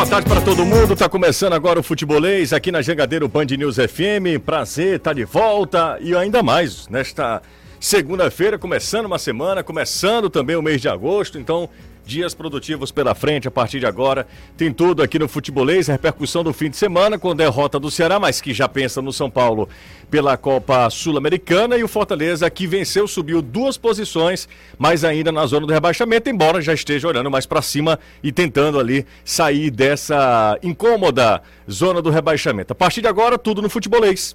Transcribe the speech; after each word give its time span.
boa 0.00 0.08
tarde 0.08 0.30
para 0.30 0.40
todo 0.40 0.64
mundo. 0.64 0.96
Tá 0.96 1.10
começando 1.10 1.52
agora 1.52 1.78
o 1.78 1.82
Futebolês 1.82 2.54
aqui 2.54 2.72
na 2.72 2.80
Jangadeiro 2.80 3.28
Band 3.28 3.44
News 3.44 3.76
FM. 3.76 4.40
Prazer, 4.42 4.98
tá 4.98 5.12
de 5.12 5.26
volta 5.26 5.98
e 6.00 6.16
ainda 6.16 6.42
mais 6.42 6.88
nesta 6.88 7.42
segunda-feira, 7.78 8.58
começando 8.58 9.04
uma 9.04 9.18
semana, 9.18 9.62
começando 9.62 10.30
também 10.30 10.56
o 10.56 10.62
mês 10.62 10.80
de 10.80 10.88
agosto. 10.88 11.38
Então, 11.38 11.68
dias 12.04 12.34
produtivos 12.34 12.90
pela 12.90 13.14
frente 13.14 13.48
a 13.48 13.50
partir 13.50 13.80
de 13.80 13.86
agora. 13.86 14.26
Tem 14.56 14.72
tudo 14.72 15.02
aqui 15.02 15.18
no 15.18 15.28
Futebolês, 15.28 15.88
a 15.88 15.92
repercussão 15.92 16.42
do 16.42 16.52
fim 16.52 16.70
de 16.70 16.76
semana 16.76 17.18
com 17.18 17.34
derrota 17.34 17.78
do 17.78 17.90
Ceará, 17.90 18.18
mas 18.18 18.40
que 18.40 18.52
já 18.52 18.68
pensa 18.68 19.00
no 19.00 19.12
São 19.12 19.30
Paulo 19.30 19.68
pela 20.10 20.36
Copa 20.36 20.90
Sul-Americana 20.90 21.76
e 21.76 21.84
o 21.84 21.88
Fortaleza 21.88 22.50
que 22.50 22.66
venceu, 22.66 23.06
subiu 23.06 23.40
duas 23.40 23.76
posições, 23.76 24.48
mas 24.78 25.04
ainda 25.04 25.30
na 25.30 25.46
zona 25.46 25.66
do 25.66 25.72
rebaixamento, 25.72 26.28
embora 26.28 26.60
já 26.60 26.74
esteja 26.74 27.08
olhando 27.08 27.30
mais 27.30 27.46
para 27.46 27.62
cima 27.62 27.98
e 28.22 28.32
tentando 28.32 28.78
ali 28.78 29.06
sair 29.24 29.70
dessa 29.70 30.58
incômoda 30.62 31.42
zona 31.70 32.02
do 32.02 32.10
rebaixamento. 32.10 32.72
A 32.72 32.76
partir 32.76 33.00
de 33.00 33.08
agora, 33.08 33.38
tudo 33.38 33.62
no 33.62 33.70
Futebolês. 33.70 34.34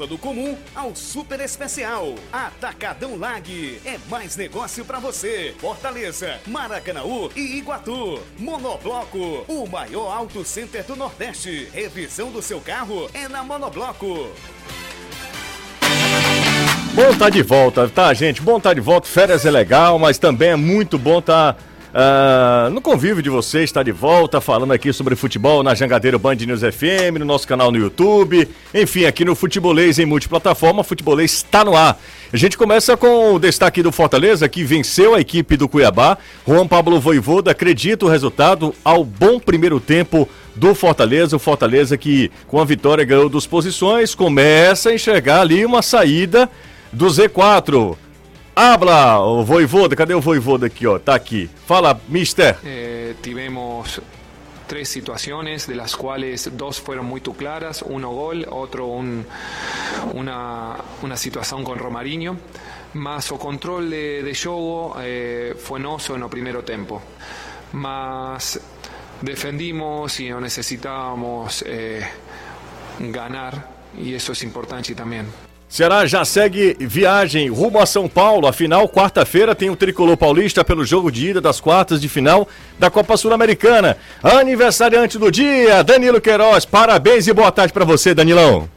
do 0.05 0.17
comum 0.17 0.57
ao 0.75 0.95
super 0.95 1.39
especial. 1.39 2.15
Atacadão 2.31 3.17
Lag 3.17 3.81
é 3.85 3.97
mais 4.09 4.35
negócio 4.35 4.83
para 4.85 4.99
você. 4.99 5.55
Fortaleza, 5.59 6.39
Maracanaú 6.47 7.31
e 7.35 7.57
Iguatu. 7.57 8.19
Monobloco, 8.37 9.45
o 9.47 9.67
maior 9.67 10.11
auto 10.11 10.43
center 10.43 10.83
do 10.83 10.95
Nordeste. 10.95 11.69
Revisão 11.73 12.31
do 12.31 12.41
seu 12.41 12.59
carro 12.59 13.09
é 13.13 13.27
na 13.27 13.43
Monobloco. 13.43 14.31
Bom 16.93 17.17
tá 17.17 17.29
de 17.29 17.41
volta, 17.41 17.87
tá, 17.87 18.13
gente? 18.13 18.41
Bom 18.41 18.59
tá 18.59 18.73
de 18.73 18.81
volta. 18.81 19.07
Férias 19.07 19.45
é 19.45 19.51
legal, 19.51 19.97
mas 19.97 20.17
também 20.17 20.49
é 20.49 20.55
muito 20.55 20.97
bom 20.97 21.21
tá 21.21 21.55
Uh, 21.91 22.69
no 22.69 22.79
convívio 22.79 23.21
de 23.21 23.29
vocês, 23.29 23.65
está 23.65 23.83
de 23.83 23.91
volta 23.91 24.39
falando 24.39 24.71
aqui 24.71 24.93
sobre 24.93 25.13
futebol 25.13 25.61
na 25.61 25.75
Jangadeiro 25.75 26.17
Band 26.17 26.35
News 26.35 26.61
FM, 26.61 27.19
no 27.19 27.25
nosso 27.25 27.45
canal 27.45 27.69
no 27.69 27.77
YouTube, 27.77 28.47
enfim, 28.73 29.03
aqui 29.03 29.25
no 29.25 29.35
Futebolês 29.35 29.99
em 29.99 30.05
multiplataforma, 30.05 30.85
Futebolês 30.85 31.33
está 31.33 31.65
no 31.65 31.75
ar. 31.75 31.99
A 32.31 32.37
gente 32.37 32.57
começa 32.57 32.95
com 32.95 33.33
o 33.33 33.39
destaque 33.39 33.83
do 33.83 33.91
Fortaleza, 33.91 34.47
que 34.47 34.63
venceu 34.63 35.13
a 35.13 35.19
equipe 35.19 35.57
do 35.57 35.67
Cuiabá. 35.67 36.17
Juan 36.47 36.65
Pablo 36.65 36.97
Voivoda 36.97 37.51
acredita 37.51 38.05
o 38.05 38.09
resultado 38.09 38.73
ao 38.85 39.03
bom 39.03 39.37
primeiro 39.37 39.77
tempo 39.81 40.29
do 40.55 40.73
Fortaleza. 40.73 41.35
O 41.35 41.39
Fortaleza 41.39 41.97
que, 41.97 42.31
com 42.47 42.61
a 42.61 42.63
vitória, 42.63 43.03
ganhou 43.03 43.27
duas 43.27 43.45
posições, 43.45 44.15
começa 44.15 44.91
a 44.91 44.93
enxergar 44.95 45.41
ali 45.41 45.65
uma 45.65 45.81
saída 45.81 46.49
do 46.93 47.07
Z4. 47.07 47.97
Habla, 48.55 49.19
o 49.19 49.43
Voivoda, 49.45 49.95
cadê 49.95 50.13
o 50.13 50.21
Voivoda 50.21 50.67
aqui, 50.67 50.85
ó? 50.85 50.99
Tá 50.99 51.15
aqui. 51.15 51.49
Fala, 51.65 51.99
mister. 52.09 52.57
Eh, 52.63 53.15
tivemos 53.21 54.01
tres 54.67 54.87
situaciones, 54.87 55.67
de 55.67 55.75
las 55.75 55.95
cuales 55.95 56.49
dos 56.57 56.79
fueron 56.79 57.05
muy 57.05 57.19
claras, 57.19 57.81
uno 57.81 58.11
gol, 58.11 58.45
otro 58.49 58.87
un, 58.87 59.25
una, 60.13 60.77
una, 61.01 61.17
situación 61.17 61.63
con 61.63 61.77
Romarinho, 61.77 62.37
más 62.93 63.31
o 63.33 63.37
control 63.37 63.89
de, 63.89 64.23
de 64.23 64.33
jogo 64.33 64.95
eh, 65.01 65.55
fue 65.57 65.77
noso 65.79 66.15
en 66.15 66.23
el 66.23 66.29
primer 66.29 66.63
tiempo, 66.63 67.01
más 67.73 68.61
defendimos 69.21 70.17
y 70.21 70.29
necesitábamos 70.31 71.65
eh, 71.67 72.07
ganar 72.99 73.67
y 73.97 74.13
eso 74.13 74.31
es 74.31 74.41
importante 74.43 74.95
también. 74.95 75.50
Ceará 75.71 76.05
já 76.05 76.25
segue 76.25 76.75
viagem 76.81 77.47
rumo 77.47 77.79
a 77.79 77.85
São 77.85 78.05
Paulo. 78.05 78.45
Afinal, 78.45 78.89
quarta-feira 78.89 79.55
tem 79.55 79.69
o 79.69 79.75
tricolor 79.77 80.17
paulista 80.17 80.65
pelo 80.65 80.83
jogo 80.83 81.09
de 81.09 81.29
ida 81.29 81.39
das 81.39 81.61
quartas 81.61 82.01
de 82.01 82.09
final 82.09 82.45
da 82.77 82.91
Copa 82.91 83.15
Sul-Americana. 83.15 83.95
Aniversariante 84.21 85.17
do 85.17 85.31
dia, 85.31 85.81
Danilo 85.81 86.19
Queiroz. 86.19 86.65
Parabéns 86.65 87.25
e 87.25 87.31
boa 87.31 87.53
tarde 87.53 87.71
para 87.71 87.85
você, 87.85 88.13
Danilão. 88.13 88.67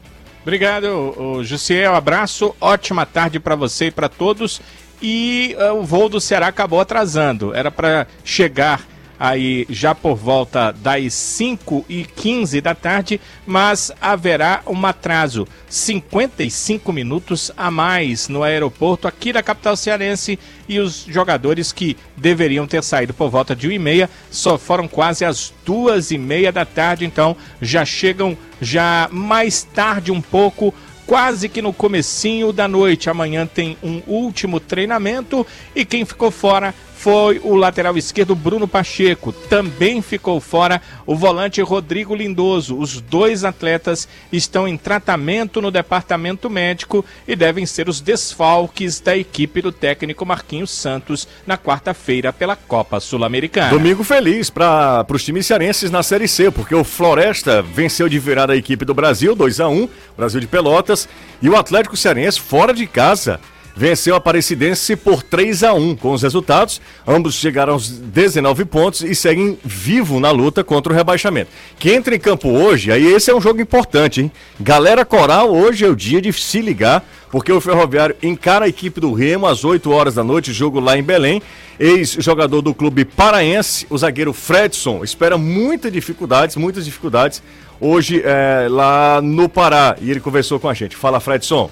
Obrigado, 0.41 1.43
Jussiel. 1.43 1.93
Abraço, 1.93 2.55
ótima 2.61 3.05
tarde 3.05 3.41
para 3.41 3.57
você 3.57 3.87
e 3.87 3.91
para 3.91 4.07
todos. 4.07 4.61
E 5.01 5.53
uh, 5.59 5.73
o 5.73 5.83
voo 5.83 6.07
do 6.07 6.21
Ceará 6.21 6.47
acabou 6.47 6.79
atrasando. 6.79 7.53
Era 7.53 7.69
para 7.69 8.07
chegar 8.23 8.79
aí 9.19 9.65
já 9.69 9.95
por 9.95 10.15
volta 10.15 10.71
das 10.71 11.13
5 11.13 11.85
e 11.87 12.03
15 12.03 12.61
da 12.61 12.75
tarde, 12.75 13.19
mas 13.45 13.91
haverá 13.99 14.61
um 14.67 14.85
atraso, 14.85 15.47
55 15.69 16.91
minutos 16.91 17.51
a 17.55 17.69
mais 17.71 18.27
no 18.27 18.43
aeroporto 18.43 19.07
aqui 19.07 19.31
da 19.31 19.43
capital 19.43 19.75
cearense 19.75 20.37
e 20.67 20.79
os 20.79 21.05
jogadores 21.07 21.71
que 21.71 21.95
deveriam 22.15 22.67
ter 22.67 22.83
saído 22.83 23.13
por 23.13 23.29
volta 23.29 23.55
de 23.55 23.67
1 23.67 23.71
e 23.71 23.79
meia 23.79 24.09
só 24.31 24.57
foram 24.57 24.87
quase 24.87 25.25
às 25.25 25.53
duas 25.65 26.11
e 26.11 26.17
meia 26.17 26.51
da 26.51 26.65
tarde, 26.65 27.05
então 27.05 27.35
já 27.61 27.85
chegam 27.85 28.37
já 28.61 29.07
mais 29.11 29.63
tarde 29.63 30.11
um 30.11 30.21
pouco 30.21 30.73
quase 31.05 31.47
que 31.47 31.61
no 31.61 31.71
comecinho 31.71 32.51
da 32.51 32.67
noite. 32.67 33.09
Amanhã 33.09 33.45
tem 33.45 33.77
um 33.83 34.01
último 34.07 34.59
treinamento 34.59 35.45
e 35.75 35.85
quem 35.85 36.03
ficou 36.05 36.31
fora 36.31 36.73
foi 37.05 37.39
o 37.43 37.53
lateral 37.55 37.95
esquerdo 37.99 38.33
Bruno 38.33 38.67
Pacheco. 38.67 39.31
Também 39.31 40.01
ficou 40.01 40.41
fora 40.41 40.81
o 41.05 41.15
volante 41.15 41.61
Rodrigo 41.61 42.15
Lindoso. 42.15 42.75
Os 42.75 42.99
dois 42.99 43.43
atletas 43.43 44.07
estão 44.31 44.67
em 44.67 44.75
tratamento 44.75 45.61
no 45.61 45.69
departamento 45.69 46.49
médico 46.49 47.05
e 47.27 47.35
devem 47.35 47.63
ser 47.63 47.87
os 47.87 48.01
desfalques 48.01 48.99
da 48.99 49.15
equipe 49.15 49.61
do 49.61 49.71
técnico 49.71 50.25
Marquinhos 50.25 50.71
Santos 50.71 51.27
na 51.45 51.59
quarta-feira 51.59 52.33
pela 52.33 52.55
Copa 52.55 52.99
Sul-Americana. 52.99 53.69
Domingo 53.69 54.03
feliz 54.03 54.49
para 54.49 55.05
os 55.07 55.23
times 55.23 55.45
cearenses 55.45 55.91
na 55.91 56.01
Série 56.01 56.27
C, 56.27 56.49
porque 56.49 56.73
o 56.73 56.83
Floresta 56.83 57.61
venceu 57.61 58.09
de 58.09 58.17
virar 58.17 58.49
a 58.49 58.57
equipe 58.57 58.83
do 58.83 58.95
Brasil, 58.95 59.35
2 59.35 59.59
a 59.59 59.69
1 59.69 59.87
Brasil 60.17 60.41
de 60.41 60.47
Pelotas, 60.47 61.07
e 61.39 61.47
o 61.47 61.55
Atlético 61.55 61.95
Cearense 61.95 62.41
fora 62.41 62.73
de 62.73 62.87
casa 62.87 63.39
venceu 63.75 64.13
a 64.13 64.17
Aparecidense 64.17 64.95
por 64.95 65.21
3 65.21 65.63
a 65.63 65.73
1 65.73 65.95
com 65.97 66.13
os 66.13 66.21
resultados. 66.21 66.81
Ambos 67.05 67.35
chegaram 67.35 67.73
aos 67.73 67.89
19 67.89 68.65
pontos 68.65 69.01
e 69.01 69.13
seguem 69.13 69.57
vivo 69.63 70.19
na 70.19 70.31
luta 70.31 70.63
contra 70.63 70.93
o 70.93 70.95
rebaixamento. 70.95 71.51
Quem 71.77 71.95
entra 71.95 72.15
em 72.15 72.19
campo 72.19 72.49
hoje, 72.49 72.91
aí 72.91 73.05
esse 73.05 73.29
é 73.29 73.35
um 73.35 73.41
jogo 73.41 73.61
importante, 73.61 74.21
hein? 74.21 74.31
Galera 74.59 75.03
Coral, 75.03 75.53
hoje 75.53 75.83
é 75.83 75.89
o 75.89 75.95
dia 75.95 76.21
de 76.21 76.31
se 76.31 76.61
ligar, 76.61 77.05
porque 77.29 77.51
o 77.51 77.59
Ferroviário 77.59 78.15
encara 78.23 78.65
a 78.65 78.69
equipe 78.69 79.01
do 79.01 79.13
Remo 79.13 79.45
às 79.45 79.65
8 79.65 79.91
horas 79.91 80.15
da 80.15 80.23
noite, 80.23 80.53
jogo 80.53 80.79
lá 80.79 80.97
em 80.97 81.03
Belém. 81.03 81.41
Ex-jogador 81.77 82.61
do 82.61 82.73
clube 82.73 83.03
paraense, 83.03 83.85
o 83.89 83.97
zagueiro 83.97 84.31
Fredson, 84.31 85.03
espera 85.03 85.37
muitas 85.37 85.91
dificuldades, 85.91 86.55
muitas 86.55 86.85
dificuldades 86.85 87.43
hoje 87.79 88.21
é, 88.23 88.67
lá 88.69 89.21
no 89.21 89.47
Pará. 89.49 89.95
E 89.99 90.09
ele 90.09 90.19
conversou 90.19 90.59
com 90.59 90.69
a 90.69 90.73
gente. 90.73 90.95
Fala, 90.95 91.19
Fredson. 91.19 91.69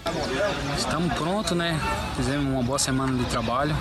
Estamos 0.78 1.14
prontos, 1.14 1.58
né? 1.58 1.80
Fizemos 2.16 2.46
uma 2.46 2.64
boa 2.64 2.80
semana 2.80 3.18
de 3.18 3.26
trabalho. 3.26 3.76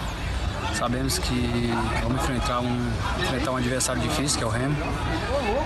Sabemos 0.75 1.19
que 1.19 1.71
vamos 2.03 2.22
enfrentar 2.22 2.61
um, 2.61 2.91
enfrentar 3.22 3.53
um 3.53 3.56
adversário 3.56 4.03
difícil, 4.03 4.38
que 4.38 4.44
é 4.44 4.47
o 4.47 4.50
Remo. 4.50 4.77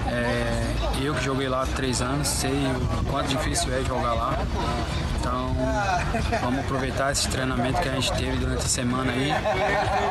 É, 0.09 0.75
eu 1.01 1.15
que 1.15 1.25
joguei 1.25 1.49
lá 1.49 1.63
há 1.63 1.67
três 1.67 2.03
anos, 2.03 2.29
sei 2.29 2.51
o 2.51 3.05
quanto 3.11 3.29
difícil 3.29 3.73
é 3.73 3.83
jogar 3.85 4.15
lá. 4.15 4.39
Então, 5.19 5.57
vamos 6.43 6.61
aproveitar 6.61 7.13
esse 7.13 7.29
treinamento 7.29 7.81
que 7.81 7.89
a 7.89 7.93
gente 7.93 8.13
teve 8.13 8.37
durante 8.37 8.65
a 8.65 8.69
semana 8.69 9.13
aí 9.13 9.33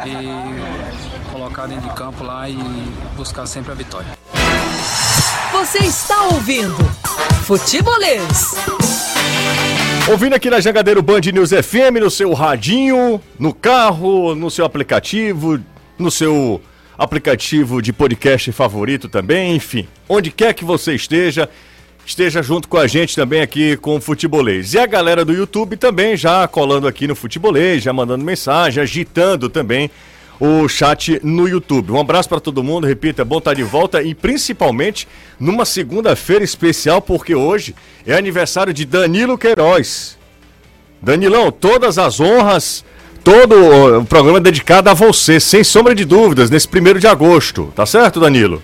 e 0.06 1.31
colocar 1.31 1.68
dentro 1.68 1.88
de 1.88 1.96
campo 1.96 2.24
lá 2.24 2.50
e 2.50 2.58
buscar 3.16 3.46
sempre 3.46 3.72
a 3.72 3.75
vitória. 3.75 4.08
Você 5.60 5.80
está 5.80 6.25
ouvindo 6.25 6.75
Futebolês. 7.46 8.56
Ouvindo 10.12 10.36
aqui 10.36 10.50
na 10.50 10.60
Jangadeiro 10.60 11.02
Band 11.02 11.22
News 11.34 11.52
FM, 11.52 12.02
no 12.02 12.12
seu 12.12 12.34
radinho, 12.34 13.22
no 13.40 13.54
carro, 13.54 14.36
no 14.36 14.52
seu 14.52 14.66
aplicativo, 14.66 15.57
no 15.98 16.12
seu 16.12 16.62
aplicativo 16.98 17.81
de 17.81 17.94
podcast 17.94 18.52
favorito 18.52 19.07
também, 19.07 19.56
enfim, 19.56 19.88
onde 20.10 20.30
quer 20.30 20.54
que 20.54 20.66
você 20.66 20.94
esteja, 20.94 21.50
esteja 22.06 22.44
junto 22.44 22.68
com 22.68 22.78
a 22.78 22.86
gente 22.86 23.16
também 23.16 23.42
aqui 23.42 23.78
com 23.78 23.96
o 23.96 24.01
Futebolês. 24.01 24.74
E 24.74 24.80
a 24.80 24.86
galera 24.86 25.24
do 25.24 25.31
YouTube 25.31 25.78
também 25.78 26.18
já 26.18 26.46
colando 26.50 26.86
aqui 26.86 27.08
no 27.08 27.16
Futebolês, 27.16 27.81
já 27.81 27.94
mandando 27.94 28.25
mensagem, 28.25 28.84
agitando 28.84 29.48
também 29.48 29.90
o 30.40 30.68
chat 30.68 31.20
no 31.24 31.48
YouTube. 31.48 31.92
Um 31.92 32.00
abraço 32.00 32.30
para 32.30 32.40
todo 32.40 32.64
mundo, 32.64 32.88
repito, 32.88 33.22
é 33.22 33.26
bom 33.26 33.38
estar 33.38 33.54
de 33.54 33.64
volta 33.64 34.02
e 34.02 34.14
principalmente 34.14 35.08
numa 35.40 35.66
segunda-feira 35.66 36.44
especial, 36.44 37.02
porque 37.02 37.36
hoje 37.36 37.76
é 38.06 38.16
aniversário 38.16 38.74
de 38.74 38.86
Danilo 38.86 39.38
Queiroz. 39.38 40.18
Danilão, 41.02 41.52
todas 41.52 41.98
as 41.98 42.20
honras, 42.20 42.84
todo 43.24 44.00
o 44.00 44.06
programa 44.06 44.40
dedicado 44.40 44.90
a 44.90 44.94
você, 44.94 45.40
sem 45.40 45.64
sombra 45.64 45.94
de 45.94 46.06
dúvidas, 46.06 46.50
nesse 46.50 46.68
primeiro 46.68 47.00
de 47.00 47.08
agosto. 47.08 47.72
Tá 47.76 47.86
certo, 47.86 48.20
Danilo? 48.20 48.62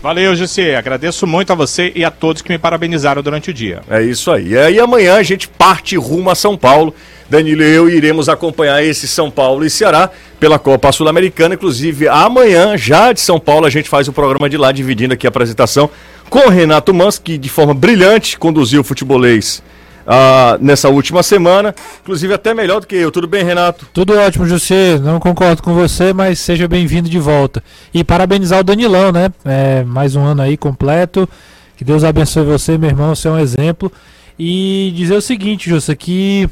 Valeu, 0.00 0.34
José. 0.36 0.76
Agradeço 0.76 1.26
muito 1.26 1.52
a 1.52 1.56
você 1.56 1.92
e 1.94 2.04
a 2.04 2.10
todos 2.10 2.40
que 2.40 2.50
me 2.50 2.58
parabenizaram 2.58 3.22
durante 3.22 3.50
o 3.50 3.54
dia. 3.54 3.80
É 3.90 4.00
isso 4.00 4.30
aí. 4.30 4.52
E 4.52 4.58
aí 4.58 4.80
amanhã 4.80 5.16
a 5.16 5.22
gente 5.22 5.48
parte 5.48 5.96
rumo 5.96 6.30
a 6.30 6.34
São 6.34 6.56
Paulo. 6.56 6.94
Danilo 7.28 7.62
e 7.62 7.74
eu 7.74 7.90
iremos 7.90 8.28
acompanhar 8.28 8.82
esse 8.82 9.06
São 9.06 9.30
Paulo 9.30 9.64
e 9.64 9.68
Ceará 9.68 10.10
pela 10.40 10.58
Copa 10.58 10.90
Sul-Americana. 10.92 11.56
Inclusive, 11.56 12.08
amanhã, 12.08 12.76
já 12.76 13.12
de 13.12 13.20
São 13.20 13.38
Paulo, 13.38 13.66
a 13.66 13.70
gente 13.70 13.88
faz 13.88 14.08
o 14.08 14.12
programa 14.12 14.48
de 14.48 14.56
lá, 14.56 14.72
dividindo 14.72 15.12
aqui 15.12 15.26
a 15.26 15.28
apresentação 15.28 15.90
com 16.30 16.46
o 16.46 16.48
Renato 16.48 16.94
Mans, 16.94 17.18
que 17.18 17.36
de 17.36 17.48
forma 17.48 17.74
brilhante 17.74 18.38
conduziu 18.38 18.80
o 18.80 18.84
futebolês 18.84 19.62
ah, 20.10 20.56
nessa 20.58 20.88
última 20.88 21.22
semana. 21.22 21.74
Inclusive, 22.00 22.32
até 22.32 22.54
melhor 22.54 22.80
do 22.80 22.86
que 22.86 22.96
eu. 22.96 23.10
Tudo 23.10 23.28
bem, 23.28 23.44
Renato? 23.44 23.86
Tudo 23.92 24.18
ótimo, 24.18 24.46
José. 24.46 24.98
Não 24.98 25.20
concordo 25.20 25.62
com 25.62 25.74
você, 25.74 26.14
mas 26.14 26.38
seja 26.38 26.66
bem-vindo 26.66 27.10
de 27.10 27.18
volta. 27.18 27.62
E 27.92 28.02
parabenizar 28.02 28.60
o 28.60 28.64
Danilão, 28.64 29.12
né? 29.12 29.30
É, 29.44 29.84
mais 29.84 30.16
um 30.16 30.24
ano 30.24 30.40
aí 30.40 30.56
completo. 30.56 31.28
Que 31.76 31.84
Deus 31.84 32.04
abençoe 32.04 32.42
você, 32.44 32.78
meu 32.78 32.88
irmão. 32.88 33.14
Você 33.14 33.28
é 33.28 33.30
um 33.30 33.38
exemplo. 33.38 33.92
E 34.38 34.94
dizer 34.96 35.14
o 35.14 35.20
seguinte, 35.20 35.68
José, 35.68 35.94
que 35.94 36.48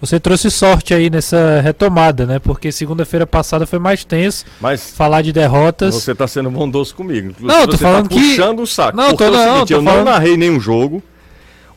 você 0.00 0.20
trouxe 0.20 0.48
sorte 0.48 0.94
aí 0.94 1.10
nessa 1.10 1.60
retomada, 1.60 2.24
né? 2.24 2.38
Porque 2.38 2.70
segunda-feira 2.70 3.26
passada 3.26 3.66
foi 3.66 3.80
mais 3.80 4.04
tenso. 4.04 4.44
Mas 4.60 4.92
falar 4.92 5.22
de 5.22 5.32
derrotas. 5.32 5.96
Você 5.96 6.12
está 6.12 6.28
sendo 6.28 6.48
bondoso 6.48 6.94
comigo. 6.94 7.30
Inclusive, 7.30 7.60
não, 7.60 7.66
tô 7.66 7.76
você 7.76 7.82
falando 7.82 8.08
tá 8.08 8.14
que 8.14 8.20
puxando 8.20 8.60
o 8.60 8.66
saco. 8.68 8.96
Não, 8.96 9.16
tô, 9.16 9.24
é 9.24 9.30
não, 9.30 9.52
seguinte, 9.54 9.68
tô 9.68 9.74
eu 9.74 9.82
falando... 9.82 10.04
não 10.04 10.12
narrei 10.12 10.36
nenhum 10.36 10.60
jogo. 10.60 11.02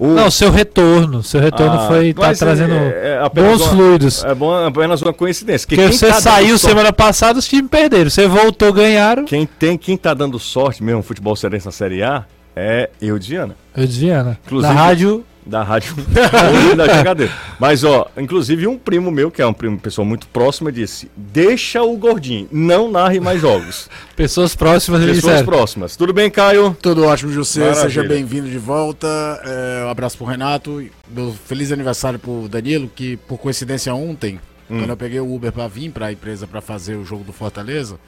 O... 0.04 0.08
Não, 0.16 0.30
seu 0.30 0.52
retorno. 0.52 1.24
Seu 1.24 1.40
retorno 1.40 1.76
Ah, 1.80 1.88
foi 1.88 2.14
tá 2.14 2.32
é- 2.32 2.34
trazendo 2.36 2.74
é 2.74 3.20
apenas 3.24 3.52
bons 3.52 3.62
uma- 3.62 3.70
fluidos. 3.72 4.24
É 4.26 4.36
bom, 4.36 4.54
apenas 4.66 5.02
uma 5.02 5.14
coincidência. 5.14 5.66
Porque 5.68 5.82
quem 5.82 5.92
você 5.98 6.08
tá 6.08 6.20
saiu 6.20 6.58
sorte- 6.58 6.66
semana 6.76 6.92
passada, 6.92 7.40
os 7.40 7.48
times 7.48 7.70
perderam. 7.72 8.10
Você 8.10 8.28
voltou, 8.28 8.74
ganharam. 8.74 9.24
Quem, 9.26 9.46
tem, 9.46 9.78
quem 9.78 9.96
tá 9.96 10.14
dando 10.14 10.38
sorte 10.40 10.84
mesmo 10.84 10.98
no 10.98 11.04
futebol 11.04 11.36
cearense 11.36 11.66
na 11.66 11.72
Série 11.72 12.04
A 12.04 12.26
é 12.56 12.90
eu, 13.02 13.18
Diana. 13.18 13.56
Eu 13.76 13.86
desviando. 13.88 14.30
Na 14.32 14.38
Inclusive- 14.46 14.74
rádio, 14.74 15.26
Da 15.46 15.62
rádio 15.62 15.94
da 16.78 16.88
Jangadeiro. 16.88 17.32
Mas, 17.60 17.84
ó, 17.84 18.10
inclusive 18.18 18.66
um 18.66 18.78
primo 18.78 19.12
meu, 19.12 19.30
que 19.30 19.42
é 19.42 19.46
um 19.46 19.54
primo, 19.54 19.78
pessoa 19.78 20.06
muito 20.06 20.26
próxima, 20.28 20.72
disse: 20.72 21.12
Deixa 21.18 21.84
o 21.84 21.98
gordinho, 21.98 22.48
não 22.52 22.90
narre 22.90 23.20
mais 23.20 23.42
jogos. 23.42 23.90
pessoas 24.16 24.56
próximas 24.56 25.02
Pessoas 25.02 25.22
disseram. 25.22 25.46
próximas. 25.46 25.96
Tudo 25.98 26.14
bem, 26.14 26.30
Caio? 26.32 26.76
Tudo 26.82 27.06
ótimo, 27.06 27.32
José. 27.32 27.60
Maravilha. 27.62 27.84
Seja 27.84 28.04
bem-vindo 28.04 28.50
de 28.50 28.58
volta. 28.58 29.08
É, 29.44 29.84
um 29.86 29.90
abraço 29.90 30.18
pro 30.18 30.26
Renato. 30.26 30.84
Meu 31.10 31.34
feliz 31.46 31.72
aniversário 31.72 32.18
pro 32.20 32.48
Danilo, 32.48 32.90
que 32.96 33.18
por 33.18 33.38
coincidência 33.38 33.94
ontem, 33.94 34.40
Hum. 34.70 34.78
quando 34.80 34.90
eu 34.92 34.98
peguei 34.98 35.20
o 35.20 35.34
Uber 35.36 35.52
pra 35.52 35.68
vir 35.68 35.92
pra 35.92 36.10
empresa 36.14 36.48
pra 36.48 36.62
fazer 36.62 36.96
o 36.96 37.04
jogo 37.04 37.26
do 37.26 37.34
Fortaleza, 37.34 38.00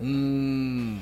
um 0.00 0.96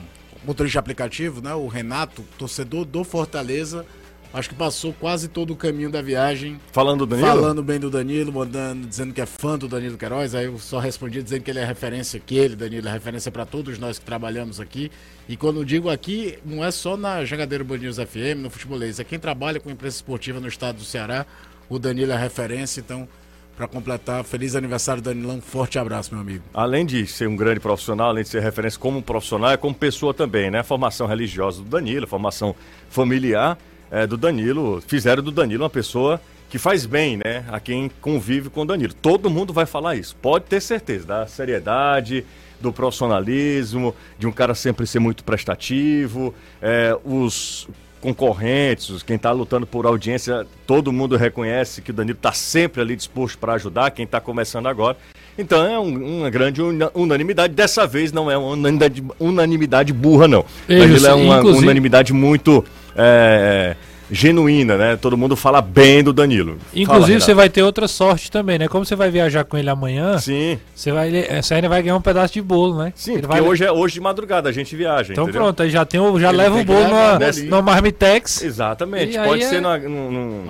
motorista 0.46 0.72
de 0.72 0.78
aplicativo, 0.78 1.40
né, 1.40 1.54
o 1.54 1.66
Renato, 1.66 2.22
torcedor 2.38 2.84
do 2.84 3.02
Fortaleza, 3.04 3.86
acho 4.32 4.48
que 4.48 4.54
passou 4.54 4.92
quase 4.92 5.28
todo 5.28 5.52
o 5.52 5.56
caminho 5.56 5.90
da 5.90 6.02
viagem 6.02 6.60
Falando 6.72 7.00
do 7.00 7.06
Danilo? 7.06 7.28
falando 7.28 7.62
bem 7.62 7.78
do 7.78 7.90
Danilo, 7.90 8.32
mandando, 8.32 8.86
dizendo 8.86 9.14
que 9.14 9.20
é 9.20 9.26
fã 9.26 9.58
do 9.58 9.68
Danilo 9.68 9.96
Queiroz. 9.96 10.34
Aí 10.34 10.46
eu 10.46 10.58
só 10.58 10.78
respondi 10.78 11.22
dizendo 11.22 11.42
que 11.42 11.50
ele 11.50 11.60
é 11.60 11.64
referência, 11.64 12.20
que 12.20 12.36
ele, 12.36 12.54
Danilo, 12.54 12.88
é 12.88 12.92
referência 12.92 13.30
para 13.30 13.46
todos 13.46 13.78
nós 13.78 13.98
que 13.98 14.04
trabalhamos 14.04 14.60
aqui. 14.60 14.90
E 15.28 15.36
quando 15.36 15.64
digo 15.64 15.88
aqui, 15.90 16.38
não 16.44 16.64
é 16.64 16.70
só 16.70 16.96
na 16.96 17.24
Jangadeiro 17.24 17.64
Band 17.64 17.78
News 17.78 17.96
FM, 17.96 18.38
no 18.42 18.50
futebolês, 18.50 19.00
é 19.00 19.04
quem 19.04 19.18
trabalha 19.18 19.60
com 19.60 19.70
imprensa 19.70 19.96
esportiva 19.96 20.40
no 20.40 20.48
estado 20.48 20.76
do 20.76 20.84
Ceará. 20.84 21.26
O 21.68 21.78
Danilo 21.78 22.12
é 22.12 22.16
referência, 22.16 22.80
então, 22.80 23.06
para 23.56 23.66
completar, 23.66 24.24
feliz 24.24 24.54
aniversário, 24.54 25.02
Danilão. 25.02 25.36
Um 25.36 25.40
forte 25.40 25.78
abraço, 25.78 26.14
meu 26.14 26.22
amigo. 26.22 26.44
Além 26.54 26.86
de 26.86 27.06
ser 27.06 27.28
um 27.28 27.36
grande 27.36 27.60
profissional, 27.60 28.08
além 28.08 28.22
de 28.22 28.30
ser 28.30 28.40
referência 28.40 28.78
como 28.78 29.02
profissional, 29.02 29.50
é 29.50 29.56
como 29.56 29.74
pessoa 29.74 30.14
também, 30.14 30.50
né? 30.50 30.62
Formação 30.62 31.06
religiosa 31.06 31.62
do 31.62 31.68
Danilo, 31.68 32.06
formação 32.06 32.54
familiar 32.88 33.58
eh, 33.90 34.06
do 34.06 34.16
Danilo, 34.16 34.82
fizeram 34.86 35.22
do 35.22 35.30
Danilo 35.30 35.64
uma 35.64 35.70
pessoa 35.70 36.20
que 36.50 36.58
faz 36.58 36.86
bem, 36.86 37.16
né? 37.18 37.44
A 37.50 37.60
quem 37.60 37.90
convive 38.00 38.48
com 38.48 38.62
o 38.62 38.64
Danilo. 38.64 38.92
Todo 38.94 39.28
mundo 39.28 39.52
vai 39.52 39.66
falar 39.66 39.96
isso, 39.96 40.16
pode 40.16 40.46
ter 40.46 40.60
certeza, 40.62 41.06
da 41.06 41.26
seriedade, 41.26 42.24
do 42.60 42.72
profissionalismo, 42.72 43.94
de 44.18 44.26
um 44.26 44.32
cara 44.32 44.54
sempre 44.54 44.86
ser 44.86 44.98
muito 44.98 45.22
prestativo, 45.22 46.34
eh, 46.62 46.96
os 47.04 47.68
concorrentes, 48.00 49.02
quem 49.02 49.16
está 49.16 49.30
lutando 49.32 49.66
por 49.66 49.84
audiência, 49.84 50.46
todo 50.66 50.92
mundo 50.92 51.16
reconhece 51.16 51.82
que 51.82 51.90
o 51.90 51.94
Danilo 51.94 52.16
está 52.16 52.32
sempre 52.32 52.80
ali 52.80 52.96
disposto 52.96 53.36
para 53.38 53.54
ajudar, 53.54 53.90
quem 53.90 54.04
está 54.04 54.20
começando 54.20 54.66
agora. 54.66 54.96
Então 55.36 55.64
é 55.64 55.78
um- 55.78 56.18
uma 56.20 56.30
grande 56.30 56.60
una- 56.62 56.90
unanimidade. 56.94 57.54
Dessa 57.54 57.86
vez 57.86 58.10
não 58.10 58.30
é 58.30 58.36
uma 58.36 58.48
unanimidade, 58.52 59.04
unanimidade 59.20 59.92
burra, 59.92 60.26
não. 60.26 60.44
Ei, 60.68 60.78
Danilo 60.78 61.06
é 61.06 61.14
uma 61.14 61.38
inclusive- 61.38 61.64
unanimidade 61.64 62.12
muito 62.12 62.64
é, 62.98 63.76
genuína, 64.10 64.76
né? 64.76 64.96
Todo 64.96 65.16
mundo 65.16 65.36
fala 65.36 65.60
bem 65.60 66.02
do 66.02 66.12
Danilo. 66.12 66.58
Inclusive, 66.74 67.12
Fala, 67.14 67.20
você 67.20 67.34
vai 67.34 67.48
ter 67.48 67.62
outra 67.62 67.86
sorte 67.88 68.30
também, 68.30 68.58
né? 68.58 68.68
Como 68.68 68.84
você 68.84 68.96
vai 68.96 69.10
viajar 69.10 69.44
com 69.44 69.56
ele 69.56 69.68
amanhã. 69.70 70.18
Sim, 70.18 70.58
você, 70.74 70.90
vai, 70.92 71.10
você 71.42 71.54
ainda 71.54 71.68
vai 71.68 71.82
ganhar 71.82 71.96
um 71.96 72.00
pedaço 72.00 72.32
de 72.34 72.42
bolo, 72.42 72.78
né? 72.78 72.92
sim, 72.94 73.12
Ele 73.14 73.22
porque 73.22 73.40
vai... 73.40 73.48
hoje 73.48 73.64
é 73.64 73.72
hoje 73.72 73.94
de 73.94 74.00
madrugada, 74.00 74.48
a 74.48 74.52
gente 74.52 74.74
viaja, 74.74 75.12
Então 75.12 75.24
entendeu? 75.24 75.42
pronto, 75.42 75.62
aí 75.62 75.70
já, 75.70 75.84
tem 75.84 76.00
o, 76.00 76.18
já 76.18 76.28
Ele 76.28 76.38
leva 76.38 76.58
o 76.58 76.64
bolo 76.64 76.84
numa, 76.88 77.18
numa 77.46 77.62
marmitex. 77.62 78.42
Exatamente, 78.42 79.16
E 79.16 79.20
pode 79.22 79.42
é- 79.42 79.46
ser 79.48 79.60
na- 79.60 79.78
num, 79.78 80.44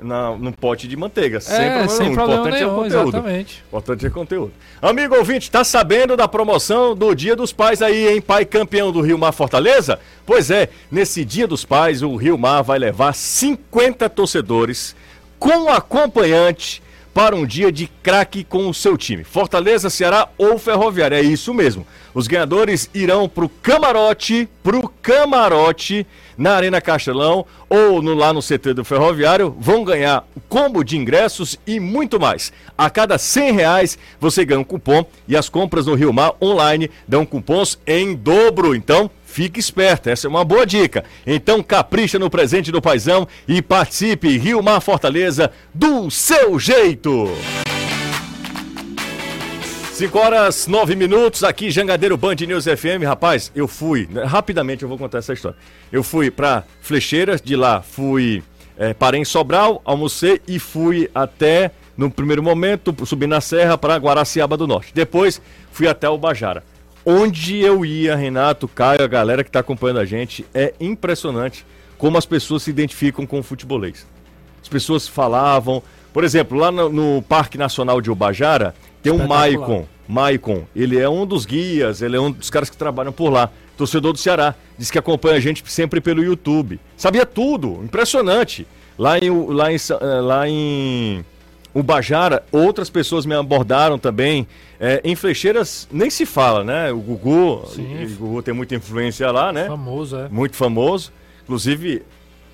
na- 0.00 0.36
num 0.36 0.52
pote 0.52 0.86
de 0.88 0.96
manteiga, 0.96 1.40
sem 1.40 1.56
É, 1.56 1.68
problema 1.68 1.88
sem 1.88 2.00
nenhum. 2.08 2.12
Importante 2.12 2.46
é 2.46 2.48
o 2.48 2.52
nenhum, 2.70 2.74
conteúdo. 2.82 3.08
exatamente. 3.08 3.64
Importante 3.68 4.06
é 4.06 4.10
conteúdo. 4.10 4.52
Amigo 4.80 5.14
ouvinte, 5.16 5.50
tá 5.50 5.62
sabendo 5.64 6.16
da 6.16 6.26
promoção 6.26 6.94
do 6.94 7.14
Dia 7.14 7.36
dos 7.36 7.52
Pais 7.52 7.82
aí, 7.82 8.08
hein? 8.08 8.20
Pai 8.20 8.44
campeão 8.44 8.90
do 8.92 9.00
Rio 9.00 9.18
Mar 9.18 9.32
Fortaleza? 9.32 9.98
Pois 10.24 10.50
é, 10.50 10.68
nesse 10.90 11.24
Dia 11.24 11.46
dos 11.46 11.64
Pais, 11.64 12.02
o 12.02 12.14
Rio 12.16 12.38
Mar 12.38 12.62
vai 12.70 12.78
levar 12.78 13.12
50 13.12 14.08
torcedores 14.10 14.94
com 15.40 15.68
acompanhante 15.68 16.80
para 17.12 17.34
um 17.34 17.44
dia 17.44 17.72
de 17.72 17.88
craque 18.00 18.44
com 18.44 18.68
o 18.68 18.72
seu 18.72 18.96
time. 18.96 19.24
Fortaleza, 19.24 19.90
Ceará 19.90 20.28
ou 20.38 20.56
Ferroviária, 20.56 21.16
é 21.16 21.20
isso 21.20 21.52
mesmo. 21.52 21.84
Os 22.14 22.28
ganhadores 22.28 22.88
irão 22.94 23.28
pro 23.28 23.48
camarote, 23.48 24.48
pro 24.62 24.88
camarote 25.02 26.06
na 26.38 26.52
Arena 26.54 26.80
Castelão 26.80 27.44
ou 27.68 28.00
no- 28.00 28.14
lá 28.14 28.32
no 28.32 28.40
CT 28.40 28.72
do 28.72 28.84
Ferroviário, 28.84 29.52
vão 29.58 29.82
ganhar 29.82 30.24
o 30.36 30.40
combo 30.40 30.84
de 30.84 30.96
ingressos 30.96 31.58
e 31.66 31.80
muito 31.80 32.20
mais. 32.20 32.52
A 32.78 32.88
cada 32.88 33.18
100 33.18 33.50
reais 33.52 33.98
você 34.20 34.44
ganha 34.44 34.60
um 34.60 34.64
cupom 34.64 35.04
e 35.26 35.36
as 35.36 35.48
compras 35.48 35.86
no 35.86 35.96
Rio 35.96 36.12
Mar 36.12 36.34
online 36.40 36.88
dão 37.08 37.26
cupons 37.26 37.76
em 37.84 38.14
dobro. 38.14 38.76
Então, 38.76 39.10
fique 39.40 39.58
esperto, 39.58 40.10
essa 40.10 40.26
é 40.26 40.28
uma 40.28 40.44
boa 40.44 40.66
dica. 40.66 41.02
Então, 41.26 41.62
capricha 41.62 42.18
no 42.18 42.28
presente 42.28 42.70
do 42.70 42.82
paizão 42.82 43.26
e 43.48 43.62
participe 43.62 44.36
Rio 44.36 44.62
Mar 44.62 44.82
Fortaleza 44.82 45.50
do 45.72 46.10
seu 46.10 46.58
jeito. 46.58 47.26
5 49.94 50.18
horas 50.18 50.66
9 50.66 50.94
minutos, 50.94 51.42
aqui 51.42 51.70
Jangadeiro 51.70 52.18
Band 52.18 52.34
News 52.46 52.66
FM. 52.66 53.02
Rapaz, 53.06 53.50
eu 53.54 53.66
fui, 53.66 54.06
né, 54.10 54.24
rapidamente 54.24 54.82
eu 54.82 54.90
vou 54.90 54.98
contar 54.98 55.16
essa 55.16 55.32
história. 55.32 55.56
Eu 55.90 56.02
fui 56.02 56.30
pra 56.30 56.64
Flecheiras, 56.82 57.40
de 57.40 57.56
lá 57.56 57.80
fui, 57.80 58.42
é, 58.76 58.92
parei 58.92 59.22
em 59.22 59.24
Sobral, 59.24 59.80
almocei 59.86 60.42
e 60.46 60.58
fui 60.58 61.08
até, 61.14 61.70
no 61.96 62.10
primeiro 62.10 62.42
momento, 62.42 62.94
subi 63.06 63.26
na 63.26 63.40
serra 63.40 63.78
para 63.78 63.96
Guaraciaba 63.96 64.54
do 64.58 64.66
Norte. 64.66 64.92
Depois 64.94 65.40
fui 65.72 65.88
até 65.88 66.10
o 66.10 66.18
Bajara. 66.18 66.62
Onde 67.04 67.58
eu 67.58 67.84
ia, 67.84 68.14
Renato, 68.14 68.68
Caio, 68.68 69.02
a 69.02 69.06
galera 69.06 69.42
que 69.42 69.50
tá 69.50 69.60
acompanhando 69.60 70.00
a 70.00 70.04
gente, 70.04 70.44
é 70.54 70.74
impressionante 70.78 71.64
como 71.96 72.18
as 72.18 72.26
pessoas 72.26 72.62
se 72.62 72.70
identificam 72.70 73.26
com 73.26 73.38
o 73.38 73.42
futebolês. 73.42 74.06
As 74.62 74.68
pessoas 74.68 75.08
falavam. 75.08 75.82
Por 76.12 76.24
exemplo, 76.24 76.58
lá 76.58 76.70
no, 76.70 76.88
no 76.88 77.22
Parque 77.22 77.56
Nacional 77.56 78.00
de 78.00 78.10
Ubajara, 78.10 78.74
tem 79.02 79.12
um. 79.12 79.26
Maicon. 79.26 79.86
Maicon, 80.08 80.64
ele 80.74 80.98
é 80.98 81.08
um 81.08 81.24
dos 81.24 81.46
guias, 81.46 82.02
ele 82.02 82.16
é 82.16 82.20
um 82.20 82.32
dos 82.32 82.50
caras 82.50 82.68
que 82.68 82.76
trabalham 82.76 83.12
por 83.12 83.30
lá. 83.30 83.50
Torcedor 83.76 84.12
do 84.12 84.18
Ceará. 84.18 84.54
Diz 84.76 84.90
que 84.90 84.98
acompanha 84.98 85.36
a 85.36 85.40
gente 85.40 85.62
sempre 85.66 86.00
pelo 86.00 86.22
YouTube. 86.22 86.80
Sabia 86.96 87.24
tudo, 87.24 87.80
impressionante. 87.82 88.66
Lá 88.98 89.18
em, 89.18 89.30
lá 89.30 89.72
em, 89.72 89.76
eh, 89.76 90.20
lá 90.20 90.48
em 90.48 91.24
Ubajara, 91.74 92.42
outras 92.50 92.90
pessoas 92.90 93.24
me 93.24 93.34
abordaram 93.34 93.98
também. 93.98 94.46
Eh, 94.80 95.00
em 95.04 95.14
Flecheiras, 95.14 95.86
nem 95.92 96.10
se 96.10 96.26
fala, 96.26 96.64
né? 96.64 96.90
O 96.90 96.98
Gugu, 96.98 97.64
Sim. 97.68 98.04
o 98.04 98.16
Gugu 98.16 98.42
tem 98.42 98.52
muita 98.54 98.74
influência 98.74 99.30
lá, 99.30 99.52
né? 99.52 99.66
Famoso, 99.66 100.16
é. 100.16 100.28
muito 100.28 100.56
famoso. 100.56 101.12
Inclusive, 101.44 102.02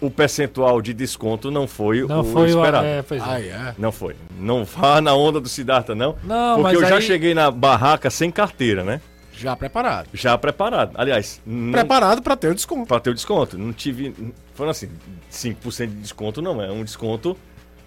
o 0.01 0.11
percentual 0.11 0.83
de 0.83 0.93
desconto 0.93 1.51
não 1.51 1.67
foi 1.67 2.03
Não 2.07 2.21
o 2.21 2.25
foi 2.25 2.43
o. 2.53 2.59
esperado. 2.59 2.87
É, 2.87 3.03
pois 3.03 3.23
é. 3.23 3.25
Ah, 3.27 3.41
é. 3.41 3.75
Não 3.79 3.91
foi. 3.93 4.15
Não 4.39 4.65
vá 4.65 5.01
na 5.01 5.15
onda 5.15 5.41
do 5.41 5.49
Siddhartha, 5.49 5.95
não. 5.95 6.17
Não, 6.23 6.57
porque 6.57 6.63
mas 6.63 6.75
eu 6.75 6.87
já 6.89 6.97
aí- 6.97 7.03
cheguei 7.03 7.33
na 7.33 7.51
barraca 7.51 8.11
sem 8.11 8.31
carteira, 8.31 8.85
né? 8.85 9.01
Já 9.39 9.55
preparado. 9.55 10.09
Já 10.15 10.37
preparado. 10.39 10.93
Aliás, 10.95 11.41
não, 11.47 11.71
Preparado 11.73 12.23
para 12.23 12.37
ter 12.37 12.49
o 12.49 12.55
desconto. 12.55 12.87
pra 12.87 12.99
ter 13.01 13.11
o 13.11 13.15
desconto. 13.15 13.57
Não 13.59 13.71
tive. 13.73 14.15
Foram 14.55 14.71
assim, 14.71 14.89
5% 15.31 15.91
de 15.91 15.97
desconto 16.01 16.41
não 16.43 16.61
é 16.63 16.71
um 16.73 16.83
desconto 16.83 17.37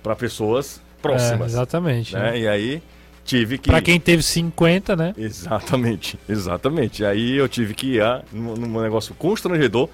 para 0.03 0.15
pessoas 0.15 0.79
É, 0.99 1.01
próximas. 1.01 1.53
exatamente. 1.53 2.13
né? 2.13 2.31
né? 2.31 2.39
E 2.39 2.47
aí 2.47 2.81
tive 3.23 3.57
que. 3.57 3.69
Pra 3.69 3.81
quem 3.81 3.99
teve 3.99 4.23
50, 4.23 4.95
né? 4.95 5.13
Exatamente, 5.17 6.19
exatamente. 6.27 7.05
Aí 7.05 7.35
eu 7.35 7.47
tive 7.47 7.73
que 7.73 7.95
ir 7.95 8.01
a, 8.01 8.23
num, 8.31 8.55
num 8.55 8.81
negócio 8.81 9.13
constrangedor, 9.15 9.89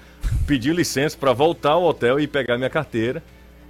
pedir 0.46 0.74
licença 0.74 1.16
para 1.18 1.32
voltar 1.32 1.70
ao 1.70 1.84
hotel 1.84 2.18
e 2.18 2.26
pegar 2.26 2.56
minha 2.56 2.70
carteira. 2.70 3.22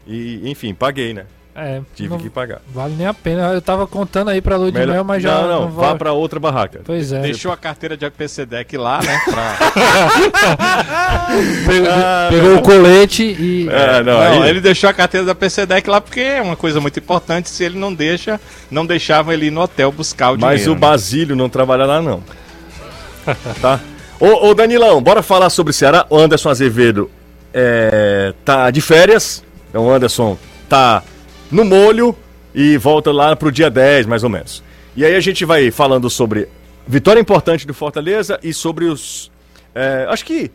E, 0.07 0.49
enfim, 0.49 0.73
paguei, 0.73 1.13
né? 1.13 1.27
É. 1.57 1.81
Tive 1.95 2.11
não 2.11 2.19
que 2.19 2.29
pagar. 2.29 2.61
Vale 2.73 2.95
nem 2.95 3.07
a 3.07 3.15
pena. 3.15 3.51
Eu 3.55 3.63
tava 3.63 3.87
contando 3.87 4.29
aí 4.29 4.43
pra 4.43 4.57
Lua 4.57 4.71
de 4.71 4.87
Mel, 4.87 5.03
mas 5.03 5.23
já. 5.23 5.41
não, 5.41 5.49
não, 5.63 5.71
vá 5.71 5.87
vale. 5.87 5.99
para 5.99 6.13
outra 6.13 6.39
barraca. 6.39 6.83
Pois 6.85 7.13
é. 7.13 7.23
Deixou 7.23 7.51
a 7.51 7.57
carteira 7.57 7.97
de 7.97 8.07
Deck 8.47 8.77
lá, 8.77 9.01
né? 9.03 9.19
Pra... 9.25 9.57
Pegou, 11.67 11.91
Ah, 11.91 12.29
pegou 12.31 12.57
o 12.57 12.63
colete 12.63 13.23
e. 13.23 13.69
É, 13.71 14.03
não, 14.03 14.13
Não, 14.15 14.43
aí- 14.43 14.51
ele 14.51 14.61
deixou 14.61 14.91
a 14.91 14.93
carteira 14.93 15.25
da 15.25 15.35
PC 15.35 15.65
Deck 15.65 15.89
lá 15.89 15.99
porque 16.01 16.21
é 16.21 16.43
uma 16.43 16.57
coisa 16.57 16.79
muito 16.79 16.99
importante. 16.99 17.49
Se 17.49 17.65
ele 17.65 17.79
não 17.79 17.95
deixa, 17.95 18.39
não 18.71 18.85
deixava 18.85 19.33
ele 19.33 19.47
ir 19.47 19.51
no 19.51 19.63
hotel 19.63 19.91
buscar 19.91 20.33
o 20.33 20.39
Mas 20.39 20.61
dinheiro. 20.61 20.73
o 20.73 20.77
Basílio 20.77 21.35
não 21.35 21.49
trabalha 21.49 21.87
lá, 21.87 22.03
não. 22.03 22.23
tá? 23.63 23.81
Ô, 24.21 24.49
ô, 24.49 24.55
Danilão, 24.55 25.03
bora 25.03 25.23
falar 25.23 25.49
sobre 25.49 25.71
o 25.71 25.75
Ceará. 25.75 26.05
O 26.11 26.19
Anderson 26.19 26.51
Azevedo 26.51 27.11
é, 27.53 28.35
tá 28.45 28.71
de 28.71 28.83
férias. 28.83 29.43
Então 29.71 29.87
o 29.87 29.91
Anderson 29.91 30.37
tá 30.69 31.03
no 31.51 31.65
molho 31.65 32.17
e 32.55 32.77
volta 32.79 33.13
lá 33.13 33.35
pro 33.37 33.53
dia 33.53 33.71
10, 33.71 34.07
mais 34.07 34.25
ou 34.25 34.31
menos. 34.31 34.63
E 34.97 35.05
aí 35.05 35.15
a 35.15 35.21
gente 35.21 35.45
vai 35.45 35.71
falando 35.71 36.09
sobre 36.09 36.49
vitória 36.87 37.21
importante 37.21 37.67
do 37.67 37.75
Fortaleza 37.75 38.39
e 38.43 38.53
sobre 38.55 38.87
os. 38.87 39.31
é, 39.75 40.07
acho 40.09 40.25
que 40.25 40.51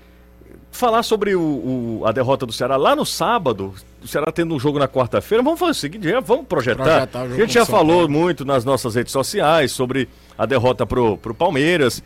falar 0.71 1.03
sobre 1.03 1.35
o, 1.35 1.41
o- 1.41 2.03
a 2.05 2.11
derrota 2.11 2.45
do 2.45 2.53
Ceará 2.53 2.77
lá 2.77 2.95
no 2.95 3.05
sábado, 3.05 3.73
o 4.01 4.07
Ceará 4.07 4.31
tendo 4.31 4.55
um 4.55 4.59
jogo 4.59 4.79
na 4.79 4.87
quarta-feira, 4.87 5.43
vamos 5.43 5.59
fazer 5.59 5.71
o 5.71 5.75
seguinte, 5.75 6.09
já 6.09 6.19
vamos 6.21 6.45
projetar. 6.47 6.83
Projetar 6.83 7.21
a 7.21 7.27
gente 7.35 7.53
já 7.53 7.65
falou 7.65 8.07
muito 8.09 8.45
nas 8.45 8.63
nossas 8.65 8.95
redes 8.95 9.11
sociais 9.11 9.71
sobre 9.73 10.07
a 10.37 10.45
derrota 10.45 10.85
pro, 10.85 11.17
pro 11.17 11.33
Palmeiras. 11.33 12.01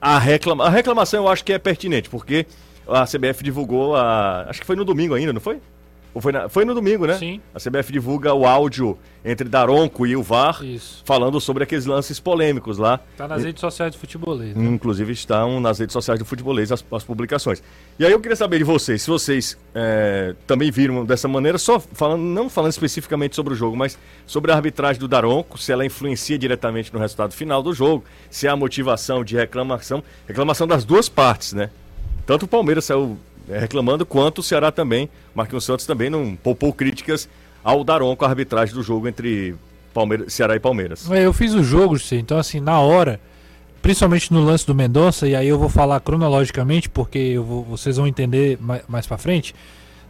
A, 0.00 0.18
reclama, 0.18 0.64
a 0.66 0.70
reclamação 0.70 1.24
eu 1.24 1.28
acho 1.28 1.44
que 1.44 1.52
é 1.52 1.58
pertinente, 1.58 2.08
porque 2.08 2.46
a 2.88 3.04
CBF 3.04 3.44
divulgou 3.44 3.94
a. 3.94 4.46
Acho 4.48 4.60
que 4.60 4.66
foi 4.66 4.74
no 4.76 4.84
domingo 4.84 5.14
ainda, 5.14 5.32
não 5.32 5.40
foi? 5.40 5.58
Foi, 6.20 6.32
na- 6.32 6.48
foi 6.48 6.64
no 6.64 6.74
domingo, 6.74 7.06
né? 7.06 7.18
Sim. 7.18 7.40
A 7.54 7.58
CBF 7.60 7.92
divulga 7.92 8.32
o 8.32 8.46
áudio 8.46 8.98
entre 9.24 9.48
Daronco 9.48 10.06
e 10.06 10.16
o 10.16 10.22
VAR 10.22 10.64
Isso. 10.64 11.02
falando 11.04 11.40
sobre 11.40 11.64
aqueles 11.64 11.84
lances 11.84 12.20
polêmicos 12.20 12.78
lá. 12.78 13.00
Tá 13.16 13.26
nas 13.26 13.42
redes 13.44 13.60
sociais 13.60 13.92
do 13.92 13.98
futebolês. 13.98 14.54
né? 14.56 14.64
Inclusive 14.66 15.12
estão 15.12 15.60
nas 15.60 15.78
redes 15.78 15.92
sociais 15.92 16.18
do 16.18 16.24
futebolês 16.24 16.70
as, 16.70 16.84
as 16.92 17.04
publicações. 17.04 17.62
E 17.98 18.04
aí 18.06 18.12
eu 18.12 18.20
queria 18.20 18.36
saber 18.36 18.58
de 18.58 18.64
vocês, 18.64 19.02
se 19.02 19.10
vocês 19.10 19.58
é, 19.74 20.34
também 20.46 20.70
viram 20.70 21.04
dessa 21.04 21.26
maneira, 21.28 21.58
só 21.58 21.80
falando, 21.80 22.22
não 22.22 22.48
falando 22.48 22.70
especificamente 22.70 23.34
sobre 23.34 23.52
o 23.52 23.56
jogo, 23.56 23.76
mas 23.76 23.98
sobre 24.26 24.52
a 24.52 24.54
arbitragem 24.54 25.00
do 25.00 25.08
Daronco, 25.08 25.58
se 25.58 25.72
ela 25.72 25.84
influencia 25.84 26.38
diretamente 26.38 26.92
no 26.94 26.98
resultado 27.00 27.32
final 27.34 27.62
do 27.62 27.72
jogo, 27.74 28.04
se 28.30 28.46
há 28.46 28.54
motivação 28.56 29.24
de 29.24 29.36
reclamação, 29.36 30.02
reclamação 30.26 30.66
das 30.66 30.84
duas 30.84 31.08
partes, 31.08 31.52
né? 31.52 31.70
Tanto 32.24 32.44
o 32.44 32.48
Palmeiras 32.48 32.84
saiu 32.84 33.16
reclamando, 33.48 34.04
quanto 34.06 34.38
o 34.38 34.42
Ceará 34.42 34.70
também, 34.72 35.08
Marquinhos 35.34 35.64
Santos 35.64 35.86
também 35.86 36.10
não 36.10 36.34
poupou 36.36 36.72
críticas 36.72 37.28
ao 37.62 37.82
Daronco, 37.84 38.24
a 38.24 38.28
arbitragem 38.28 38.74
do 38.74 38.82
jogo 38.82 39.08
entre 39.08 39.54
Palmeiras, 39.94 40.32
Ceará 40.32 40.56
e 40.56 40.60
Palmeiras. 40.60 41.10
É, 41.10 41.24
Eu 41.24 41.32
fiz 41.32 41.52
o 41.54 41.62
jogo, 41.64 41.96
então 42.12 42.38
assim, 42.38 42.60
na 42.60 42.78
hora, 42.80 43.20
principalmente 43.82 44.32
no 44.32 44.44
lance 44.44 44.66
do 44.66 44.74
Mendonça, 44.74 45.26
e 45.28 45.34
aí 45.34 45.48
eu 45.48 45.58
vou 45.58 45.68
falar 45.68 46.00
cronologicamente, 46.00 46.88
porque 46.88 47.38
vou- 47.38 47.62
vocês 47.64 47.96
vão 47.96 48.06
entender 48.06 48.58
mais, 48.60 48.82
mais 48.88 49.06
pra 49.06 49.16
frente. 49.18 49.54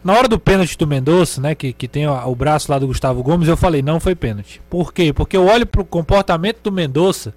Na 0.03 0.13
hora 0.13 0.27
do 0.27 0.39
pênalti 0.39 0.77
do 0.77 0.85
Mendonça, 0.87 1.41
né, 1.41 1.55
que, 1.55 1.73
que 1.73 1.87
tem 1.87 2.07
o, 2.07 2.13
o 2.29 2.35
braço 2.35 2.71
lá 2.71 2.79
do 2.79 2.87
Gustavo 2.87 3.21
Gomes, 3.23 3.47
eu 3.47 3.57
falei, 3.57 3.81
não 3.81 3.99
foi 3.99 4.15
pênalti. 4.15 4.61
Por 4.69 4.93
quê? 4.93 5.11
Porque 5.11 5.35
eu 5.35 5.45
olho 5.45 5.65
pro 5.65 5.83
comportamento 5.83 6.59
do 6.63 6.71
Mendonça 6.71 7.33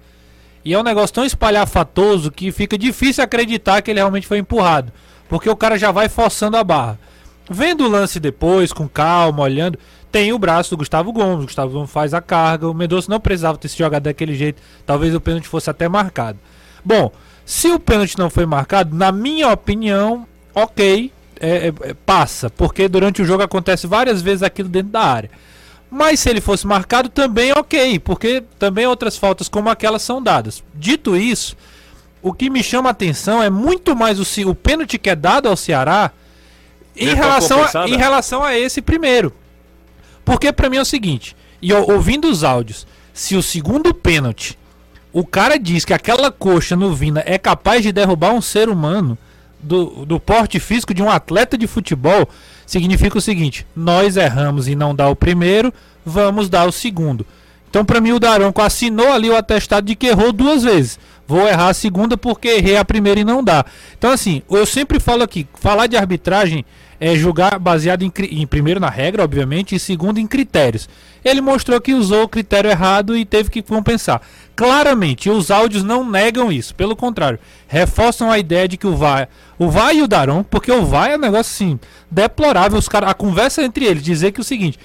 e 0.63 0.73
é 0.73 0.79
um 0.79 0.83
negócio 0.83 1.13
tão 1.15 1.25
espalhafatoso 1.25 2.31
que 2.31 2.51
fica 2.51 2.77
difícil 2.77 3.23
acreditar 3.23 3.81
que 3.81 3.89
ele 3.91 3.99
realmente 3.99 4.27
foi 4.27 4.37
empurrado. 4.37 4.91
Porque 5.31 5.49
o 5.49 5.55
cara 5.55 5.79
já 5.79 5.93
vai 5.93 6.09
forçando 6.09 6.57
a 6.57 6.63
barra. 6.63 6.99
Vendo 7.49 7.85
o 7.85 7.87
lance 7.87 8.19
depois, 8.19 8.73
com 8.73 8.85
calma, 8.85 9.43
olhando, 9.43 9.79
tem 10.11 10.33
o 10.33 10.37
braço 10.37 10.71
do 10.71 10.77
Gustavo 10.77 11.13
Gomes. 11.13 11.43
O 11.43 11.47
Gustavo 11.47 11.71
Gomes 11.71 11.89
faz 11.89 12.13
a 12.13 12.19
carga. 12.19 12.67
O 12.67 12.73
Mendonça 12.73 13.09
não 13.09 13.17
precisava 13.17 13.57
ter 13.57 13.69
se 13.69 13.77
jogado 13.77 14.03
daquele 14.03 14.35
jeito. 14.35 14.61
Talvez 14.85 15.15
o 15.15 15.21
pênalti 15.21 15.47
fosse 15.47 15.69
até 15.69 15.87
marcado. 15.87 16.37
Bom, 16.83 17.13
se 17.45 17.69
o 17.69 17.79
pênalti 17.79 18.17
não 18.17 18.29
foi 18.29 18.45
marcado, 18.45 18.93
na 18.93 19.09
minha 19.09 19.47
opinião, 19.47 20.27
ok, 20.53 21.09
é, 21.39 21.49
é, 21.49 21.67
é, 21.67 21.93
passa. 22.05 22.49
Porque 22.49 22.89
durante 22.89 23.21
o 23.21 23.25
jogo 23.25 23.41
acontece 23.41 23.87
várias 23.87 24.21
vezes 24.21 24.43
aquilo 24.43 24.67
dentro 24.67 24.91
da 24.91 25.01
área. 25.01 25.31
Mas 25.89 26.19
se 26.19 26.29
ele 26.29 26.41
fosse 26.41 26.67
marcado, 26.67 27.07
também 27.07 27.53
ok, 27.53 27.99
porque 27.99 28.43
também 28.59 28.85
outras 28.85 29.15
faltas 29.15 29.47
como 29.47 29.69
aquelas 29.69 30.01
são 30.01 30.21
dadas. 30.21 30.61
Dito 30.75 31.15
isso, 31.15 31.55
o 32.21 32.33
que 32.33 32.49
me 32.49 32.63
chama 32.63 32.89
a 32.89 32.91
atenção 32.91 33.41
é 33.41 33.49
muito 33.49 33.95
mais 33.95 34.19
o, 34.19 34.49
o 34.49 34.55
pênalti 34.55 34.97
que 34.97 35.09
é 35.09 35.15
dado 35.15 35.47
ao 35.47 35.55
Ceará 35.55 36.11
em 36.95 37.07
Ele 37.07 37.15
tá 37.15 37.21
relação, 37.21 37.63
a, 37.63 37.87
em 37.87 37.97
relação 37.97 38.43
a 38.43 38.57
esse 38.57 38.81
primeiro. 38.81 39.33
Porque 40.23 40.51
pra 40.51 40.69
mim 40.69 40.77
é 40.77 40.81
o 40.81 40.85
seguinte, 40.85 41.35
e 41.61 41.71
eu, 41.71 41.89
ouvindo 41.89 42.29
os 42.29 42.43
áudios, 42.43 42.85
se 43.13 43.35
o 43.35 43.41
segundo 43.41 43.93
pênalti, 43.93 44.57
o 45.11 45.25
cara 45.25 45.57
diz 45.57 45.83
que 45.83 45.93
aquela 45.93 46.31
coxa 46.31 46.75
no 46.75 46.93
Vina 46.93 47.23
é 47.25 47.37
capaz 47.37 47.83
de 47.83 47.91
derrubar 47.91 48.33
um 48.33 48.41
ser 48.41 48.69
humano 48.69 49.17
do, 49.59 50.05
do 50.05 50.19
porte 50.19 50.59
físico 50.59 50.93
de 50.93 51.01
um 51.01 51.09
atleta 51.09 51.57
de 51.57 51.67
futebol, 51.67 52.29
significa 52.65 53.17
o 53.17 53.21
seguinte: 53.21 53.65
nós 53.75 54.15
erramos 54.15 54.67
e 54.67 54.75
não 54.75 54.95
dá 54.95 55.09
o 55.09 55.15
primeiro, 55.15 55.73
vamos 56.05 56.49
dar 56.49 56.67
o 56.67 56.71
segundo. 56.71 57.25
Então, 57.69 57.85
pra 57.85 58.01
mim, 58.01 58.11
o 58.11 58.19
Daronco 58.19 58.61
assinou 58.61 59.11
ali 59.11 59.29
o 59.29 59.35
atestado 59.35 59.87
de 59.87 59.95
que 59.95 60.07
errou 60.07 60.33
duas 60.33 60.63
vezes. 60.63 60.99
Vou 61.27 61.47
errar 61.47 61.69
a 61.69 61.73
segunda 61.73 62.17
porque 62.17 62.47
errei 62.47 62.77
a 62.77 62.85
primeira 62.85 63.19
e 63.19 63.23
não 63.23 63.43
dá. 63.43 63.65
Então, 63.97 64.11
assim, 64.11 64.41
eu 64.49 64.65
sempre 64.65 64.99
falo 64.99 65.23
aqui: 65.23 65.47
falar 65.53 65.87
de 65.87 65.95
arbitragem 65.95 66.65
é 66.99 67.15
julgar 67.15 67.57
baseado 67.57 68.03
em, 68.03 68.11
em 68.29 68.45
primeiro 68.45 68.79
na 68.79 68.89
regra, 68.89 69.23
obviamente, 69.23 69.73
e 69.73 69.79
segundo 69.79 70.19
em 70.19 70.27
critérios. 70.27 70.87
Ele 71.25 71.41
mostrou 71.41 71.81
que 71.81 71.95
usou 71.95 72.23
o 72.23 72.27
critério 72.27 72.69
errado 72.69 73.17
e 73.17 73.25
teve 73.25 73.49
que 73.49 73.63
compensar. 73.63 74.21
Claramente, 74.55 75.27
os 75.27 75.49
áudios 75.49 75.83
não 75.83 76.07
negam 76.07 76.51
isso, 76.51 76.75
pelo 76.75 76.95
contrário, 76.95 77.39
reforçam 77.67 78.29
a 78.29 78.37
ideia 78.37 78.67
de 78.67 78.77
que 78.77 78.85
o 78.85 78.95
VAR, 78.95 79.27
o 79.57 79.67
VAR 79.67 79.95
e 79.95 80.03
o 80.03 80.07
Daron, 80.07 80.43
porque 80.43 80.71
o 80.71 80.85
VAR 80.85 81.09
é 81.09 81.15
um 81.15 81.19
negócio 81.19 81.51
assim, 81.51 81.79
deplorável, 82.09 82.77
os 82.77 82.87
cara, 82.87 83.09
a 83.09 83.15
conversa 83.15 83.63
entre 83.63 83.85
eles, 83.85 84.03
dizer 84.03 84.31
que 84.31 84.39
é 84.39 84.43
o 84.43 84.45
seguinte, 84.45 84.77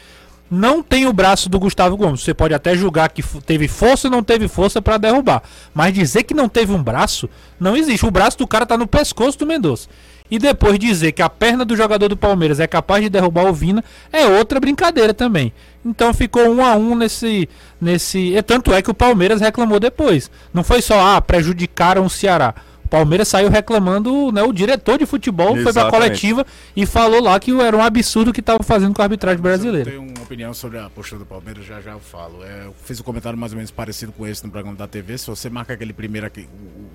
não 0.51 0.83
tem 0.83 1.07
o 1.07 1.13
braço 1.13 1.49
do 1.49 1.59
Gustavo 1.59 1.97
Gomes. 1.97 2.23
Você 2.23 2.33
pode 2.33 2.55
até 2.55 2.77
julgar 2.77 3.09
que 3.11 3.23
teve 3.41 3.69
força 3.69 4.09
ou 4.09 4.13
não 4.13 4.23
teve 4.23 4.49
força 4.49 4.81
pra 4.81 4.97
derrubar. 4.97 5.43
Mas 5.75 5.93
dizer 5.93 6.23
que 6.23 6.35
não 6.35 6.49
teve 6.49 6.73
um 6.73 6.83
braço, 6.83 7.29
não 7.59 7.77
existe. 7.77 8.07
O 8.07 8.11
braço 8.11 8.39
do 8.39 8.47
cara 8.47 8.67
tá 8.67 8.77
no 8.77 8.87
pescoço 8.87 9.39
do 9.39 9.47
Mendonça. 9.47 9.89
E 10.31 10.39
depois 10.39 10.79
dizer 10.79 11.13
que 11.13 11.23
a 11.23 11.29
perna 11.29 11.65
do 11.65 11.77
jogador 11.77 12.09
do 12.09 12.17
Palmeiras 12.17 12.59
é 12.59 12.67
capaz 12.67 13.03
de 13.03 13.09
derrubar 13.09 13.47
o 13.47 13.53
Vina 13.53 13.85
é 14.13 14.27
outra 14.27 14.59
brincadeira 14.59 15.15
também. 15.15 15.53
Então 15.85 16.13
ficou 16.13 16.49
um 16.49 16.65
a 16.65 16.75
um 16.75 16.97
nesse. 16.97 17.49
nesse 17.81 18.37
e 18.37 18.43
tanto 18.43 18.73
é 18.75 18.83
que 18.83 18.91
o 18.91 18.95
Palmeiras 18.95 19.41
reclamou 19.41 19.79
depois. 19.79 20.31
Não 20.53 20.65
foi 20.65 20.83
só, 20.83 21.17
ah, 21.17 21.21
prejudicaram 21.21 22.05
o 22.05 22.11
Ceará. 22.11 22.55
O 22.87 22.89
Palmeiras 22.89 23.27
saiu 23.27 23.51
reclamando, 23.51 24.31
né? 24.31 24.45
O 24.45 24.53
diretor 24.53 24.97
de 24.97 25.05
futebol 25.05 25.55
foi 25.55 25.63
pra 25.63 25.71
Exatamente. 25.71 25.91
coletiva 25.91 26.47
e 26.77 26.87
falou 26.87 27.21
lá 27.21 27.39
que 27.41 27.51
era 27.61 27.77
um 27.77 27.83
absurdo 27.83 28.31
o 28.31 28.33
que 28.33 28.41
tava 28.41 28.63
fazendo 28.63 28.95
com 28.95 29.03
a 29.03 29.05
arbitragem 29.07 29.43
brasileira. 29.43 29.91
Eu 29.91 29.99
tenho 29.99 30.15
uma 30.15 30.23
opinião 30.23 30.55
sobre 30.55 30.79
a 30.79 30.89
postura 30.89 31.19
do 31.19 31.27
Palmeiras, 31.27 31.67
já 31.67 31.81
já 31.81 31.91
eu 31.91 31.99
falo. 31.99 32.45
É, 32.45 32.67
eu 32.67 32.75
fiz 32.85 33.01
um 33.01 33.03
comentário 33.03 33.37
mais 33.37 33.51
ou 33.51 33.57
menos 33.57 33.73
parecido 33.73 34.13
com 34.13 34.25
esse 34.25 34.45
no 34.45 34.53
programa 34.53 34.77
da 34.77 34.87
TV. 34.87 35.19
Se 35.19 35.27
você 35.27 35.51
marca 35.51 35.73
aquele 35.73 35.93
primeiro 35.93 36.29
aqui, 36.29 36.49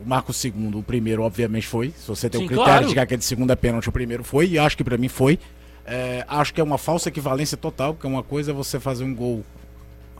marca 0.05 0.31
o 0.31 0.33
segundo, 0.33 0.79
o 0.79 0.83
primeiro 0.83 1.24
obviamente 1.24 1.67
foi. 1.67 1.93
Se 1.98 2.07
você 2.07 2.29
tem 2.29 2.39
Sim, 2.39 2.45
o 2.45 2.48
critério 2.48 2.71
claro. 2.71 2.88
de 2.88 2.93
que 2.93 3.00
aquele 3.01 3.21
segundo 3.21 3.51
é 3.51 3.55
pênalti, 3.57 3.89
o 3.89 3.91
primeiro 3.91 4.24
foi, 4.24 4.48
e 4.48 4.57
acho 4.57 4.77
que 4.77 4.86
pra 4.86 4.98
mim 4.98 5.10
foi. 5.10 5.38
É, 5.86 6.24
acho 6.25 6.53
que 6.53 6.62
é 6.62 6.63
uma 6.63 6.77
falsa 6.77 7.10
equivalência 7.10 7.57
total, 7.57 7.93
porque 7.95 8.07
uma 8.07 8.24
coisa 8.24 8.51
é 8.51 8.53
você 8.53 8.79
fazer 8.79 9.03
um 9.03 9.13
gol 9.13 9.43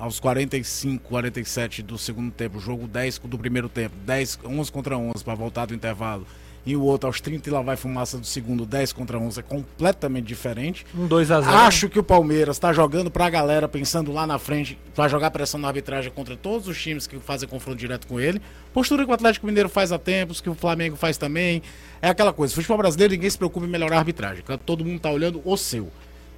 aos 0.01 0.20
45, 0.20 1.08
47 1.08 1.84
do 1.84 1.96
segundo 1.96 2.31
tempo, 2.31 2.60
jogo 2.60 2.88
10 2.88 3.20
do 3.20 3.38
primeiro 3.38 3.70
tempo, 3.70 3.96
10, 4.03 4.39
11 4.43 4.72
contra 4.72 4.98
11 4.98 5.24
para 5.24 5.36
voltar 5.36 5.67
do 5.67 5.75
intervalo. 5.75 6.25
e 6.63 6.75
o 6.75 6.84
outro 6.84 7.08
aos 7.08 7.20
30 7.20 7.50
e 7.50 7.51
lá 7.51 7.62
vai 7.62 7.75
fumaça 7.75 8.17
do 8.20 8.25
segundo 8.25 8.65
10 8.67 8.93
contra 8.93 9.17
11 9.17 9.39
é 9.39 9.43
completamente 9.43 10.25
diferente. 10.25 10.86
Um 10.96 11.08
2x0. 11.08 11.43
Acho 11.48 11.89
que 11.89 11.98
o 11.98 12.03
Palmeiras 12.03 12.55
está 12.55 12.72
jogando 12.72 13.10
para 13.10 13.25
a 13.25 13.29
galera, 13.29 13.67
pensando 13.67 14.12
lá 14.12 14.27
na 14.27 14.38
frente, 14.38 14.77
vai 14.96 15.10
jogar 15.10 15.31
pressão 15.31 15.60
na 15.60 15.67
arbitragem 15.67 16.12
contra 16.12 16.36
todos 16.36 16.67
os 16.67 16.79
times 16.79 17.08
que 17.08 17.20
fazem 17.20 17.50
confronto 17.50 17.77
direto 17.77 18.05
com 18.08 18.20
ele. 18.20 18.39
Postura 18.74 19.05
que 19.05 19.12
o 19.12 19.13
Atlético 19.13 19.46
Mineiro 19.48 19.70
faz 19.70 19.91
há 19.91 19.98
tempos, 20.00 20.39
que 20.39 20.50
o 20.50 20.55
Flamengo 20.55 20.96
faz 20.96 21.17
também. 21.17 21.63
É 22.01 22.10
aquela 22.10 22.31
coisa. 22.34 22.53
Futebol 22.53 22.77
brasileiro, 22.77 23.13
ninguém 23.13 23.29
se 23.29 23.38
preocupa 23.38 23.65
em 23.65 23.70
melhorar 23.70 23.96
a 23.96 24.00
arbitragem. 24.00 24.43
Todo 24.65 24.84
mundo 24.86 24.98
está 24.98 25.12
olhando 25.12 25.41
o 25.43 25.58
seu. 25.58 25.91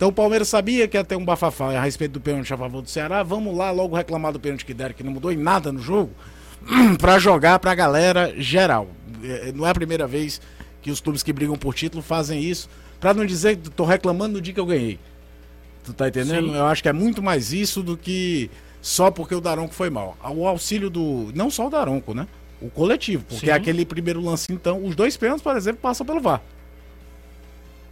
Então 0.03 0.09
o 0.09 0.13
Palmeiras 0.13 0.49
sabia 0.49 0.85
que 0.85 0.97
ia 0.97 1.03
ter 1.05 1.15
um 1.15 1.23
bafafá 1.23 1.71
a 1.77 1.81
respeito 1.81 2.11
do 2.11 2.19
pênalti 2.19 2.53
a 2.53 2.57
favor 2.57 2.81
do 2.81 2.89
Ceará. 2.89 3.23
Vamos 3.23 3.55
lá 3.55 3.71
logo 3.71 3.95
reclamar 3.95 4.33
do 4.33 4.39
pênalti 4.39 4.65
que 4.65 4.73
deram, 4.73 4.93
que 4.93 5.01
não 5.01 5.13
mudou 5.13 5.31
em 5.31 5.37
nada 5.37 5.71
no 5.71 5.79
jogo, 5.79 6.11
para 6.99 7.17
jogar 7.19 7.57
para 7.59 7.71
a 7.71 7.75
galera 7.75 8.33
geral. 8.35 8.89
É, 9.23 9.53
Não 9.53 9.65
é 9.65 9.69
a 9.69 9.73
primeira 9.73 10.05
vez 10.05 10.41
que 10.81 10.91
os 10.91 10.99
clubes 10.99 11.23
que 11.23 11.31
brigam 11.31 11.55
por 11.55 11.73
título 11.73 12.03
fazem 12.03 12.43
isso, 12.43 12.69
para 12.99 13.13
não 13.13 13.25
dizer 13.25 13.55
que 13.55 13.69
tô 13.69 13.85
reclamando 13.85 14.33
no 14.33 14.41
dia 14.41 14.53
que 14.53 14.59
eu 14.59 14.65
ganhei. 14.65 14.99
Tu 15.85 15.93
tá 15.93 16.09
entendendo? 16.09 16.49
Sim. 16.49 16.57
Eu 16.57 16.65
acho 16.65 16.83
que 16.83 16.89
é 16.89 16.93
muito 16.93 17.23
mais 17.23 17.53
isso 17.53 17.81
do 17.81 17.95
que 17.95 18.51
só 18.81 19.09
porque 19.09 19.33
o 19.33 19.39
Daronco 19.39 19.73
foi 19.73 19.89
mal. 19.89 20.17
O 20.35 20.45
auxílio 20.45 20.89
do. 20.89 21.31
Não 21.33 21.49
só 21.49 21.67
o 21.67 21.69
Daronco, 21.69 22.13
né? 22.13 22.27
O 22.61 22.69
coletivo. 22.69 23.23
Porque 23.23 23.45
Sim. 23.45 23.51
aquele 23.53 23.85
primeiro 23.85 24.19
lance, 24.19 24.51
então, 24.51 24.83
os 24.83 24.97
dois 24.97 25.15
pênaltis, 25.15 25.41
por 25.41 25.55
exemplo, 25.55 25.79
passam 25.81 26.05
pelo 26.05 26.19
VAR. 26.19 26.41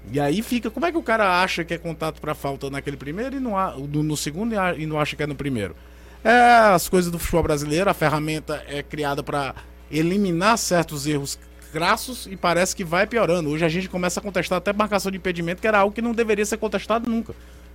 E 0.10 0.20
aí 0.20 0.42
fica, 0.42 0.70
como 0.70 0.86
é 0.86 0.92
que 0.92 0.98
o 0.98 1.04
cara 1.04 1.42
acha 1.42 1.64
que 1.64 1.74
é 1.74 1.78
contato 1.78 2.20
pra 2.20 2.34
falta 2.34 2.70
naquele 2.70 2.98
primeiro 2.98 3.36
e 3.36 3.40
não 3.40 3.58
há, 3.58 3.76
no, 3.78 4.18
segundo 4.18 4.56
e 4.78 4.86
não 4.86 5.00
acha 5.00 5.16
que 5.16 5.24
é 5.24 5.28
no 5.28 5.36
primeiro? 5.36 5.76
É 6.24 6.74
as 6.74 6.90
coisas 6.90 7.12
do 7.12 7.20
futebol 7.20 7.44
brasileiro, 7.44 7.90
a 7.90 7.94
ferramenta 7.94 8.64
é 8.68 8.82
criada 8.82 9.22
pra 9.22 9.56
eliminar 9.92 10.58
certos 10.58 11.06
erros 11.06 11.38
crassos 11.72 12.28
e 12.30 12.36
parece 12.36 12.76
que 12.76 12.84
vai 12.84 13.08
piorando. 13.08 13.50
Hoje 13.50 13.64
a 13.64 13.70
gente 13.70 13.88
começa 13.90 14.20
a 14.20 14.24
contestar 14.24 14.58
até 14.58 14.74
marcação 14.74 15.12
de 15.12 15.18
impedimento, 15.18 15.62
que 15.62 15.68
era 15.68 15.80
algo 15.80 15.94
que 15.94 16.02
não 16.02 16.14
deveria 16.14 16.46
ser 16.46 16.58
contestado 16.58 17.10
nunca. 17.10 17.34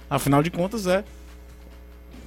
Afinal 0.08 0.42
de 0.42 0.50
contas, 0.50 0.86
é. 0.86 1.04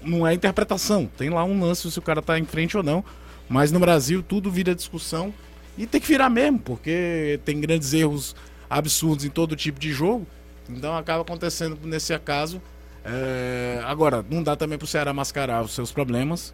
Não 0.01 0.25
é 0.25 0.34
interpretação. 0.34 1.10
Tem 1.18 1.29
lá 1.29 1.44
um 1.44 1.60
lance 1.62 1.89
se 1.89 2.00
o 2.00 2.01
cara 2.01 2.22
tá 2.22 2.39
em 2.39 2.46
frente 2.46 2.75
ou 2.75 2.84
não. 2.84 3.03
Mas 3.48 3.72
no 3.72 3.79
Brasil 3.79 4.24
tudo 4.24 4.51
vira 4.51 4.75
discussão 4.75 5.34
e 5.77 5.88
tem 5.88 6.00
que 6.00 6.08
virar 6.08 6.29
mesmo, 6.29 6.60
porque 6.60 7.39
tem 7.46 7.60
grandes 7.60 7.94
erros 7.94 8.36
absurdos 8.70 9.26
em 9.26 9.30
todo 9.30 9.56
tipo 9.56 9.80
de 9.80 9.92
jogo. 9.92 10.28
Então 10.70 10.96
acaba 10.96 11.22
acontecendo 11.24 11.78
nesse 11.84 12.18
caso. 12.20 12.62
É, 13.04 13.82
Agora, 13.86 14.24
não 14.30 14.44
dá 14.44 14.56
também 14.56 14.78
pro 14.78 14.86
Ceará 14.88 15.14
mascarar 15.14 15.64
os 15.64 15.72
seus 15.74 15.92
problemas. 15.92 16.54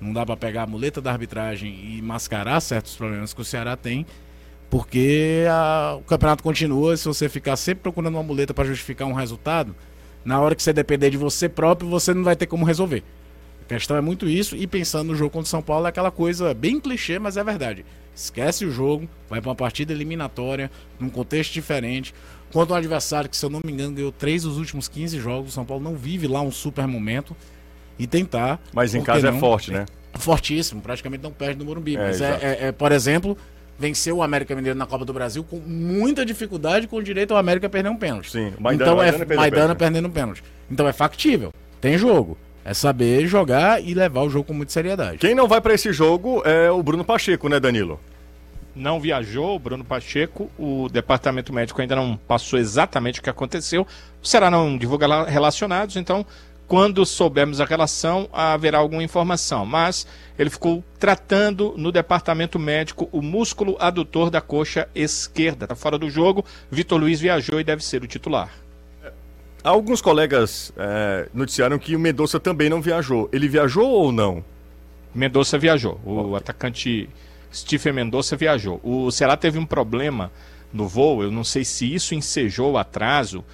Não 0.00 0.12
dá 0.12 0.24
pra 0.26 0.36
pegar 0.36 0.62
a 0.64 0.66
muleta 0.66 1.00
da 1.00 1.12
arbitragem 1.12 1.96
e 1.96 2.02
mascarar 2.02 2.60
certos 2.60 2.96
problemas 2.96 3.32
que 3.34 3.40
o 3.40 3.44
Ceará 3.44 3.76
tem. 3.76 4.04
Porque 4.68 5.44
a- 5.50 5.96
o 5.98 6.02
campeonato 6.02 6.42
continua. 6.42 6.96
Se 6.96 7.04
você 7.06 7.28
ficar 7.28 7.56
sempre 7.56 7.82
procurando 7.82 8.14
uma 8.14 8.22
muleta 8.22 8.54
pra 8.54 8.64
justificar 8.64 9.06
um 9.08 9.12
resultado, 9.12 9.74
na 10.24 10.40
hora 10.40 10.54
que 10.54 10.62
você 10.62 10.72
depender 10.72 11.10
de 11.10 11.16
você 11.16 11.48
próprio, 11.48 11.88
você 11.88 12.14
não 12.14 12.22
vai 12.22 12.36
ter 12.36 12.46
como 12.46 12.64
resolver. 12.64 13.02
Questão 13.70 13.96
é 13.96 14.00
muito 14.00 14.28
isso. 14.28 14.56
E 14.56 14.66
pensando 14.66 15.08
no 15.08 15.14
jogo 15.14 15.30
contra 15.30 15.46
o 15.46 15.48
São 15.48 15.62
Paulo, 15.62 15.86
é 15.86 15.88
aquela 15.90 16.10
coisa 16.10 16.52
bem 16.52 16.80
clichê, 16.80 17.18
mas 17.20 17.36
é 17.36 17.44
verdade. 17.44 17.84
Esquece 18.12 18.64
o 18.64 18.70
jogo, 18.70 19.08
vai 19.28 19.40
pra 19.40 19.48
uma 19.50 19.54
partida 19.54 19.92
eliminatória, 19.92 20.68
num 20.98 21.08
contexto 21.08 21.52
diferente. 21.52 22.12
Contra 22.52 22.74
um 22.74 22.76
adversário 22.76 23.30
que, 23.30 23.36
se 23.36 23.46
eu 23.46 23.48
não 23.50 23.60
me 23.64 23.72
engano, 23.72 23.92
ganhou 23.94 24.10
três 24.10 24.42
dos 24.42 24.58
últimos 24.58 24.88
15 24.88 25.20
jogos. 25.20 25.50
O 25.50 25.54
São 25.54 25.64
Paulo 25.64 25.82
não 25.84 25.94
vive 25.94 26.26
lá 26.26 26.40
um 26.42 26.50
super 26.50 26.84
momento. 26.88 27.36
E 27.96 28.06
tentar. 28.08 28.60
Mas 28.72 28.92
em 28.94 29.02
casa 29.04 29.28
é 29.28 29.30
não? 29.30 29.38
forte, 29.38 29.70
né? 29.70 29.86
fortíssimo, 30.14 30.80
praticamente 30.82 31.22
não 31.22 31.30
perde 31.30 31.60
no 31.60 31.64
Morumbi. 31.64 31.94
É, 31.96 31.98
mas 32.06 32.20
é, 32.20 32.38
é- 32.42 32.66
é, 32.68 32.72
por 32.72 32.90
exemplo, 32.90 33.38
venceu 33.78 34.16
o 34.16 34.22
América 34.24 34.56
Mineiro 34.56 34.76
na 34.76 34.86
Copa 34.86 35.04
do 35.04 35.12
Brasil 35.12 35.44
com 35.44 35.58
muita 35.60 36.26
dificuldade, 36.26 36.88
com 36.88 37.00
direito 37.00 37.32
ao 37.32 37.38
América 37.38 37.68
perder 37.68 37.88
um 37.90 37.96
pênalti. 37.96 38.30
Sim, 38.32 38.52
o 38.58 38.62
Maidana- 38.62 38.90
então 38.90 38.96
Maidana 38.96 39.24
é 39.24 39.36
Maidana 39.36 39.50
pênalti. 39.62 39.78
perdendo 39.78 40.08
um 40.08 40.10
pênalti. 40.10 40.42
Então 40.68 40.88
é 40.88 40.92
factível. 40.92 41.52
Tem 41.80 41.96
jogo. 41.96 42.36
É 42.64 42.74
saber 42.74 43.26
jogar 43.26 43.82
e 43.82 43.94
levar 43.94 44.22
o 44.22 44.30
jogo 44.30 44.44
com 44.44 44.54
muita 44.54 44.72
seriedade. 44.72 45.18
Quem 45.18 45.34
não 45.34 45.48
vai 45.48 45.60
pra 45.60 45.74
esse 45.74 45.92
jogo 45.92 46.42
é 46.44 46.70
o 46.70 46.82
Bruno 46.82 47.04
Pacheco, 47.04 47.48
né, 47.48 47.58
Danilo? 47.58 47.98
não 48.74 49.00
viajou, 49.00 49.56
o 49.56 49.58
Bruno 49.58 49.84
Pacheco. 49.84 50.50
O 50.58 50.88
departamento 50.88 51.52
médico 51.52 51.80
ainda 51.80 51.96
não 51.96 52.16
passou 52.16 52.58
exatamente 52.58 53.20
o 53.20 53.22
que 53.22 53.30
aconteceu. 53.30 53.86
O 54.22 54.26
Ceará 54.26 54.50
não 54.50 54.76
divulga 54.76 55.06
lá 55.06 55.24
relacionados, 55.24 55.96
então, 55.96 56.24
quando 56.66 57.04
soubermos 57.04 57.60
a 57.60 57.64
relação, 57.64 58.28
haverá 58.32 58.78
alguma 58.78 59.02
informação. 59.02 59.66
Mas 59.66 60.06
ele 60.38 60.50
ficou 60.50 60.84
tratando 60.98 61.74
no 61.76 61.92
departamento 61.92 62.58
médico 62.58 63.08
o 63.12 63.20
músculo 63.20 63.76
adutor 63.78 64.30
da 64.30 64.40
coxa 64.40 64.88
esquerda. 64.94 65.64
Está 65.64 65.74
fora 65.74 65.98
do 65.98 66.08
jogo. 66.08 66.44
Vitor 66.70 66.98
Luiz 66.98 67.20
viajou 67.20 67.60
e 67.60 67.64
deve 67.64 67.84
ser 67.84 68.02
o 68.02 68.06
titular. 68.06 68.50
Alguns 69.62 70.00
colegas 70.00 70.72
é, 70.76 71.28
noticiaram 71.34 71.78
que 71.78 71.94
o 71.94 71.98
Mendonça 71.98 72.40
também 72.40 72.70
não 72.70 72.80
viajou. 72.80 73.28
Ele 73.30 73.46
viajou 73.46 73.88
ou 73.88 74.10
não? 74.10 74.42
Mendonça 75.14 75.58
viajou. 75.58 76.00
O 76.04 76.34
atacante 76.34 77.10
Stephen 77.52 77.92
Mendonça 77.92 78.36
viajou. 78.36 78.80
O 78.82 79.10
Ceará 79.10 79.36
teve 79.36 79.58
um 79.58 79.66
problema 79.66 80.32
no 80.72 80.88
voo. 80.88 81.22
Eu 81.22 81.30
não 81.30 81.44
sei 81.44 81.64
se 81.64 81.92
isso 81.92 82.14
ensejou 82.14 82.72
o 82.72 82.78
atraso, 82.78 83.44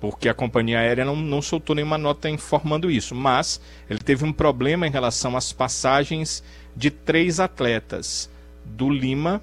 porque 0.00 0.28
a 0.28 0.34
companhia 0.34 0.78
aérea 0.78 1.04
não, 1.04 1.16
não 1.16 1.42
soltou 1.42 1.74
nenhuma 1.74 1.98
nota 1.98 2.30
informando 2.30 2.88
isso. 2.88 3.12
Mas 3.14 3.60
ele 3.90 3.98
teve 3.98 4.24
um 4.24 4.32
problema 4.32 4.86
em 4.86 4.90
relação 4.90 5.36
às 5.36 5.52
passagens 5.52 6.42
de 6.76 6.88
três 6.88 7.40
atletas: 7.40 8.30
do 8.64 8.88
Lima, 8.88 9.42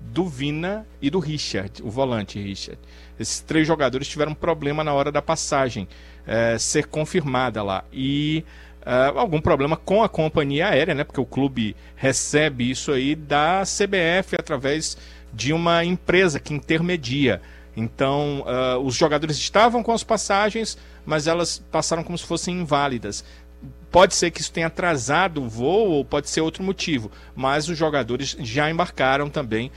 do 0.00 0.26
Vina 0.26 0.86
e 1.00 1.10
do 1.10 1.18
Richard, 1.18 1.82
o 1.82 1.90
volante 1.90 2.40
Richard. 2.40 2.78
Esses 3.22 3.40
três 3.40 3.66
jogadores 3.66 4.08
tiveram 4.08 4.34
problema 4.34 4.84
na 4.84 4.92
hora 4.92 5.10
da 5.10 5.22
passagem 5.22 5.88
eh, 6.26 6.58
ser 6.58 6.86
confirmada 6.86 7.62
lá. 7.62 7.84
E 7.92 8.44
eh, 8.84 9.12
algum 9.16 9.40
problema 9.40 9.76
com 9.76 10.02
a 10.02 10.08
companhia 10.08 10.68
aérea, 10.68 10.94
né? 10.94 11.04
Porque 11.04 11.20
o 11.20 11.26
clube 11.26 11.76
recebe 11.96 12.70
isso 12.70 12.92
aí 12.92 13.14
da 13.14 13.62
CBF 13.62 14.36
através 14.38 14.96
de 15.32 15.52
uma 15.52 15.84
empresa 15.84 16.38
que 16.38 16.52
intermedia. 16.52 17.40
Então, 17.76 18.44
eh, 18.46 18.76
os 18.82 18.94
jogadores 18.94 19.36
estavam 19.38 19.82
com 19.82 19.92
as 19.92 20.04
passagens, 20.04 20.76
mas 21.06 21.26
elas 21.26 21.58
passaram 21.70 22.04
como 22.04 22.18
se 22.18 22.26
fossem 22.26 22.60
inválidas. 22.60 23.24
Pode 23.92 24.14
ser 24.14 24.30
que 24.30 24.40
isso 24.40 24.50
tenha 24.50 24.68
atrasado 24.68 25.42
o 25.42 25.48
voo 25.48 25.90
ou 25.90 26.04
pode 26.04 26.30
ser 26.30 26.40
outro 26.40 26.64
motivo, 26.64 27.10
mas 27.36 27.68
os 27.68 27.76
jogadores 27.76 28.34
já 28.40 28.70
embarcaram 28.70 29.28
também 29.28 29.70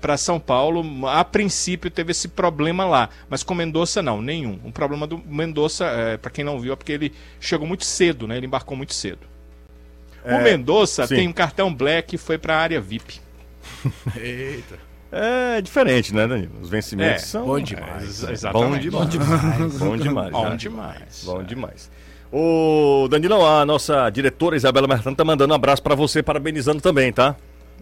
para 0.00 0.16
São 0.18 0.38
Paulo. 0.38 0.84
A 1.08 1.24
princípio 1.24 1.90
teve 1.90 2.10
esse 2.10 2.28
problema 2.28 2.84
lá, 2.84 3.08
mas 3.30 3.42
com 3.42 3.54
Mendonça 3.54 4.02
não, 4.02 4.20
nenhum. 4.20 4.60
O 4.62 4.70
problema 4.70 5.06
do 5.06 5.16
Mendonça, 5.18 5.86
para 6.20 6.30
quem 6.30 6.44
não 6.44 6.60
viu, 6.60 6.74
é 6.74 6.76
porque 6.76 6.92
ele 6.92 7.12
chegou 7.40 7.66
muito 7.66 7.84
cedo, 7.86 8.26
né? 8.28 8.36
Ele 8.36 8.46
embarcou 8.46 8.76
muito 8.76 8.92
cedo. 8.92 9.26
o 10.22 10.42
Mendonça 10.42 11.08
tem 11.08 11.26
um 11.26 11.32
cartão 11.32 11.74
black 11.74 12.14
e 12.14 12.18
foi 12.18 12.36
para 12.36 12.56
a 12.56 12.60
área 12.60 12.80
VIP. 12.80 13.20
Eita. 14.16 14.78
É 15.10 15.60
diferente, 15.62 16.12
né, 16.14 16.26
Danilo? 16.26 16.52
Os 16.60 16.68
vencimentos 16.68 17.22
É, 17.22 17.26
são 17.26 17.46
bom 17.46 17.58
demais. 17.60 18.22
É, 18.22 18.26
Bom 18.26 18.32
exatamente. 18.32 18.82
demais. 18.82 19.08
Bom 19.78 19.96
demais. 19.96 20.30
Bom 20.32 20.48
né? 20.50 20.56
demais. 20.56 21.22
Bom 21.24 21.42
demais. 21.42 21.90
O 22.32 23.06
Danilão, 23.08 23.46
a 23.46 23.64
nossa 23.64 24.08
diretora 24.10 24.56
Isabela 24.56 24.86
Mertano 24.88 25.16
tá 25.16 25.24
mandando 25.24 25.52
um 25.52 25.56
abraço 25.56 25.82
pra 25.82 25.94
você, 25.94 26.22
parabenizando 26.22 26.80
também, 26.80 27.12
tá? 27.12 27.36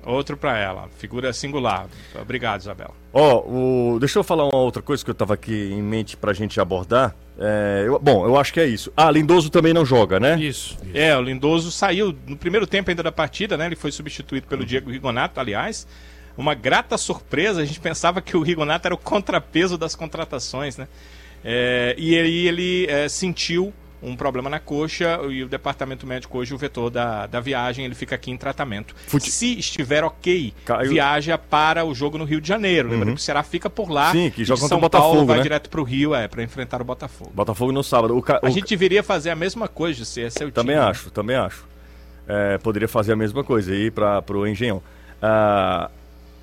Outro 0.07 0.37
para 0.37 0.59
ela, 0.59 0.87
figura 0.99 1.33
singular. 1.33 1.87
Obrigado, 2.21 2.61
Isabela. 2.61 2.91
Ó, 3.11 3.39
o... 3.41 3.99
deixa 3.99 4.19
eu 4.19 4.23
falar 4.25 4.45
uma 4.45 4.59
outra 4.59 4.83
coisa 4.83 5.03
que 5.03 5.11
eu 5.11 5.15
tava 5.15 5.33
aqui 5.33 5.71
em 5.73 5.81
mente 5.83 6.15
pra 6.15 6.35
gente 6.35 6.61
abordar. 6.61 7.15
É, 7.39 7.85
eu- 7.87 7.99
Bom, 7.99 8.27
eu 8.27 8.37
acho 8.39 8.53
que 8.53 8.61
é 8.61 8.67
isso. 8.67 8.93
Ah, 8.95 9.11
Lindoso 9.11 9.49
também 9.49 9.73
não 9.73 9.85
joga, 9.85 10.21
né? 10.21 10.39
Isso. 10.39 10.77
É, 10.93 11.17
o 11.17 11.23
Lindoso 11.23 11.73
saiu 11.73 12.15
no 12.27 12.37
primeiro 12.37 12.67
tempo 12.67 12.91
ainda 12.91 13.03
da 13.03 13.11
partida, 13.11 13.57
né? 13.57 13.65
Ele 13.65 13.77
foi 13.77 13.91
substituído 13.91 14.47
pelo 14.47 14.65
Diego 14.67 14.91
Rigonato, 14.91 15.41
aliás. 15.41 15.87
Uma 16.37 16.53
grata 16.55 16.99
surpresa, 16.99 17.63
a 17.63 17.65
gente 17.65 17.81
pensava 17.81 18.21
que 18.21 18.37
o 18.37 18.43
Rigonato 18.43 18.87
era 18.87 18.95
o 18.95 18.99
contrapeso 18.99 19.79
das 19.79 19.95
contratações, 19.97 20.77
né? 20.77 20.87
É, 21.43 21.95
e 21.97 22.19
aí 22.19 22.47
ele 22.47 22.87
é, 22.91 23.09
sentiu 23.09 23.73
um 24.05 24.15
problema 24.17 24.51
na 24.51 24.59
coxa 24.61 25.19
e 25.31 25.43
o 25.43 25.49
departamento 25.49 26.07
médico 26.07 26.37
hoje 26.39 26.53
o 26.55 26.59
vetor 26.59 26.91
da, 26.91 27.27
da 27.27 27.41
viagem, 27.41 27.85
ele 27.85 27.95
fica 27.95 28.15
aqui 28.15 28.31
em 28.31 28.37
tratamento. 28.37 28.95
Fute- 29.07 29.31
Se 29.31 29.59
estiver 29.59 30.05
ok, 30.05 30.53
Caiu- 30.65 30.91
viaja 30.91 31.39
para 31.39 31.85
o 31.85 31.95
jogo 31.95 32.19
no 32.19 32.25
Rio 32.25 32.41
de 32.41 32.47
Janeiro. 32.49 32.89
Lembrando 32.91 33.15
que 33.15 33.21
o 33.21 33.25
Ceará 33.25 33.43
fica 33.43 33.71
por 33.71 33.89
lá. 33.91 34.13
Sim, 34.13 34.31
que 34.31 34.43
e 34.43 34.45
joga 34.45 34.61
contra 34.61 34.69
São 34.69 34.79
o 34.79 34.81
Botafogo, 34.81 35.13
Paulo 35.13 35.27
vai 35.27 35.37
né? 35.39 35.43
direto 35.43 35.71
para 35.71 35.81
o 35.81 35.85
Rio, 35.85 36.15
é, 36.15 36.29
para 36.29 36.43
enfrentar 36.43 36.81
o 36.83 36.85
Botafogo. 36.85 37.33
Botafogo 37.35 37.73
no 37.73 37.83
sábado. 37.83 38.17
O 38.17 38.23
ca- 38.23 38.41
A 38.43 38.47
o 38.47 38.51
gente 38.51 38.69
deveria 38.69 39.03
fazer 39.03 39.31
a 39.31 39.37
mesma 39.37 39.67
coisa, 39.69 39.99
José. 39.99 40.23
Esse 40.27 40.43
é 40.43 40.47
o 40.47 40.53
Também 40.53 40.75
time, 40.77 40.85
né? 40.85 40.91
acho, 40.91 41.11
também 41.11 41.37
acho. 41.37 41.65
É, 42.29 42.59
poderia 42.59 42.89
fazer 42.89 43.13
a 43.13 43.17
mesma 43.17 43.43
coisa 43.43 43.73
aí 43.73 43.91
para 43.91 44.23
o 44.31 44.47
Engenhão. 44.47 44.83
Ah, 45.23 45.91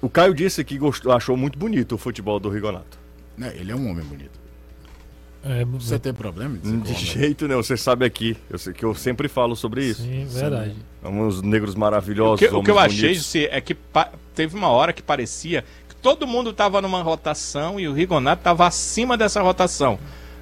o 0.02 0.10
Caio 0.10 0.34
disse 0.34 0.63
que 0.63 0.78
gostou, 0.78 1.12
achou 1.12 1.38
muito 1.38 1.58
bonito 1.60 1.93
o 1.93 1.97
futebol 1.97 2.39
do 2.39 2.50
Rigonato. 2.50 3.00
Né, 3.38 3.54
Ele 3.56 3.71
é 3.71 3.76
um 3.76 3.89
homem 3.89 4.04
bonito. 4.04 4.40
É, 5.43 5.65
Você 5.65 5.97
tem 5.97 6.13
problema 6.13 6.56
de 6.58 6.71
De 6.77 6.91
o 6.91 6.93
é 6.93 6.95
jeito 6.95 7.47
nenhum, 7.47 7.63
você 7.63 7.75
sabe 7.75 8.06
aqui, 8.06 8.38
eu 8.49 8.60
sei 8.60 8.73
que 8.73 8.84
eu 8.86 8.93
sempre 8.93 9.27
falo 9.27 9.56
sobre 9.56 9.84
isso. 9.86 10.04
sim, 10.04 10.25
verdade. 10.30 10.75
Uns 11.04 11.41
negros 11.41 11.73
O 11.73 11.80
maravilhosos, 11.80 12.39
que, 12.47 12.54
o 12.56 12.62
que 12.63 12.69
eu 12.69 12.77
achei. 12.77 13.15
José, 13.15 13.49
é 13.51 13.60
que 13.60 13.75
teve 14.36 14.56
uma 14.56 14.67
hora 14.67 14.93
que 14.93 15.01
parecia 15.01 15.63
que 15.89 15.95
todo 15.95 16.27
mundo 16.27 16.51
estava 16.51 16.80
numa 16.82 17.01
rotação 17.01 17.80
e 17.80 17.88
o 17.88 17.93
Rigonato 17.93 18.41
estava 18.41 18.67
acima 18.67 19.17
dessa 19.17 19.41
rotação. 19.41 19.97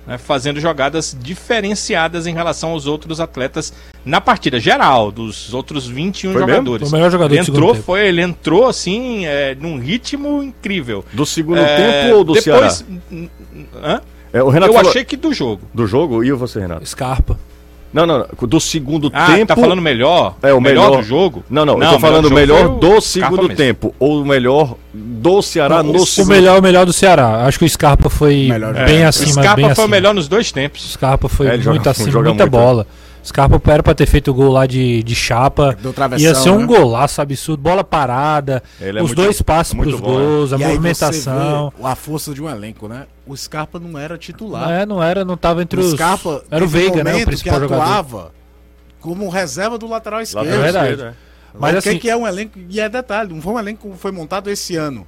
né, 0.07 0.17
fazendo 0.17 0.59
jogadas 0.59 1.15
diferenciadas 1.21 2.25
em 2.25 2.33
relação 2.33 2.71
aos 2.71 2.85
outros 2.87 3.19
atletas 3.19 3.71
na 4.03 4.19
partida 4.19 4.59
geral, 4.59 5.11
dos 5.11 5.53
outros 5.53 5.87
21 5.87 6.31
Foi 6.33 6.41
jogadores. 6.41 6.89
Foi 6.89 6.97
o 6.97 6.99
melhor 6.99 7.11
jogador 7.11 7.33
ele 7.35 7.41
do 7.41 7.45
segundo 7.45 7.57
entrou, 7.59 7.73
tempo. 7.73 7.85
foi, 7.85 8.07
ele 8.07 8.21
entrou 8.21 8.67
assim, 8.67 9.25
é, 9.25 9.55
num 9.55 9.77
ritmo 9.79 10.41
incrível. 10.43 11.05
Do 11.13 11.25
segundo 11.25 11.59
É, 11.59 12.03
tempo 12.03 12.15
ou 12.17 12.23
do 12.23 12.33
depois, 12.33 12.73
Ceará? 12.85 13.29
hã? 13.83 14.01
É, 14.31 14.43
o 14.43 14.49
Renato 14.49 14.71
Eu 14.71 14.75
falou 14.75 14.89
achei 14.89 15.03
que 15.03 15.17
do 15.17 15.33
jogo. 15.33 15.61
do 15.73 15.87
jogo 15.87 16.23
e 16.23 16.31
você, 16.31 16.59
Renato? 16.59 16.85
Scarpa. 16.87 17.37
Não, 17.91 18.05
não, 18.05 18.19
não, 18.19 18.47
do 18.47 18.59
segundo 18.59 19.09
Ah, 19.11 19.33
tempo. 19.33 19.47
tá 19.47 19.55
falando 19.55 19.81
melhor? 19.81 20.35
É, 20.43 20.53
o 20.53 20.61
melhor- 20.61 20.97
do 20.97 21.01
jogo? 21.01 21.43
Não, 21.49 21.65
não, 21.65 21.73
eu 21.73 21.79
Não, 21.79 21.93
tô 21.93 21.99
falando 21.99 22.25
o 22.25 22.29
do 22.29 22.35
melhor 22.35 22.69
do 22.77 22.97
o 22.97 23.01
segundo 23.01 23.49
tempo. 23.49 23.95
Ou 23.97 24.21
o 24.21 24.25
melhor 24.25 24.75
do 24.93 25.41
Ceará 25.41 25.81
no 25.81 25.95
o 25.95 26.05
segundo 26.05 26.29
melhor, 26.31 26.59
o 26.59 26.61
melhor 26.61 26.85
do 26.85 26.93
Ceará. 26.93 27.45
Acho 27.47 27.57
que 27.57 27.65
o 27.65 27.69
Scarpa 27.69 28.07
foi 28.07 28.47
Melhor 28.47 28.73
bem 28.75 28.83
jogador. 28.85 29.05
acima. 29.07 29.27
o 29.27 29.33
Scarpa 29.33 29.55
bem 29.55 29.65
foi 29.65 29.71
acima. 29.71 29.87
o 29.87 29.89
melhor 29.89 30.13
nos 30.13 30.27
dois 30.27 30.51
O 30.51 30.53
tempos. 30.53 30.91
Scarpa 30.91 31.27
foi 31.27 31.47
É, 31.47 31.51
muito 31.57 31.63
joga- 31.81 31.89
acima, 31.89 32.11
joga 32.11 32.29
muita 32.29 32.43
muito, 32.43 32.51
bola. 32.51 32.85
Scarpa 33.25 33.59
era 33.71 33.81
pra 33.83 33.93
ter 33.95 34.05
feito 34.05 34.29
o 34.29 34.33
gol 34.35 34.51
lá 34.51 34.67
de, 34.67 35.01
de 35.01 35.15
chapa. 35.15 35.75
Do 35.81 35.91
travessão, 35.91 36.27
Ia 36.27 36.35
ser 36.35 36.51
um 36.51 36.59
né? 36.59 36.65
golaço 36.67 37.21
absurdo. 37.21 37.61
Bola 37.61 37.83
parada. 37.83 38.61
Ele 38.79 38.99
é 38.99 39.01
os 39.01 39.07
muito- 39.09 39.21
dois 39.23 39.41
passos 39.41 39.73
pros 39.73 39.99
bom, 39.99 40.11
né? 40.11 40.25
gols, 40.25 40.53
a 40.53 40.57
E 40.57 40.63
aí 40.63 40.69
movimentação. 40.69 41.71
você 41.75 41.81
vê 41.81 41.87
a 41.89 41.95
força 41.95 42.33
de 42.35 42.41
um 42.41 42.47
elenco, 42.49 42.87
né? 42.87 43.03
O 43.29 43.37
Scarpa 43.37 43.79
não 43.79 43.97
era 43.99 44.17
titular. 44.17 44.63
Não, 44.67 44.71
é, 44.73 44.85
não 44.85 45.03
era, 45.03 45.23
não 45.23 45.37
tava 45.37 45.61
entre 45.61 45.79
o 45.79 45.83
os. 45.83 45.91
Scarpa 45.91 46.43
era 46.49 46.63
o 46.63 46.67
Veiga, 46.67 47.03
né? 47.03 47.21
O 47.21 47.25
principal 47.25 47.55
que 47.55 47.59
jogador. 47.61 47.81
atuava 47.83 48.31
como 48.99 49.29
reserva 49.29 49.77
do 49.77 49.87
lateral 49.87 50.21
esquerdo. 50.21 50.45
Lateral 50.47 50.59
É 50.61 50.63
verdade. 50.71 50.91
esquerdo, 50.93 51.09
é. 51.11 51.29
Mas 51.59 51.75
o 51.75 51.77
assim, 51.77 51.91
que, 51.93 51.99
que 51.99 52.09
é 52.09 52.15
um 52.17 52.27
elenco? 52.27 52.59
E 52.69 52.79
é 52.79 52.89
detalhe, 52.89 53.33
não 53.33 53.41
foi 53.41 53.53
um 53.53 53.59
elenco 53.59 53.89
que 53.91 53.97
foi 53.97 54.11
montado 54.11 54.49
esse 54.49 54.75
ano. 54.75 55.05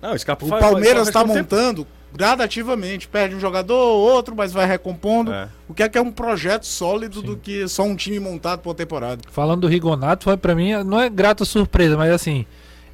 Não, 0.00 0.12
o 0.14 0.18
Scarpa 0.18 0.44
O 0.44 0.48
faz- 0.48 0.62
Palmeiras 0.64 1.08
está 1.08 1.20
bastante 1.24 1.44
tempo. 1.48 1.54
montando 1.56 1.86
gradativamente. 2.12 3.08
Perde 3.08 3.34
um 3.34 3.40
jogador 3.40 3.74
ou 3.74 4.00
outro, 4.00 4.34
mas 4.36 4.52
vai 4.52 4.66
recompondo. 4.66 5.32
É. 5.32 5.48
O 5.68 5.74
que 5.74 5.82
é 5.82 5.88
que 5.88 5.96
é 5.98 6.00
um 6.02 6.10
projeto 6.10 6.64
sólido 6.66 7.22
do 7.22 7.36
que 7.36 7.66
só 7.68 7.82
um 7.82 7.94
time 7.96 8.18
montado 8.20 8.60
por 8.60 8.74
temporada. 8.74 9.22
falando 9.30 9.62
do 9.62 9.66
Rigonato, 9.68 10.24
foi 10.24 10.36
pra 10.36 10.54
mim, 10.54 10.72
não 10.84 11.00
é 11.00 11.08
grata 11.08 11.44
surpresa, 11.44 11.96
mas 11.96 12.12
assim, 12.12 12.44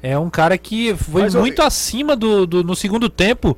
é 0.01 0.17
um 0.17 0.29
cara 0.29 0.57
que 0.57 0.95
foi 0.95 1.23
Mas 1.23 1.35
eu- 1.35 1.41
muito 1.41 1.61
acima 1.61 2.15
do, 2.15 2.45
do- 2.45 2.63
no 2.63 2.75
segundo 2.75 3.09
tempo. 3.09 3.57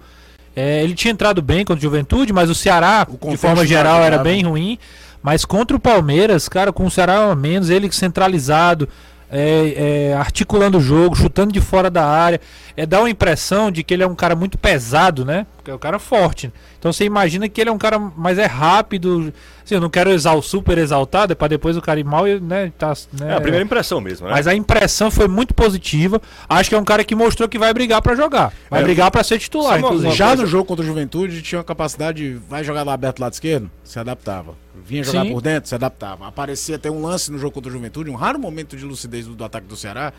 É, 0.56 0.84
ele 0.84 0.94
tinha 0.96 1.12
entrado 1.12 1.42
bem 1.42 1.66
contra 1.66 1.80
o 1.80 1.82
Juventude, 1.82 2.32
mas 2.32 2.50
o 2.50 2.56
Ceará, 2.56 3.06
O 3.22 3.30
de 3.30 3.38
forma 3.38 3.66
geral, 3.66 4.02
era 4.02 4.18
bem 4.20 4.44
ruim. 4.44 4.80
Mas 5.22 5.44
contra 5.44 5.76
o 5.76 5.80
Palmeiras, 5.80 6.48
cara, 6.48 6.72
com 6.72 6.86
o 6.86 6.92
Ceará 6.92 7.32
a 7.32 7.36
menos, 7.36 7.70
ele 7.70 7.92
centralizado, 7.92 8.88
é, 9.30 10.12
é, 10.12 10.14
articulando 10.16 10.78
o 10.78 10.82
jogo, 10.82 11.16
chutando 11.16 11.52
de 11.52 11.60
fora 11.60 11.90
da 11.90 12.06
área. 12.06 12.40
É, 12.78 12.86
dá 12.86 13.00
uma 13.00 13.10
impressão 13.10 13.72
de 13.72 13.84
que 13.84 13.94
ele 13.94 14.04
é 14.04 14.08
um 14.08 14.16
cara 14.16 14.36
muito 14.36 14.58
pesado, 14.58 15.26
né? 15.26 15.46
Porque 15.66 15.72
é 15.72 15.76
um 15.76 15.80
cara 15.80 15.98
forte. 15.98 16.54
Então 16.78 16.94
você 16.94 17.06
imagina 17.06 17.50
que 17.50 17.60
ele 17.60 17.72
é 17.72 17.74
um 17.74 17.78
cara, 17.80 17.98
mas 17.98 18.38
é 18.38 18.46
rápido. 18.46 19.34
Assim, 19.64 19.74
eu 19.74 19.82
não 19.82 19.90
quero 19.90 20.12
exal, 20.12 20.40
super 20.44 20.78
exaltado, 20.78 21.32
é 21.34 21.36
pra 21.36 21.48
depois 21.48 21.76
o 21.76 21.82
cara 21.82 22.00
ir 22.00 22.04
mal 22.04 22.28
e, 22.28 22.40
né, 22.40 22.72
tá, 22.78 22.94
né, 23.20 23.32
É 23.32 23.34
a 23.36 23.42
primeira 23.42 23.66
impressão 23.66 24.00
mesmo, 24.00 24.28
né? 24.28 24.34
mas 24.34 24.46
a 24.46 24.54
impressão 24.54 25.10
foi 25.10 25.28
muito 25.28 25.56
positiva. 25.56 26.22
Acho 26.48 26.70
que 26.70 26.76
é 26.76 26.78
um 26.78 26.84
cara 26.86 27.04
que 27.04 27.16
mostrou 27.16 27.50
que 27.50 27.58
vai 27.58 27.74
brigar 27.74 28.00
pra 28.00 28.14
jogar. 28.14 28.54
Vai 28.70 28.82
É. 28.82 28.84
brigar 28.84 29.10
pra 29.10 29.24
ser 29.24 29.40
titular, 29.40 29.80
uma- 29.80 30.12
Já 30.14 30.28
coisa- 30.28 30.44
no 30.44 30.48
jogo 30.48 30.66
contra 30.66 30.84
o 30.84 30.88
Juventude, 30.88 31.42
tinha 31.42 31.58
uma 31.58 31.66
capacidade 31.66 32.20
de 32.34 32.36
vai 32.48 32.64
jogar 32.64 32.84
lá 32.84 32.94
aberto 32.94 33.16
do 33.18 33.22
lado 33.24 33.34
esquerdo, 33.34 33.72
se 33.84 33.98
adaptava. 33.98 34.54
Vinha 34.86 35.04
jogar 35.04 35.24
Sim. 35.24 35.32
por 35.34 35.42
dentro, 35.42 35.68
se 35.68 35.74
adaptava. 35.74 36.28
Aparecia 36.28 36.76
até 36.76 36.92
um 36.92 37.02
lance 37.02 37.32
no 37.32 37.40
jogo 37.40 37.54
contra 37.54 37.72
o 37.72 37.74
Juventude, 37.74 38.12
um 38.12 38.16
raro 38.16 38.38
momento 38.38 38.78
de 38.78 38.86
lucidez 38.86 39.26
do, 39.26 39.34
do 39.34 39.44
ataque 39.44 39.66
do 39.66 39.76
Ceará, 39.76 40.14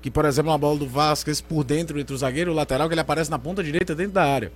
que, 0.00 0.10
por 0.10 0.24
exemplo, 0.24 0.50
uma 0.50 0.58
bola 0.58 0.76
do 0.78 0.86
Vasquez 0.86 1.40
por 1.40 1.62
dentro 1.62 1.98
entre 1.98 2.12
o 2.12 2.18
zagueiro 2.18 2.50
e 2.50 2.52
o 2.52 2.56
lateral, 2.56 2.88
que 2.88 2.94
ele 2.94 3.00
aparece 3.00 3.30
na 3.30 3.38
ponta 3.38 3.62
direita 3.62 3.94
dentro 3.94 4.12
da 4.14 4.24
área. 4.24 4.50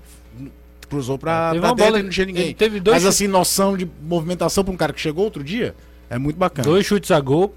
Cruzou 0.88 1.18
pra, 1.18 1.49
Teve 1.51 1.61
pra 1.61 1.70
dentro 1.70 1.85
bola- 1.85 1.99
e 1.99 2.03
não 2.05 2.11
tinha 2.11 2.27
ninguém. 2.27 2.55
teve 2.55 2.79
dois 2.79 2.94
Mas 2.96 3.03
chutes- 3.03 3.16
assim, 3.16 3.27
noção 3.27 3.77
de 3.77 3.90
movimentação 4.03 4.62
pra 4.62 4.72
um 4.72 4.77
cara 4.77 4.92
que 4.92 5.01
chegou 5.01 5.25
outro 5.25 5.42
dia, 5.42 5.75
é 6.09 6.16
muito 6.16 6.37
bacana. 6.37 6.62
Dois 6.68 6.87
chutes 6.87 7.11
a 7.11 7.18
gol. 7.20 7.53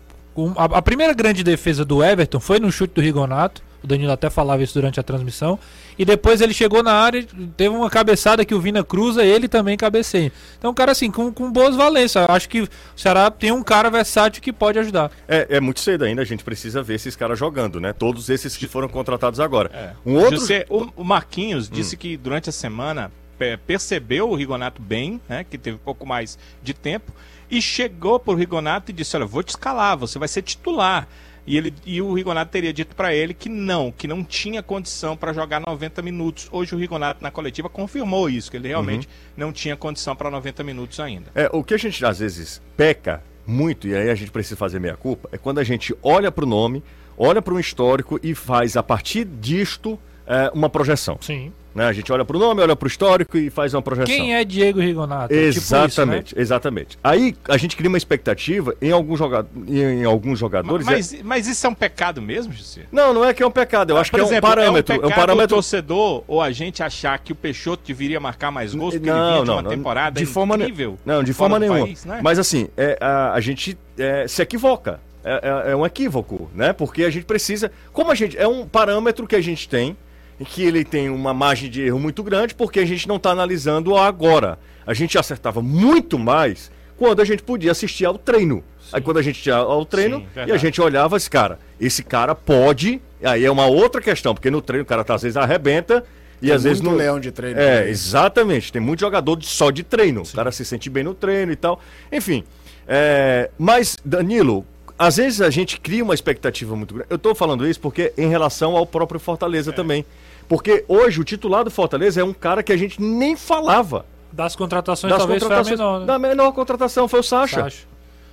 A, 0.58 0.66
a 0.78 0.82
primeira 0.82 1.14
grande 1.14 1.44
defesa 1.44 1.86
do 1.86 2.04
Everton 2.04 2.40
foi 2.40 2.60
no 2.60 2.72
chute 2.72 2.94
do 2.96 3.02
Rigonato. 3.02 3.62
O 3.84 3.88
Danilo 3.88 4.12
até 4.12 4.30
falava 4.30 4.62
isso 4.62 4.74
durante 4.74 5.00
a 5.00 5.04
transmissão. 5.04 5.58
E 5.98 6.06
depois 6.06 6.42
ele 6.42 6.54
chegou 6.54 6.82
na 6.84 6.94
área, 6.94 7.26
teve 7.58 7.70
uma 7.76 7.90
cabeçada 7.90 8.44
que 8.46 8.54
o 8.54 8.60
Vina 8.60 8.84
cruza 8.84 9.24
ele 9.24 9.48
também 9.48 9.76
cabeceia. 9.78 10.32
Então, 10.58 10.74
cara 10.74 10.92
assim, 10.92 11.10
com, 11.12 11.32
com 11.32 11.52
boas 11.52 11.76
valências. 11.76 12.26
Acho 12.30 12.48
que 12.50 12.62
o 12.62 12.70
Ceará 12.96 13.30
tem 13.32 13.52
um 13.52 13.64
cara 13.64 13.90
versátil 13.90 14.42
que 14.42 14.52
pode 14.54 14.80
ajudar. 14.80 15.12
É, 15.28 15.48
é 15.50 15.60
muito 15.60 15.80
cedo 15.80 16.04
ainda, 16.06 16.22
a 16.22 16.26
gente 16.26 16.44
precisa 16.44 16.82
ver 16.84 16.96
esses 16.96 17.16
caras 17.16 17.38
jogando, 17.40 17.80
né? 17.80 17.94
Todos 17.94 18.30
esses 18.30 18.56
que 18.56 18.68
foram 18.68 18.88
contratados 18.88 19.40
agora. 19.40 19.70
É. 19.74 19.92
Um 20.06 20.16
outro. 20.16 20.38
José, 20.38 20.66
o, 20.70 20.88
o 20.96 21.04
Marquinhos 21.04 21.70
disse 21.70 21.96
que 21.98 22.16
durante 22.18 22.50
a 22.50 22.54
semana 22.54 23.12
pe- 23.38 23.58
percebeu 23.58 24.30
o 24.30 24.36
Rigonato 24.36 24.82
bem, 24.82 25.20
né, 25.28 25.46
que 25.50 25.58
teve 25.58 25.76
um 25.76 25.82
pouco 25.84 26.06
mais 26.06 26.38
de 26.64 26.74
tempo, 26.74 27.12
e 27.52 27.62
chegou 27.62 28.20
pro 28.20 28.36
Rigonato 28.36 28.92
e 28.92 28.94
disse: 28.94 29.16
Olha, 29.18 29.26
vou 29.26 29.42
te 29.44 29.50
escalar, 29.50 29.98
você 29.98 30.20
vai 30.20 30.28
ser 30.28 30.42
titular. 30.44 31.08
E, 31.50 31.58
ele, 31.58 31.74
e 31.84 32.00
o 32.00 32.14
Rigonato 32.14 32.52
teria 32.52 32.72
dito 32.72 32.96
para 32.96 33.12
ele 33.12 33.34
que 33.34 33.50
não, 33.50 33.92
que 33.92 34.08
não 34.08 34.24
tinha 34.24 34.62
condição 34.62 35.18
para 35.18 35.34
jogar 35.34 35.60
90 35.60 36.00
minutos. 36.04 36.48
Hoje 36.52 36.76
o 36.76 36.78
Rigonato 36.78 37.24
na 37.24 37.32
coletiva 37.32 37.68
confirmou 37.68 38.30
isso, 38.30 38.52
que 38.52 38.58
ele 38.58 38.68
realmente 38.68 39.10
não 39.36 39.52
tinha 39.52 39.76
condição 39.76 40.16
para 40.16 40.30
90 40.30 40.64
minutos 40.64 41.00
ainda. 41.00 41.32
É, 41.34 41.50
o 41.52 41.64
que 41.64 41.74
a 41.74 41.78
gente 41.78 42.06
às 42.06 42.20
vezes 42.20 42.62
peca 42.78 43.24
muito, 43.48 43.88
e 43.88 43.96
aí 43.96 44.12
a 44.12 44.16
gente 44.16 44.30
precisa 44.30 44.56
fazer 44.56 44.80
meia 44.80 44.96
culpa, 44.96 45.28
é 45.32 45.40
quando 45.40 45.58
a 45.58 45.64
gente 45.64 45.92
olha 46.04 46.32
para 46.32 46.46
o 46.46 46.48
nome, 46.48 46.84
olha 47.18 47.42
para 47.42 47.56
um 47.56 47.60
histórico 47.60 48.20
e 48.22 48.36
faz 48.36 48.78
a 48.78 48.84
partir 48.84 49.26
disto 49.26 49.98
é, 50.28 50.52
uma 50.54 50.70
projeção. 50.70 51.18
Sim. 51.20 51.52
Né? 51.80 51.86
A 51.88 51.94
gente 51.94 52.12
olha 52.12 52.26
para 52.26 52.36
o 52.36 52.40
nome, 52.40 52.62
olha 52.62 52.76
para 52.76 52.86
o 52.86 52.90
histórico 52.90 53.38
e 53.38 53.50
faz 53.50 53.74
uma 53.74 53.82
projeção. 53.82 54.14
Quem 54.14 54.36
é 54.36 54.44
Diego 54.44 54.82
Rigonato? 54.82 55.34
É 55.34 55.50
tipo 55.50 55.60
isso, 55.60 55.74
né? 55.74 55.86
Exatamente, 55.86 56.36
exatamente. 56.38 57.00
Aí 57.02 57.34
a 57.48 57.56
gente 57.56 57.78
cria 57.78 57.88
uma 57.88 57.98
expectativa 57.98 58.76
em, 58.82 58.92
algum 58.92 59.16
joga... 59.16 59.46
em, 59.66 59.78
em 60.02 60.04
alguns 60.04 60.38
jogadores. 60.38 60.86
é- 60.86 60.92
Mas, 60.92 61.16
mas 61.24 61.48
isso 61.48 61.66
é 61.66 61.70
um 61.70 61.74
pecado 61.74 62.22
mesmo, 62.22 62.52
José? 62.52 62.82
Não, 62.92 63.14
não 63.14 63.24
é 63.24 63.34
que 63.34 63.42
é 63.42 63.48
um 63.48 63.52
pecado, 63.52 63.92
eu 63.92 63.98
acho 63.98 64.12
Por 64.12 64.18
que 64.18 64.22
é 64.22 64.24
um 64.26 64.28
exemplo, 64.28 64.50
parâmetro. 64.50 64.94
É 64.94 64.98
É 64.98 65.00
um, 65.00 65.06
um, 65.06 65.08
pecado 65.08 65.20
parâmetro. 65.22 65.56
o 65.56 65.58
torcedor 65.58 66.24
ou 66.28 66.42
a 66.42 66.52
gente 66.52 66.84
achar 66.84 67.18
que 67.18 67.32
o 67.32 67.36
Peixoto 67.36 67.82
deveria 67.88 68.20
marcar 68.20 68.52
mais 68.52 68.76
gols 68.76 68.94
porque 68.96 69.10
ele 69.10 69.16
Não, 69.18 69.30
vinha 69.32 69.42
de 69.42 69.48
não, 69.48 69.56
uma 69.56 69.62
não. 69.62 69.70
temporada 69.70 70.20
de 70.20 70.26
forma 70.26 70.58
ne- 70.58 70.64
incrível. 70.66 71.00
Não, 71.06 71.24
de 71.24 71.32
forma 71.32 71.58
nenhuma. 71.60 71.80
país, 71.86 72.04
né? 72.04 72.20
Mas 72.22 72.38
assim, 72.38 72.68
é, 72.76 72.98
a, 73.00 73.32
a 73.32 73.40
gente 73.40 73.78
é, 73.98 74.28
se 74.28 74.42
equivoca. 74.42 75.00
É, 75.24 75.68
é- 75.68 75.72
é 75.72 75.76
um 75.78 75.86
equívoco, 75.86 76.50
né? 76.54 76.74
Porque 76.74 77.04
a 77.06 77.10
gente 77.10 77.24
precisa. 77.26 77.72
Como 77.94 78.12
a 78.12 78.16
gente. 78.16 78.38
É 78.38 78.48
um 78.48 78.66
parâmetro 78.68 79.26
que 79.28 79.36
a 79.36 79.42
gente 79.42 79.68
tem, 79.68 79.90
em 79.90 79.96
que 80.46 80.64
ele 80.64 80.84
tem 80.86 81.10
uma 81.10 81.34
margem 81.34 81.70
de 81.70 81.82
erro 81.82 82.00
muito 82.00 82.24
grande, 82.24 82.54
porque 82.56 82.80
a 82.80 82.86
gente 82.86 83.08
não 83.08 83.18
está 83.18 83.32
analisando 83.32 83.96
agora. 83.98 84.58
A 84.86 84.94
gente 84.94 85.18
acertava 85.18 85.62
muito 85.62 86.18
mais 86.18 86.72
quando 86.98 87.22
a 87.22 87.26
gente 87.26 87.44
podia 87.44 87.72
assistir 87.72 88.06
ao 88.06 88.18
treino. 88.18 88.64
Aí 88.92 89.02
quando 89.02 89.18
a 89.18 89.22
gente 89.22 89.46
ia 89.46 89.56
ao 89.56 89.86
treino 89.86 90.20
Sim, 90.34 90.46
e 90.48 90.52
a 90.52 90.58
gente 90.58 90.82
olhava 90.82 91.16
esse 91.18 91.30
cara, 91.30 91.60
esse 91.80 92.02
cara 92.04 92.34
pode, 92.34 93.00
aí 93.24 93.46
é 93.46 93.52
uma 93.52 93.68
outra 93.68 94.02
questão, 94.02 94.34
porque 94.34 94.50
no 94.50 94.62
treino 94.62 94.84
o 94.84 94.86
cara 94.86 95.04
tá, 95.04 95.14
às 95.16 95.22
vezes 95.22 95.38
arrebenta 95.38 96.04
e 96.42 96.48
Tem 96.48 96.56
às 96.56 96.64
vezes 96.64 96.82
não 96.82 96.96
leão 96.96 97.20
de 97.20 97.32
treino. 97.32 97.60
é, 97.60 97.78
também. 97.80 97.90
exatamente. 97.92 98.72
Tem 98.72 98.82
muito 98.82 99.02
jogador 99.02 99.36
de- 99.36 99.46
só 99.46 99.70
de 99.70 99.84
treino. 99.84 100.24
O 100.24 100.28
cara 100.34 100.52
se 100.52 100.64
sente 100.66 100.90
bem 100.90 101.04
no 101.04 101.14
treino 101.14 101.52
e 101.52 101.56
tal. 101.56 101.80
Enfim. 102.12 102.44
é, 102.88 103.52
mas, 103.60 103.98
Danilo, 104.04 104.66
às 104.98 105.18
vezes 105.18 105.42
a 105.42 105.50
gente 105.50 105.80
cria 105.80 106.04
uma 106.04 106.14
expectativa 106.14 106.76
muito 106.76 106.94
grande. 106.96 107.08
Eu 107.12 107.20
tô 107.20 107.36
falando 107.36 107.68
isso 107.68 107.80
porque 107.80 108.12
em 108.18 108.28
relação 108.30 108.76
ao 108.76 108.86
próprio 108.88 109.20
Fortaleza 109.20 109.72
também. 109.72 110.04
Porque 110.50 110.84
hoje 110.88 111.22
o 111.22 111.24
titular 111.24 111.64
do 111.64 111.72
Fortaleza 111.72 112.20
é 112.20 112.24
um 112.24 112.34
cara 112.34 112.62
que 112.62 112.74
a 112.74 112.78
gente 112.78 113.02
nem 113.02 113.38
falava. 113.38 114.06
Das 114.32 114.56
contratações, 114.56 115.12
Das 115.12 115.20
talvez 115.20 115.42
contratações. 115.42 115.78
foi 115.78 115.86
a 115.86 115.88
menor. 115.90 116.00
Né? 116.02 116.06
Da 116.08 116.20
menor 116.20 116.52
contratação 116.52 117.08
foi 117.08 117.20
o 117.22 117.24
Sacha. 117.24 117.62
Sacha. 117.62 117.88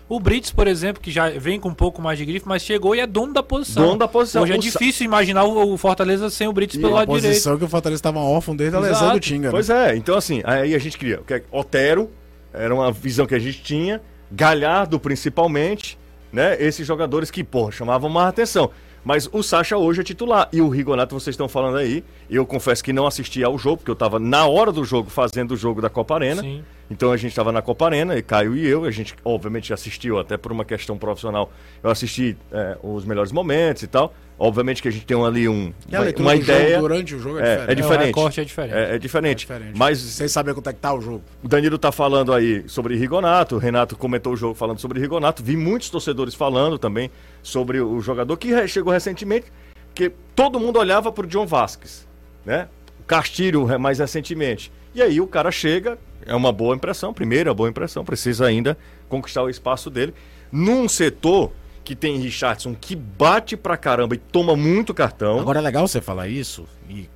O 0.09 0.19
Brits, 0.21 0.51
por 0.53 0.67
exemplo, 0.69 1.03
que 1.03 1.11
já 1.11 1.29
vem 1.31 1.59
com 1.61 1.69
um 1.71 1.75
pouco 1.75 2.01
mais 2.01 2.17
de 2.17 2.25
grife, 2.25 2.47
mas 2.47 2.63
chegou 2.63 2.95
e 2.95 3.01
é 3.01 3.07
dono 3.07 3.33
da 3.33 3.43
posição. 3.43 3.85
Dono 3.85 3.99
da 3.99 4.07
posição. 4.09 4.43
Hoje 4.45 4.53
é 4.53 4.59
difícil 4.59 5.05
imaginar 5.05 5.45
o, 5.45 5.77
Fortaleza 5.77 6.31
sem 6.31 6.47
o 6.49 6.53
Brits 6.53 6.77
E 6.77 6.79
pelo 6.81 6.93
lado 6.95 7.07
direito. 7.09 7.25
posição 7.33 7.59
que 7.59 7.65
o 7.65 7.69
Fortaleza 7.69 7.99
estava 7.99 8.21
órfão 8.21 8.55
desde 8.55 8.77
a 8.77 8.81
lesão 8.81 9.13
do 9.13 9.21
Tinga. 9.21 9.49
né? 9.49 9.51
Pois 9.51 9.69
é, 9.69 9.97
então 9.97 10.17
assim, 10.17 10.43
aí 10.45 10.75
a 10.75 10.79
gente 10.79 10.97
cria. 10.97 11.21
o 11.21 11.25
que 11.25 11.35
é- 11.35 11.43
Otero, 11.51 12.11
era 12.55 12.73
uma 12.75 12.93
visão 12.93 13.27
que 13.27 13.35
a 13.35 13.39
gente 13.39 13.61
tinha, 13.63 14.01
Galhardo 14.31 14.99
principalmente, 15.01 15.99
né? 16.33 16.57
Esses 16.63 16.87
jogadores 16.87 17.31
que, 17.31 17.43
porra, 17.43 17.73
chamavam 17.73 18.09
mais 18.09 18.29
atenção. 18.29 18.71
Mas 19.07 19.29
o 19.33 19.41
Sacha 19.41 19.79
hoje 19.79 20.01
é 20.01 20.05
titular. 20.05 20.49
E 20.53 20.61
o 20.61 20.69
Rigonato, 20.69 21.15
vocês 21.15 21.35
estão 21.35 21.49
falando 21.49 21.77
aí, 21.77 22.03
eu 22.29 22.45
confesso 22.45 22.83
que 22.83 22.93
não 22.93 23.07
assisti 23.07 23.45
ao 23.45 23.57
jogo, 23.57 23.77
porque 23.77 23.91
eu 23.93 23.93
estava 23.93 24.19
na 24.19 24.49
hora 24.49 24.73
do 24.73 24.85
jogo 24.85 25.09
fazendo 25.09 25.53
o 25.53 25.57
jogo 25.57 25.81
da 25.81 25.89
Copa 25.89 26.17
Arena. 26.17 26.43
Sim. 26.43 26.65
Então 26.91 27.11
a 27.11 27.17
gente 27.17 27.31
estava 27.33 27.51
na 27.51 27.61
Copa 27.61 27.85
Arena, 27.87 28.17
e 28.17 28.23
Caio 28.23 28.57
e 28.57 28.67
eu, 28.67 28.85
a 28.85 28.91
gente 28.91 29.15
obviamente 29.25 29.73
assistiu, 29.73 30.19
até 30.19 30.37
por 30.37 30.53
uma 30.53 30.65
questão 30.65 30.97
profissional, 30.97 31.51
eu 31.83 31.91
assisti 31.91 32.37
é, 32.53 32.79
os 32.83 33.05
melhores 33.05 33.33
momentos 33.33 33.83
e 33.83 33.87
tal. 33.89 34.15
Obviamente 34.39 34.83
que 34.83 34.89
a 34.89 34.91
gente 34.91 35.07
tem 35.07 35.21
ali 35.25 35.49
um, 35.49 35.73
a 35.91 36.01
uma, 36.01 36.13
uma 36.19 36.35
ideia. 36.37 36.79
durante 36.79 37.15
o 37.15 37.19
jogo 37.19 37.39
é, 37.39 37.65
É, 37.69 37.75
diferente. 37.75 38.11
é 38.11 38.13
diferente. 38.13 38.41
é 38.41 38.45
diferente. 38.45 38.75
É, 38.75 38.95
é 38.95 38.99
diferente. 38.99 39.31
É 39.31 39.35
diferente. 39.35 39.79
Mas 39.79 39.99
Sem 39.99 40.29
saber 40.29 40.53
quanto 40.53 40.69
é 40.69 40.73
que 40.75 40.79
tá 40.79 40.93
o 40.93 41.01
jogo. 41.01 41.23
o 41.43 41.49
Danilo 41.49 41.79
tá 41.79 41.91
falando 41.91 42.33
aí 42.35 42.63
sobre 42.69 42.97
Rigonato, 42.97 43.57
o 43.57 43.59
Renato 43.59 43.97
comentou 43.97 44.35
o 44.35 44.37
jogo 44.37 44.55
falando 44.55 44.79
sobre 44.79 45.01
Rigonato, 45.01 45.43
vi 45.43 45.57
muitos 45.57 45.89
torcedores 45.89 46.35
falando 46.35 46.79
também 46.79 47.11
sobre 47.43 47.81
o 47.81 47.99
jogador 48.01 48.37
que 48.37 48.69
chegou 48.69 48.93
recentemente, 48.93 49.47
que 49.95 50.13
todo 50.35 50.61
mundo 50.61 50.79
olhava 50.79 51.11
pro 51.11 51.27
John 51.27 51.47
Vasquez. 51.47 52.07
né? 52.45 52.69
O 53.01 53.05
Castilho 53.05 53.67
mais 53.81 53.99
recentemente. 54.01 54.71
E 54.97 55.03
aí 55.03 55.21
o 55.21 55.27
cara 55.27 55.51
chega, 55.51 55.99
é 56.25 56.35
uma 56.35 56.51
boa 56.51 56.75
impressão, 56.75 57.13
primeira 57.13 57.53
boa 57.53 57.69
impressão, 57.69 58.03
precisa 58.03 58.47
ainda 58.47 58.79
conquistar 59.11 59.43
o 59.43 59.51
espaço 59.51 59.91
dele. 59.91 60.15
Num 60.51 60.89
setor 60.89 61.53
que 61.85 61.95
tem 61.95 62.17
Richardson 62.19 62.75
que 62.75 62.97
bate 62.97 63.59
pra 63.59 63.77
caramba 63.77 64.15
e 64.15 64.19
toma 64.19 64.57
muito 64.57 64.95
cartão. 64.95 65.39
Agora 65.39 65.59
é 65.59 65.63
legal 65.63 65.87
você 65.87 66.01
falar 66.01 66.29
isso, 66.29 66.67
e 66.89 67.11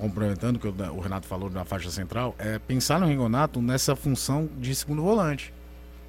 complementando 0.00 0.58
o 0.58 0.60
que 0.60 0.68
o 0.68 1.00
Renato 1.00 1.26
falou 1.26 1.50
na 1.50 1.66
faixa 1.66 1.90
central, 1.90 2.34
é 2.38 2.58
pensar 2.58 2.98
no 2.98 3.04
Rigonato 3.06 3.60
nessa 3.60 3.94
função 3.94 4.48
de 4.56 4.74
segundo 4.74 5.02
volante. 5.02 5.52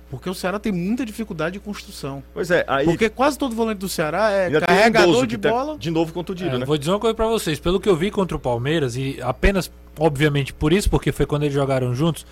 Porque 0.10 0.28
o 0.30 0.34
Ceará 0.34 0.58
tem 0.58 0.72
muita 0.72 1.06
dificuldade 1.06 1.54
de 1.54 1.60
construção. 1.60 2.24
Pois 2.34 2.50
é, 2.50 2.64
aí 2.66 2.86
Porque 2.86 3.10
quase 3.10 3.38
todo 3.38 3.54
volante 3.54 3.78
do 3.80 3.90
Ceará 3.90 4.32
é 4.32 4.46
ainda 4.46 4.58
um 4.60 4.62
carregador 4.62 5.08
Lindoso 5.08 5.28
de 5.28 5.38
tá 5.38 5.50
bola. 5.50 5.78
de 5.78 5.92
novo 5.92 6.14
contundido, 6.14 6.56
É, 6.56 6.60
né? 6.60 6.66
Vou 6.66 6.78
dizer 6.78 6.92
uma 6.92 7.00
coisa 7.00 7.14
pra 7.14 7.28
vocês. 7.28 7.60
Pelo 7.60 7.80
que 7.80 7.88
eu 7.90 7.96
vi 7.96 8.10
contra 8.10 8.36
o 8.36 8.40
Palmeiras, 8.40 8.96
e 8.96 9.20
apenas, 9.22 9.70
obviamente, 10.00 10.54
por 10.54 10.72
isso, 10.74 10.90
porque 10.90 11.12
foi 11.12 11.26
quando 11.26 11.44
eles 11.44 11.54
jogaram 11.54 11.94
juntos, 11.94 12.26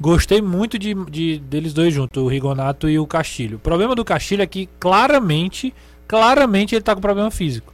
gostei 0.00 0.40
muito 0.42 0.78
de, 0.78 0.94
de- 1.10 1.38
deles 1.38 1.72
dois 1.72 1.92
juntos, 1.92 2.22
o 2.22 2.26
Rigonato 2.28 2.88
e 2.88 2.98
o 2.98 3.06
Castilho. 3.06 3.56
O 3.56 3.60
problema 3.60 3.94
do 3.94 4.04
Castilho 4.04 4.42
é 4.42 4.46
que 4.46 4.68
claramente, 4.78 5.72
claramente 6.06 6.74
ele 6.74 6.82
tá 6.82 6.94
com 6.94 7.00
problema 7.00 7.30
físico. 7.30 7.72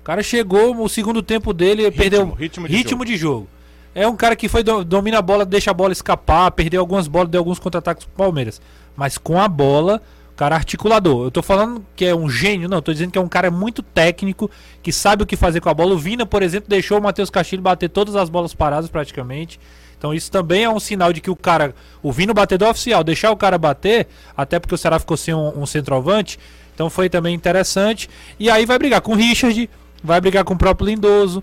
O 0.00 0.04
cara 0.04 0.22
chegou, 0.22 0.80
o 0.82 0.88
segundo 0.88 1.22
tempo 1.22 1.52
dele, 1.52 1.82
ele 1.82 1.90
perdeu 1.90 2.30
ritmo 2.30 2.68
de 2.68 2.74
ritmo 2.76 3.04
de 3.04 3.16
jogo. 3.16 3.48
É 3.94 4.06
um 4.06 4.14
cara 4.14 4.36
que 4.36 4.48
foi 4.48 4.62
do- 4.62 4.84
domina 4.84 5.18
a 5.18 5.22
bola, 5.22 5.44
deixa 5.44 5.70
a 5.70 5.74
bola 5.74 5.92
escapar, 5.92 6.50
perdeu 6.52 6.80
algumas 6.80 7.08
bolas, 7.08 7.28
deu 7.28 7.40
alguns 7.40 7.58
contra-ataques 7.58 8.04
pro 8.04 8.24
Palmeiras. 8.24 8.60
Mas 8.94 9.18
com 9.18 9.40
a 9.40 9.48
bola, 9.48 10.00
cara 10.36 10.54
articulador. 10.54 11.26
Eu 11.26 11.30
tô 11.30 11.42
falando 11.42 11.84
que 11.96 12.04
é 12.04 12.14
um 12.14 12.28
gênio, 12.28 12.68
não, 12.68 12.82
tô 12.82 12.92
dizendo 12.92 13.10
que 13.10 13.18
é 13.18 13.20
um 13.20 13.28
cara 13.28 13.50
muito 13.50 13.82
técnico, 13.82 14.50
que 14.82 14.92
sabe 14.92 15.22
o 15.22 15.26
que 15.26 15.36
fazer 15.36 15.60
com 15.60 15.68
a 15.68 15.74
bola. 15.74 15.94
O 15.94 15.98
Vina, 15.98 16.26
por 16.26 16.42
exemplo, 16.42 16.68
deixou 16.68 16.98
o 16.98 17.02
Matheus 17.02 17.30
Castilho 17.30 17.62
bater 17.62 17.88
todas 17.88 18.14
as 18.14 18.28
bolas 18.28 18.54
paradas 18.54 18.90
praticamente. 18.90 19.58
Então 19.98 20.12
isso 20.12 20.30
também 20.30 20.64
é 20.64 20.70
um 20.70 20.78
sinal 20.78 21.12
de 21.12 21.22
que 21.22 21.30
o 21.30 21.36
cara, 21.36 21.74
o 22.02 22.12
Vino 22.12 22.34
batedor 22.34 22.68
oficial, 22.68 23.02
deixar 23.02 23.30
o 23.30 23.36
cara 23.36 23.56
bater, 23.56 24.06
até 24.36 24.60
porque 24.60 24.74
o 24.74 24.78
Ceará 24.78 24.98
ficou 24.98 25.16
sem 25.16 25.32
um, 25.32 25.62
um 25.62 25.66
centroavante, 25.66 26.38
então 26.74 26.90
foi 26.90 27.08
também 27.08 27.34
interessante. 27.34 28.08
E 28.38 28.50
aí 28.50 28.66
vai 28.66 28.78
brigar 28.78 29.00
com 29.00 29.12
o 29.12 29.16
Richard, 29.16 29.70
vai 30.04 30.20
brigar 30.20 30.44
com 30.44 30.52
o 30.52 30.58
próprio 30.58 30.86
Lindoso. 30.86 31.42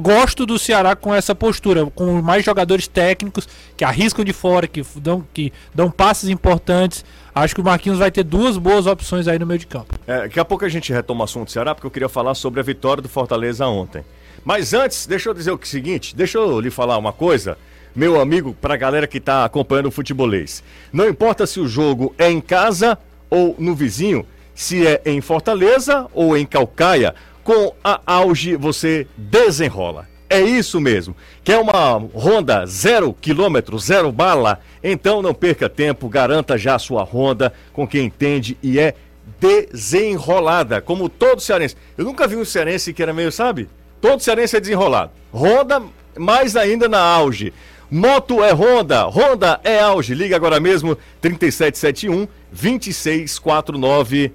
Gosto 0.00 0.46
do 0.46 0.58
Ceará 0.58 0.96
com 0.96 1.14
essa 1.14 1.34
postura, 1.34 1.86
com 1.86 2.22
mais 2.22 2.44
jogadores 2.44 2.86
técnicos 2.86 3.48
que 3.76 3.84
arriscam 3.84 4.24
de 4.24 4.32
fora, 4.32 4.66
que 4.66 4.82
dão, 4.96 5.24
que 5.32 5.52
dão 5.74 5.90
passes 5.90 6.28
importantes. 6.28 7.04
Acho 7.34 7.54
que 7.54 7.60
o 7.60 7.64
Marquinhos 7.64 7.98
vai 7.98 8.10
ter 8.10 8.22
duas 8.24 8.58
boas 8.58 8.86
opções 8.86 9.26
aí 9.26 9.38
no 9.38 9.46
meio 9.46 9.58
de 9.58 9.66
campo. 9.66 9.94
É, 10.06 10.22
daqui 10.22 10.38
a 10.38 10.44
pouco 10.44 10.64
a 10.64 10.68
gente 10.68 10.92
retoma 10.92 11.22
o 11.22 11.24
assunto 11.24 11.46
do 11.46 11.50
Ceará, 11.50 11.74
porque 11.74 11.86
eu 11.86 11.90
queria 11.90 12.08
falar 12.08 12.34
sobre 12.34 12.60
a 12.60 12.62
vitória 12.62 13.02
do 13.02 13.08
Fortaleza 13.08 13.66
ontem. 13.66 14.04
Mas 14.44 14.74
antes, 14.74 15.06
deixa 15.06 15.28
eu 15.28 15.34
dizer 15.34 15.52
o 15.52 15.60
seguinte, 15.62 16.16
deixa 16.16 16.38
eu 16.38 16.60
lhe 16.60 16.70
falar 16.70 16.98
uma 16.98 17.12
coisa, 17.12 17.56
meu 17.94 18.20
amigo, 18.20 18.56
pra 18.60 18.76
galera 18.76 19.06
que 19.06 19.20
tá 19.20 19.44
acompanhando 19.44 19.86
o 19.86 19.90
futebolês. 19.90 20.62
Não 20.92 21.08
importa 21.08 21.46
se 21.46 21.60
o 21.60 21.68
jogo 21.68 22.14
é 22.18 22.30
em 22.30 22.40
casa 22.40 22.98
ou 23.30 23.54
no 23.58 23.74
vizinho, 23.74 24.26
se 24.54 24.86
é 24.86 25.00
em 25.06 25.20
Fortaleza 25.20 26.06
ou 26.12 26.36
em 26.36 26.44
Calcaia, 26.44 27.14
com 27.42 27.74
a 27.82 28.00
Auge 28.06 28.56
você 28.56 29.06
desenrola. 29.16 30.08
É 30.28 30.40
isso 30.40 30.80
mesmo. 30.80 31.14
Quer 31.44 31.58
uma 31.58 31.98
Honda 31.98 32.64
zero 32.64 33.12
quilômetro, 33.12 33.78
zero 33.78 34.10
bala? 34.10 34.60
Então 34.82 35.20
não 35.20 35.34
perca 35.34 35.68
tempo, 35.68 36.08
garanta 36.08 36.56
já 36.56 36.76
a 36.76 36.78
sua 36.78 37.02
Honda 37.02 37.52
com 37.72 37.86
quem 37.86 38.06
entende 38.06 38.56
e 38.62 38.78
é 38.78 38.94
desenrolada, 39.38 40.80
como 40.80 41.08
todo 41.08 41.40
cearense. 41.42 41.76
Eu 41.98 42.04
nunca 42.04 42.26
vi 42.26 42.36
um 42.36 42.44
cearense 42.44 42.94
que 42.94 43.02
era 43.02 43.12
meio, 43.12 43.30
sabe? 43.30 43.68
Todo 44.00 44.22
cearense 44.22 44.56
é 44.56 44.60
desenrolado. 44.60 45.12
Honda, 45.34 45.82
mais 46.16 46.56
ainda 46.56 46.88
na 46.88 47.00
Auge. 47.00 47.52
Moto 47.90 48.42
é 48.42 48.52
Honda, 48.54 49.04
Honda 49.04 49.60
é 49.62 49.80
Auge. 49.80 50.14
Liga 50.14 50.34
agora 50.34 50.58
mesmo, 50.58 50.96
3771 51.20 52.26
2649. 52.50 54.32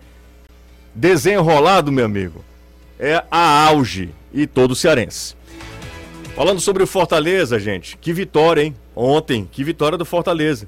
Desenrolado, 0.93 1.91
meu 1.91 2.05
amigo. 2.05 2.45
É 2.99 3.23
a 3.29 3.67
Auge 3.67 4.09
e 4.33 4.47
todo 4.47 4.75
cearense. 4.75 5.35
Falando 6.35 6.59
sobre 6.59 6.83
o 6.83 6.87
Fortaleza, 6.87 7.59
gente, 7.59 7.97
que 7.97 8.13
vitória, 8.13 8.61
hein? 8.61 8.75
Ontem, 8.95 9.47
que 9.51 9.63
vitória 9.63 9.97
do 9.97 10.05
Fortaleza. 10.05 10.67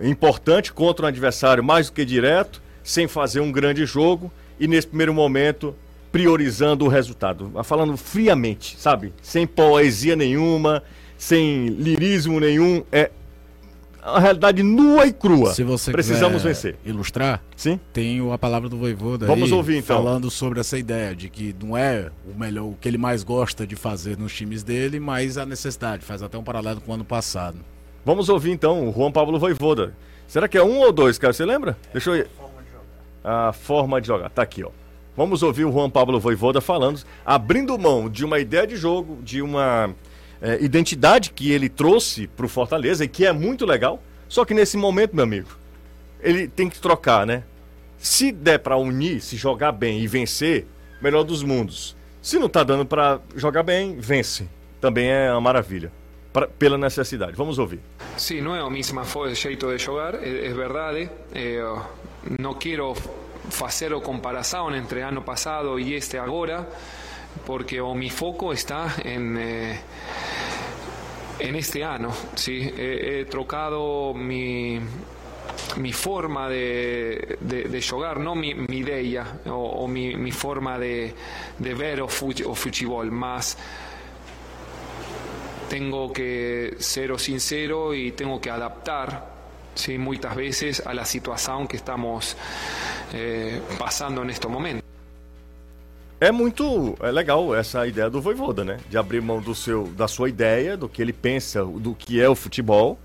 Importante 0.00 0.72
contra 0.72 1.04
um 1.06 1.08
adversário 1.08 1.62
mais 1.62 1.88
do 1.88 1.92
que 1.92 2.04
direto, 2.04 2.62
sem 2.82 3.06
fazer 3.06 3.40
um 3.40 3.52
grande 3.52 3.84
jogo 3.84 4.32
e 4.58 4.66
nesse 4.66 4.86
primeiro 4.86 5.12
momento 5.12 5.74
priorizando 6.10 6.84
o 6.84 6.88
resultado. 6.88 7.52
Falando 7.64 7.96
friamente, 7.96 8.76
sabe? 8.78 9.12
Sem 9.22 9.46
poesia 9.46 10.16
nenhuma, 10.16 10.82
sem 11.16 11.66
lirismo 11.68 12.40
nenhum, 12.40 12.82
é 12.90 13.10
a 14.02 14.18
realidade 14.18 14.62
nua 14.62 15.06
e 15.06 15.12
crua. 15.12 15.52
Se 15.52 15.62
você 15.62 15.92
Precisamos 15.92 16.42
vencer. 16.42 16.76
ilustrar, 16.84 17.42
Sim? 17.56 17.78
tenho 17.92 18.32
a 18.32 18.38
palavra 18.38 18.68
do 18.68 18.76
Voivoda 18.76 19.26
Vamos 19.26 19.50
aí, 19.50 19.56
ouvir, 19.56 19.76
então. 19.78 19.96
falando 19.96 20.30
sobre 20.30 20.60
essa 20.60 20.78
ideia 20.78 21.14
de 21.14 21.28
que 21.28 21.54
não 21.62 21.76
é 21.76 22.10
o 22.26 22.38
melhor, 22.38 22.64
o 22.64 22.76
que 22.80 22.88
ele 22.88 22.98
mais 22.98 23.22
gosta 23.22 23.66
de 23.66 23.76
fazer 23.76 24.16
nos 24.18 24.34
times 24.34 24.62
dele, 24.62 24.98
mas 24.98 25.36
a 25.38 25.44
necessidade, 25.46 26.04
faz 26.04 26.22
até 26.22 26.36
um 26.38 26.42
paralelo 26.44 26.80
com 26.80 26.92
o 26.92 26.94
ano 26.94 27.04
passado. 27.04 27.58
Vamos 28.04 28.28
ouvir 28.28 28.50
então 28.50 28.88
o 28.88 28.92
Juan 28.92 29.12
Pablo 29.12 29.38
Voivoda. 29.38 29.94
Será 30.26 30.48
que 30.48 30.56
é 30.56 30.62
um 30.62 30.78
ou 30.78 30.92
dois, 30.92 31.18
cara? 31.18 31.32
Você 31.32 31.44
lembra? 31.44 31.76
Deixa 31.92 32.10
eu. 32.10 32.26
A 33.22 33.52
forma 33.52 34.00
de 34.00 34.06
jogar. 34.06 34.30
Tá 34.30 34.42
aqui, 34.42 34.64
ó. 34.64 34.70
Vamos 35.16 35.42
ouvir 35.42 35.64
o 35.66 35.72
Juan 35.72 35.90
Pablo 35.90 36.18
Voivoda 36.18 36.60
falando, 36.60 37.02
abrindo 37.26 37.78
mão 37.78 38.08
de 38.08 38.24
uma 38.24 38.38
ideia 38.38 38.66
de 38.66 38.76
jogo, 38.76 39.18
de 39.22 39.42
uma 39.42 39.90
é, 40.42 40.58
identidade 40.62 41.30
que 41.30 41.50
ele 41.52 41.68
trouxe 41.68 42.26
pro 42.26 42.48
Fortaleza 42.48 43.04
e 43.04 43.08
que 43.08 43.26
é 43.26 43.32
muito 43.32 43.64
legal. 43.66 44.02
Só 44.28 44.44
que 44.44 44.54
nesse 44.54 44.76
momento, 44.76 45.14
meu 45.14 45.24
amigo, 45.24 45.48
ele 46.20 46.46
tem 46.48 46.68
que 46.68 46.78
trocar, 46.80 47.26
né? 47.26 47.42
Se 47.98 48.32
der 48.32 48.58
pra 48.58 48.76
unir, 48.76 49.20
se 49.20 49.36
jogar 49.36 49.72
bem 49.72 50.00
e 50.00 50.06
vencer, 50.06 50.66
melhor 51.02 51.22
dos 51.24 51.42
mundos. 51.42 51.96
Se 52.22 52.38
não 52.38 52.48
tá 52.48 52.62
dando 52.62 52.86
pra 52.86 53.20
jogar 53.36 53.62
bem, 53.62 53.96
vence. 53.98 54.46
Também 54.80 55.08
é 55.10 55.30
uma 55.32 55.40
maravilha. 55.40 55.90
Pra- 56.32 56.46
pela 56.46 56.78
necessidade. 56.78 57.32
Vamos 57.36 57.58
ouvir. 57.58 57.80
No 58.42 58.54
es 58.56 58.62
el 58.62 58.70
mismo 58.70 59.04
fo- 59.04 59.34
jeito 59.34 59.68
de 59.70 59.78
jogar, 59.78 60.14
es, 60.22 60.50
es 60.50 60.56
verdad. 60.56 60.94
Eh, 61.34 61.60
no 62.38 62.54
quiero 62.58 62.94
hacer 63.64 63.92
comparación 64.02 64.74
entre 64.74 65.02
ano 65.02 65.24
pasado 65.24 65.78
y 65.78 65.94
este 65.94 66.18
ahora, 66.18 66.68
porque 67.46 67.80
o 67.80 67.94
mi 67.94 68.10
foco 68.10 68.52
está 68.52 68.96
en, 69.04 69.36
eh, 69.38 69.80
en 71.38 71.56
este 71.56 71.84
año. 71.84 72.10
¿sí? 72.34 72.60
He, 72.76 73.24
trocado 73.24 74.14
mi, 74.14 74.78
mi 75.76 75.92
forma 75.92 76.48
de, 76.48 77.38
de, 77.40 77.82
jugar, 77.82 78.20
no 78.20 78.34
mi, 78.34 78.54
mi 78.54 78.78
idea 78.78 79.40
o, 79.46 79.86
mi, 79.88 80.14
mi 80.16 80.32
forma 80.32 80.78
de, 80.78 81.14
de 81.58 81.74
ver 81.74 82.02
o, 82.02 82.08
futebol, 82.08 83.10
más 83.10 83.56
tengo 85.68 86.12
que 86.12 86.74
ser 86.78 87.16
sincero 87.20 87.94
y 87.94 88.10
tengo 88.10 88.40
que 88.40 88.50
adaptar 88.50 89.30
¿sí? 89.74 89.98
muchas 89.98 90.34
veces 90.34 90.84
a 90.84 90.92
la 90.92 91.04
situación 91.04 91.68
que 91.68 91.76
estamos 91.76 92.36
eh, 93.12 93.62
pasando 93.78 94.22
en 94.22 94.30
estos 94.30 94.50
momentos. 94.50 94.79
É 96.20 96.30
muito 96.30 96.94
é 97.00 97.10
legal 97.10 97.54
essa 97.54 97.86
ideia 97.86 98.10
do 98.10 98.20
Voivoda, 98.20 98.62
né? 98.62 98.76
De 98.90 98.98
abrir 98.98 99.22
mão 99.22 99.40
do 99.40 99.54
seu, 99.54 99.84
da 99.96 100.06
sua 100.06 100.28
ideia, 100.28 100.76
do 100.76 100.88
que 100.88 101.00
ele 101.00 101.12
pensa, 101.14 101.64
do 101.64 101.94
que 101.94 102.20
é 102.20 102.28
o 102.28 102.34
futebol, 102.34 102.98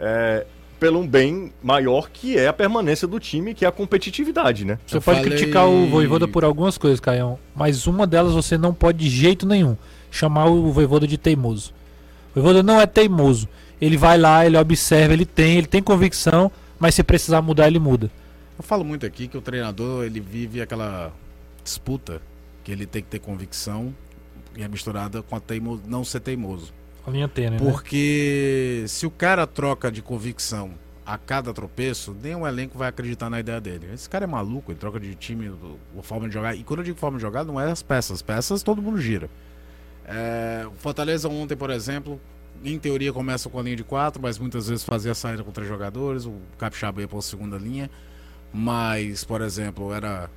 é, 0.00 0.46
pelo 0.80 1.00
um 1.00 1.06
bem 1.06 1.52
maior 1.62 2.08
que 2.10 2.38
é 2.38 2.48
a 2.48 2.52
permanência 2.54 3.06
do 3.06 3.20
time, 3.20 3.52
que 3.52 3.64
é 3.64 3.68
a 3.68 3.72
competitividade, 3.72 4.64
né? 4.64 4.78
Você 4.86 4.96
Eu 4.96 5.02
pode 5.02 5.20
falei- 5.20 5.36
criticar 5.36 5.68
o 5.68 5.86
Voivoda 5.88 6.26
por 6.26 6.44
algumas 6.44 6.78
coisas, 6.78 6.98
Caião, 6.98 7.38
mas 7.54 7.86
uma 7.86 8.06
delas 8.06 8.32
você 8.32 8.56
não 8.56 8.72
pode 8.72 8.98
de 8.98 9.10
jeito 9.10 9.46
nenhum 9.46 9.76
chamar 10.10 10.46
o 10.46 10.72
Voivoda 10.72 11.06
de 11.06 11.18
teimoso. 11.18 11.72
O 12.30 12.40
Voivoda 12.40 12.62
não 12.62 12.80
é 12.80 12.86
teimoso. 12.86 13.46
Ele 13.78 13.98
vai 13.98 14.16
lá, 14.16 14.46
ele 14.46 14.56
observa, 14.56 15.12
ele 15.12 15.26
tem, 15.26 15.58
ele 15.58 15.66
tem 15.66 15.82
convicção, 15.82 16.50
mas 16.78 16.94
se 16.94 17.02
precisar 17.02 17.42
mudar, 17.42 17.66
ele 17.66 17.78
muda. 17.78 18.10
Eu 18.58 18.64
falo 18.64 18.82
muito 18.82 19.04
aqui 19.04 19.28
que 19.28 19.36
o 19.36 19.42
treinador 19.42 20.04
ele 20.04 20.20
vive 20.20 20.62
aquela 20.62 21.12
disputa 21.62 22.22
que 22.66 22.72
ele 22.72 22.84
tem 22.84 23.00
que 23.00 23.08
ter 23.08 23.20
convicção 23.20 23.94
e 24.56 24.62
é 24.64 24.66
misturada 24.66 25.22
com 25.22 25.36
a 25.36 25.40
teimo... 25.40 25.80
não 25.86 26.02
ser 26.02 26.18
teimoso. 26.18 26.74
A 27.06 27.10
linha 27.12 27.28
tênue, 27.28 27.60
né? 27.60 27.64
Porque 27.64 28.84
se 28.88 29.06
o 29.06 29.10
cara 29.10 29.46
troca 29.46 29.88
de 29.88 30.02
convicção 30.02 30.72
a 31.06 31.16
cada 31.16 31.54
tropeço, 31.54 32.12
nenhum 32.20 32.44
elenco 32.44 32.76
vai 32.76 32.88
acreditar 32.88 33.30
na 33.30 33.38
ideia 33.38 33.60
dele. 33.60 33.86
Esse 33.94 34.10
cara 34.10 34.24
é 34.24 34.26
maluco, 34.26 34.72
ele 34.72 34.80
troca 34.80 34.98
de 34.98 35.14
time, 35.14 35.48
a 35.96 36.02
forma 36.02 36.26
de 36.26 36.34
jogar. 36.34 36.56
E 36.56 36.64
quando 36.64 36.80
eu 36.80 36.84
digo 36.86 36.98
forma 36.98 37.18
de 37.18 37.22
jogar, 37.22 37.44
não 37.44 37.60
é 37.60 37.70
as 37.70 37.84
peças. 37.84 38.16
As 38.16 38.22
peças 38.22 38.64
todo 38.64 38.82
mundo 38.82 39.00
gira. 39.00 39.30
É, 40.04 40.66
o 40.66 40.72
Fortaleza 40.72 41.28
ontem, 41.28 41.56
por 41.56 41.70
exemplo, 41.70 42.20
em 42.64 42.80
teoria 42.80 43.12
começa 43.12 43.48
com 43.48 43.60
a 43.60 43.62
linha 43.62 43.76
de 43.76 43.84
quatro, 43.84 44.20
mas 44.20 44.40
muitas 44.40 44.66
vezes 44.66 44.82
fazia 44.82 45.12
a 45.12 45.14
saída 45.14 45.44
com 45.44 45.52
três 45.52 45.68
jogadores. 45.68 46.24
O 46.24 46.34
Capixaba 46.58 47.00
ia 47.00 47.06
para 47.06 47.20
a 47.20 47.22
segunda 47.22 47.56
linha. 47.58 47.88
Mas, 48.52 49.22
por 49.22 49.40
exemplo, 49.40 49.92
era 49.92 50.28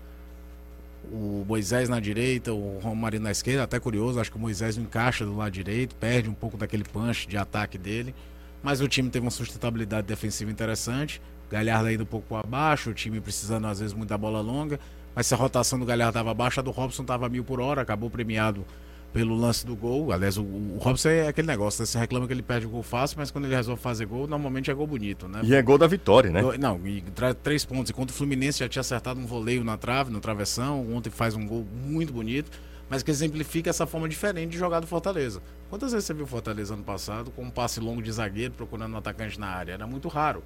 o 1.12 1.46
Moisés 1.48 1.90
na 1.90 2.00
direita, 2.00 2.54
o 2.54 2.80
Romário 2.80 3.20
na 3.20 3.32
esquerda, 3.32 3.64
até 3.64 3.80
curioso, 3.80 4.20
acho 4.20 4.32
que 4.32 4.38
o 4.38 4.40
Moisés 4.40 4.78
não 4.78 4.84
encaixa 4.84 5.26
do 5.26 5.36
lado 5.36 5.52
direito, 5.52 5.96
perde 5.96 6.30
um 6.30 6.34
pouco 6.34 6.58
daquele 6.58 6.84
punch 6.84 7.28
de 7.28 7.38
ataque 7.38 7.78
dele, 7.78 8.14
mas 8.62 8.82
o 8.82 8.88
time 8.88 9.10
teve 9.10 9.26
uma 9.26 9.32
sustentabilidade 9.32 10.08
defensiva 10.08 10.52
interessante, 10.52 11.22
Galhardo 11.50 11.88
ainda 11.88 12.04
um 12.04 12.06
pouco 12.06 12.36
abaixo, 12.36 12.92
o 12.92 12.94
time 12.94 13.20
precisando 13.20 13.66
às 13.68 13.80
vezes 13.80 13.94
muito 13.94 14.10
da 14.10 14.18
bola 14.18 14.42
longa, 14.42 14.80
mas 15.16 15.28
se 15.28 15.34
a 15.34 15.38
rotação 15.38 15.80
do 15.80 15.86
Galhardo 15.86 16.12
estava 16.12 16.34
baixa, 16.34 16.62
a 16.62 16.64
do 16.64 16.72
Robson 16.72 17.02
estava 17.02 17.28
mil 17.28 17.44
por 17.44 17.60
hora, 17.60 17.82
acabou 17.82 18.10
premiado 18.10 18.66
pelo 19.12 19.36
lance 19.36 19.66
do 19.66 19.76
gol. 19.76 20.12
Aliás, 20.12 20.38
o, 20.38 20.44
o 20.44 20.78
Robson 20.80 21.10
é 21.10 21.28
aquele 21.28 21.48
negócio, 21.48 21.82
né? 21.82 21.86
Você 21.86 21.98
reclama 21.98 22.28
que 22.28 22.34
ele 22.34 22.42
perde 22.42 22.66
o 22.66 22.70
gol 22.70 22.84
fácil, 22.84 23.18
mas 23.18 23.32
quando 23.32 23.46
ele 23.46 23.56
resolve 23.56 23.82
fazer 23.82 24.06
gol, 24.06 24.28
normalmente 24.28 24.70
é 24.70 24.74
gol 24.74 24.86
bonito, 24.86 25.28
né? 25.28 25.42
E 25.44 25.54
é 25.54 25.62
gol 25.62 25.78
da 25.78 25.88
vitória, 25.88 26.30
né? 26.30 26.42
Não, 26.60 26.86
e 26.86 27.02
traz 27.02 27.36
três 27.42 27.66
pontos. 27.66 27.90
Enquanto 27.90 28.12
o 28.12 28.14
Fluminense 28.14 28.60
já 28.60 28.70
tinha 28.70 28.82
acertado 28.82 29.20
um 29.20 29.26
voleio 29.26 29.64
na 29.64 29.78
trave, 29.78 30.12
no 30.12 30.20
travessão, 30.20 30.94
ontem 30.94 31.10
faz 31.10 31.36
um 31.36 31.46
gol 31.46 31.66
muito 31.86 32.14
bonito, 32.14 32.52
mas 32.90 33.04
que 33.04 33.12
exemplifica 33.12 33.70
essa 33.70 33.86
forma 33.86 34.08
diferente 34.08 34.52
de 34.52 34.58
jogar 34.58 34.80
do 34.80 34.88
Fortaleza. 34.88 35.42
Quantas 35.70 35.92
vezes 35.92 36.06
você 36.06 36.14
viu 36.14 36.26
o 36.26 36.28
Fortaleza 36.28 36.74
ano 36.74 36.84
passado 36.84 37.32
com 37.32 37.44
um 37.44 37.50
passe 37.50 37.80
longo 37.80 38.02
de 38.02 38.12
zagueiro 38.12 38.54
procurando 38.54 38.94
um 38.94 38.98
atacante 38.98 39.40
na 39.40 39.48
área? 39.48 39.74
Era 39.74 39.88
muito 39.88 40.08
raro. 40.08 40.44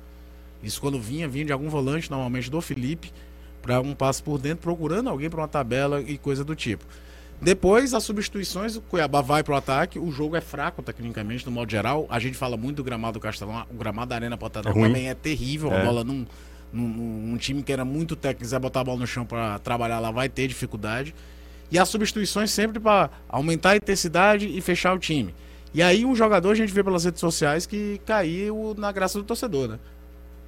Isso 0.61 0.79
quando 0.79 0.99
vinha, 0.99 1.27
vinha 1.27 1.45
de 1.45 1.51
algum 1.51 1.69
volante, 1.69 2.09
normalmente 2.09 2.49
do 2.49 2.61
Felipe, 2.61 3.11
para 3.61 3.79
um 3.81 3.93
passe 3.93 4.21
por 4.21 4.37
dentro, 4.37 4.61
procurando 4.61 5.09
alguém 5.09 5.29
para 5.29 5.41
uma 5.41 5.47
tabela 5.47 6.01
e 6.01 6.17
coisa 6.17 6.43
do 6.43 6.55
tipo. 6.55 6.85
Depois, 7.43 7.93
as 7.93 8.03
substituições, 8.03 8.77
o 8.77 8.81
Cuiabá 8.81 9.21
vai 9.21 9.43
para 9.43 9.53
o 9.53 9.57
ataque, 9.57 9.99
o 9.99 10.09
jogo 10.11 10.35
é 10.35 10.41
fraco 10.41 10.81
tecnicamente, 10.81 11.45
no 11.45 11.51
modo 11.51 11.69
geral. 11.69 12.07
A 12.09 12.17
gente 12.17 12.37
fala 12.37 12.55
muito 12.55 12.77
do 12.77 12.83
gramado 12.83 13.19
do 13.19 13.21
Castelão, 13.21 13.65
o 13.69 13.75
gramado 13.75 14.09
da 14.09 14.15
Arena 14.15 14.37
Pantanal 14.37 14.71
É 14.71 14.81
também 14.81 15.09
é 15.09 15.13
terrível. 15.13 15.71
É. 15.73 15.81
A 15.81 15.85
bola 15.85 16.03
num, 16.03 16.25
num, 16.71 16.87
num 16.87 17.37
time 17.37 17.61
que 17.61 17.73
era 17.73 17.83
muito 17.83 18.15
técnico, 18.15 18.43
quiser 18.43 18.59
botar 18.59 18.79
a 18.79 18.83
bola 18.85 18.99
no 18.99 19.07
chão 19.07 19.25
para 19.25 19.59
trabalhar 19.59 19.99
lá, 19.99 20.09
vai 20.09 20.29
ter 20.29 20.47
dificuldade. 20.47 21.13
E 21.69 21.77
as 21.77 21.89
substituições 21.89 22.51
sempre 22.51 22.79
para 22.79 23.09
aumentar 23.27 23.71
a 23.71 23.75
intensidade 23.75 24.47
e 24.47 24.61
fechar 24.61 24.93
o 24.93 24.99
time. 24.99 25.33
E 25.73 25.81
aí 25.81 26.05
um 26.05 26.15
jogador 26.15 26.51
a 26.51 26.55
gente 26.55 26.71
vê 26.71 26.83
pelas 26.83 27.03
redes 27.03 27.19
sociais 27.19 27.65
que 27.65 27.99
caiu 28.05 28.75
na 28.77 28.91
graça 28.91 29.17
do 29.17 29.23
torcedor, 29.23 29.67
né? 29.67 29.79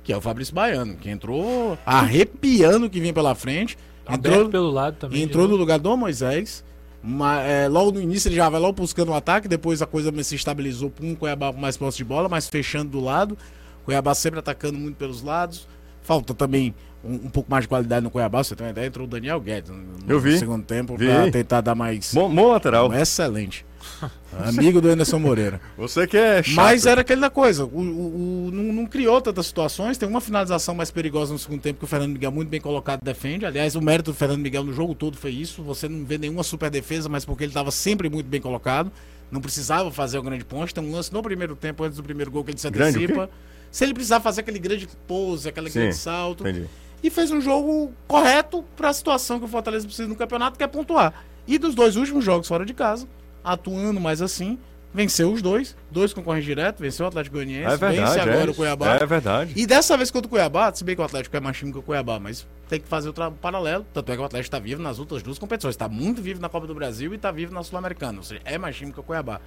Que 0.04 0.14
é 0.14 0.18
o 0.18 0.22
Fabrício 0.22 0.54
Baiano, 0.54 0.96
que 0.96 1.10
entrou 1.10 1.78
arrepiando 1.84 2.86
o 2.86 2.90
que 2.90 3.00
vinha 3.00 3.14
pela 3.14 3.34
frente. 3.34 3.76
Aberto 4.06 4.36
Entrou, 4.36 4.50
pelo 4.52 4.70
lado 4.70 4.98
também. 4.98 5.24
entrou 5.24 5.48
no 5.48 5.56
lugar 5.56 5.80
do 5.80 5.98
Moisés. 5.98 6.64
Mas, 7.08 7.46
é, 7.48 7.68
logo 7.68 7.92
no 7.92 8.02
início 8.02 8.28
ele 8.30 8.36
já 8.36 8.50
vai 8.50 8.60
logo 8.60 8.74
buscando 8.74 9.12
o 9.12 9.14
ataque, 9.14 9.48
depois 9.48 9.82
a 9.82 9.86
coisa 9.86 10.12
se 10.24 10.36
estabilizou 10.36 10.90
com 10.90 11.06
um 11.12 11.16
Cuiabá 11.16 11.54
com 11.54 11.60
mais 11.60 11.78
posse 11.78 11.98
de 11.98 12.04
bola, 12.04 12.28
mas 12.28 12.50
fechando 12.50 12.90
do 12.92 13.00
lado. 13.00 13.38
Cuiabá 13.84 14.16
sempre 14.16 14.40
atacando 14.40 14.80
muito 14.80 14.96
pelos 14.96 15.22
lados. 15.22 15.68
Falta 16.02 16.34
também 16.34 16.74
um, 17.04 17.14
um 17.14 17.30
pouco 17.30 17.50
mais 17.50 17.64
de 17.64 17.68
qualidade 17.68 18.04
no 18.04 18.10
Cuiabá, 18.10 18.44
você 18.44 18.56
tem 18.56 18.66
uma 18.66 18.72
ideia, 18.72 18.88
entrou 18.88 19.06
o 19.06 19.10
Daniel 19.10 19.40
Guedes 19.40 19.70
no, 19.70 19.78
no 19.78 19.96
Eu 20.08 20.20
vi. 20.20 20.38
segundo 20.40 20.64
tempo 20.66 20.96
pra 20.96 21.30
tentar 21.30 21.62
dar 21.62 21.76
mais. 21.76 22.12
Bom, 22.14 22.34
bom 22.34 22.48
lateral. 22.48 22.92
Excelente. 22.92 23.64
Amigo 24.46 24.82
do 24.82 24.90
Anderson 24.90 25.20
Moreira. 25.20 25.62
Você 25.78 26.06
que 26.08 26.18
é 26.18 26.44
chato. 26.44 26.56
Mas 26.56 26.86
era 26.86 27.02
aquela 27.02 27.30
coisa, 27.30 27.66
o, 27.66 27.68
o- 27.80 28.48
o- 28.48 28.52
não, 28.52 28.64
não 28.74 28.86
criou 28.86 29.22
tantas 29.22 29.46
situações. 29.48 29.98
Tem 29.98 30.08
uma 30.08 30.20
finalização 30.22 30.76
mais 30.76 30.92
perigosa 30.92 31.32
no 31.34 31.40
segundo 31.40 31.62
tempo 31.62 31.80
que 31.80 31.86
o 31.86 31.88
Fernando 31.88 32.14
Miguel, 32.14 32.32
muito 32.32 32.50
bem 32.50 32.60
colocado, 32.62 33.00
defende. 33.02 33.46
Aliás, 33.46 33.76
o 33.76 33.82
mérito 33.82 34.12
do 34.12 34.18
Fernando 34.18 34.40
Miguel 34.42 34.64
no 34.64 34.74
jogo 34.74 34.94
todo 34.94 35.18
foi 35.18 35.32
isso. 35.32 35.64
Você 35.64 35.88
não 35.88 36.04
vê 36.06 36.18
nenhuma 36.18 36.44
super 36.44 36.70
defesa, 36.70 37.08
mas 37.08 37.24
porque 37.26 37.44
ele 37.44 37.52
estava 37.52 37.72
sempre 37.72 38.10
muito 38.10 38.28
bem 38.28 38.42
colocado. 38.42 38.92
Não 39.32 39.42
precisava 39.42 39.90
fazer 39.92 40.18
o 40.20 40.24
grande 40.24 40.46
ponte. 40.46 40.74
Tem 40.74 40.84
um 40.84 40.92
lance 40.92 41.12
no 41.14 41.24
primeiro 41.24 41.56
tempo, 41.56 41.84
antes 41.84 41.98
do 41.98 42.04
primeiro 42.04 42.30
gol, 42.30 42.44
que 42.44 42.52
ele 42.52 42.58
se 42.60 42.70
Grande 42.70 42.98
antecipa. 42.98 43.30
Se 43.72 43.84
ele 43.84 43.94
precisava 43.94 44.24
fazer 44.24 44.42
aquele 44.42 44.60
grande 44.60 44.88
pose, 45.08 45.50
aquele 45.50 45.70
Sim, 45.70 45.80
grande 45.80 45.96
salto. 45.96 46.48
Entendi. 46.48 46.68
E 47.04 47.10
fez 47.10 47.30
um 47.32 47.42
jogo 47.42 47.92
correto 48.08 48.64
para 48.76 48.90
a 48.90 48.94
situação 48.94 49.38
que 49.40 49.46
o 49.46 49.48
Fortaleza 49.48 49.86
precisa 49.86 50.08
no 50.08 50.16
campeonato, 50.16 50.58
que 50.58 50.64
é 50.64 50.68
pontuar. 50.68 51.14
E 51.48 51.58
dos 51.58 51.76
dois 51.76 51.96
últimos 51.96 52.24
jogos 52.24 52.48
fora 52.48 52.66
de 52.66 52.74
casa, 52.74 53.08
atuando 53.46 54.02
mais 54.02 54.22
assim, 54.22 54.58
venceu 54.94 55.32
os 55.32 55.42
dois. 55.42 55.76
Dois 55.92 56.14
concorrentes 56.14 56.46
direto, 56.46 56.80
venceu 56.80 57.06
o 57.06 57.08
Atlético 57.10 57.36
Goianiense, 57.36 57.74
É 57.74 57.78
verdade. 57.78 57.98
vence 57.98 58.20
agora 58.20 58.48
é, 58.48 58.52
o 58.52 58.56
Cuiabá. 58.56 58.96
É 58.96 59.06
verdade. 59.06 59.54
E 59.56 59.66
dessa 59.68 59.96
vez 59.96 60.10
contra 60.10 60.28
o 60.28 60.30
Cuiabá, 60.30 60.74
se 60.74 60.84
bem 60.84 60.96
que 60.96 61.02
o 61.02 61.06
Atlético 61.06 61.38
é 61.38 61.40
mais 61.40 61.56
time 61.56 61.72
que 61.72 61.78
o 61.78 61.82
Cuiabá, 61.82 62.20
mas 62.20 62.48
tem 62.68 62.80
que 62.80 62.88
fazer 62.88 63.10
o 63.10 63.14
paralelo. 63.32 63.86
Tanto 63.94 64.12
é 64.12 64.16
que 64.16 64.22
o 64.22 64.26
Atlético 64.26 64.48
está 64.48 64.60
vivo 64.60 64.82
nas 64.82 64.98
outras 64.98 65.22
duas 65.22 65.38
competições. 65.38 65.76
Está 65.76 65.88
muito 65.88 66.22
vivo 66.22 66.42
na 66.42 66.50
Copa 66.50 66.66
do 66.66 66.74
Brasil 66.74 67.14
e 67.14 67.16
está 67.16 67.32
vivo 67.32 67.54
na 67.54 67.64
Sul-Americana. 67.64 68.18
Ou 68.18 68.24
seja, 68.24 68.42
é 68.44 68.58
mais 68.58 68.76
time 68.76 68.92
que 68.92 69.00
o 69.00 69.04
Cuiabá. 69.04 69.40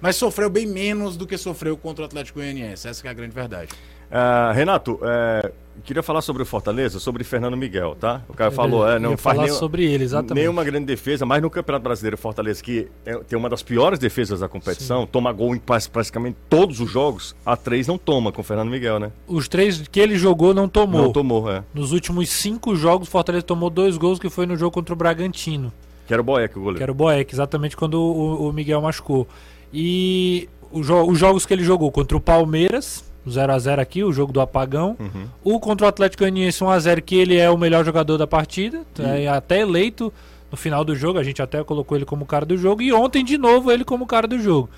Mas 0.00 0.16
sofreu 0.16 0.50
bem 0.50 0.66
menos 0.66 1.16
do 1.16 1.26
que 1.26 1.38
sofreu 1.38 1.76
contra 1.76 2.02
o 2.02 2.06
Atlético 2.06 2.40
Goianiense. 2.40 2.88
Essa 2.88 3.00
que 3.00 3.06
é 3.08 3.10
a 3.10 3.14
grande 3.14 3.32
verdade. 3.34 3.70
Ah, 4.10 4.52
Renato, 4.54 4.98
é, 5.02 5.50
queria 5.84 6.02
falar 6.02 6.22
sobre 6.22 6.42
o 6.42 6.46
Fortaleza, 6.46 7.00
sobre 7.00 7.24
Fernando 7.24 7.56
Miguel, 7.56 7.96
tá? 7.98 8.22
O 8.28 8.32
cara 8.34 8.50
falou, 8.50 8.88
é, 8.88 8.98
não 8.98 9.16
faz 9.16 9.36
falar 9.36 9.46
nenhum- 9.48 9.58
sobre 9.58 9.84
ele, 9.84 10.04
exatamente. 10.04 10.34
nenhuma 10.42 10.62
grande 10.62 10.86
defesa, 10.86 11.26
mas 11.26 11.42
no 11.42 11.50
Campeonato 11.50 11.82
Brasileiro, 11.82 12.16
Fortaleza, 12.16 12.62
que 12.62 12.88
é- 13.04 13.16
tem 13.18 13.36
uma 13.38 13.48
das 13.48 13.62
piores 13.62 13.98
defesas 13.98 14.40
da 14.40 14.48
competição, 14.48 15.06
toma 15.06 15.32
gol 15.32 15.54
em 15.54 15.58
praticamente 15.58 16.36
todos 16.48 16.80
os 16.80 16.90
jogos, 16.90 17.34
a 17.44 17.56
três 17.56 17.88
não 17.88 17.98
toma 17.98 18.30
com 18.30 18.40
o 18.40 18.44
Fernando 18.44 18.70
Miguel, 18.70 18.98
né? 19.00 19.10
Os 19.26 19.48
três 19.48 19.86
que 19.88 19.98
ele 19.98 20.16
jogou 20.16 20.54
não 20.54 20.68
tomou. 20.68 21.02
Não 21.02 21.12
tomou, 21.12 21.50
é. 21.50 21.64
Nos 21.74 21.90
últimos 21.92 22.28
cinco 22.30 22.76
jogos, 22.76 23.08
o 23.08 23.10
Fortaleza 23.10 23.42
tomou 23.44 23.68
dois 23.68 23.96
gols, 23.96 24.18
que 24.20 24.30
foi 24.30 24.46
no 24.46 24.56
jogo 24.56 24.70
contra 24.70 24.94
o 24.94 24.96
Bragantino. 24.96 25.72
Que 26.06 26.12
era 26.12 26.20
o 26.20 26.24
Boeck, 26.24 26.56
o 26.56 26.60
goleiro. 26.60 26.76
Que 26.78 26.82
era 26.82 26.92
o 26.92 26.94
Boeck, 26.94 27.34
exatamente 27.34 27.76
quando 27.76 27.94
o, 27.94 28.48
o 28.48 28.52
Miguel 28.52 28.80
machucou. 28.80 29.26
E 29.72 30.48
jo- 30.72 31.04
os 31.10 31.18
jogos 31.18 31.44
que 31.44 31.52
ele 31.52 31.64
jogou 31.64 31.90
contra 31.90 32.16
o 32.16 32.20
Palmeiras, 32.20 33.02
0x0 33.30 33.78
aqui, 33.78 34.04
o 34.04 34.12
jogo 34.12 34.32
do 34.32 34.40
apagão. 34.40 34.96
Uhum. 34.98 35.26
O 35.42 35.60
contra 35.60 35.86
o 35.86 35.88
Atlético 35.88 36.22
Goianiense 36.22 36.62
1x0, 36.62 37.00
que 37.02 37.16
ele 37.16 37.36
é 37.36 37.50
o 37.50 37.56
melhor 37.56 37.84
jogador 37.84 38.18
da 38.18 38.26
partida. 38.26 38.82
É 38.98 39.28
até 39.28 39.60
eleito 39.60 40.12
no 40.50 40.56
final 40.56 40.84
do 40.84 40.94
jogo, 40.94 41.18
a 41.18 41.24
gente 41.24 41.42
até 41.42 41.62
colocou 41.64 41.96
ele 41.96 42.04
como 42.04 42.24
cara 42.24 42.46
do 42.46 42.56
jogo. 42.56 42.80
E 42.80 42.92
ontem, 42.92 43.24
de 43.24 43.36
novo, 43.36 43.72
ele 43.72 43.84
como 43.84 44.06
cara 44.06 44.26
do 44.26 44.38
jogo. 44.38 44.70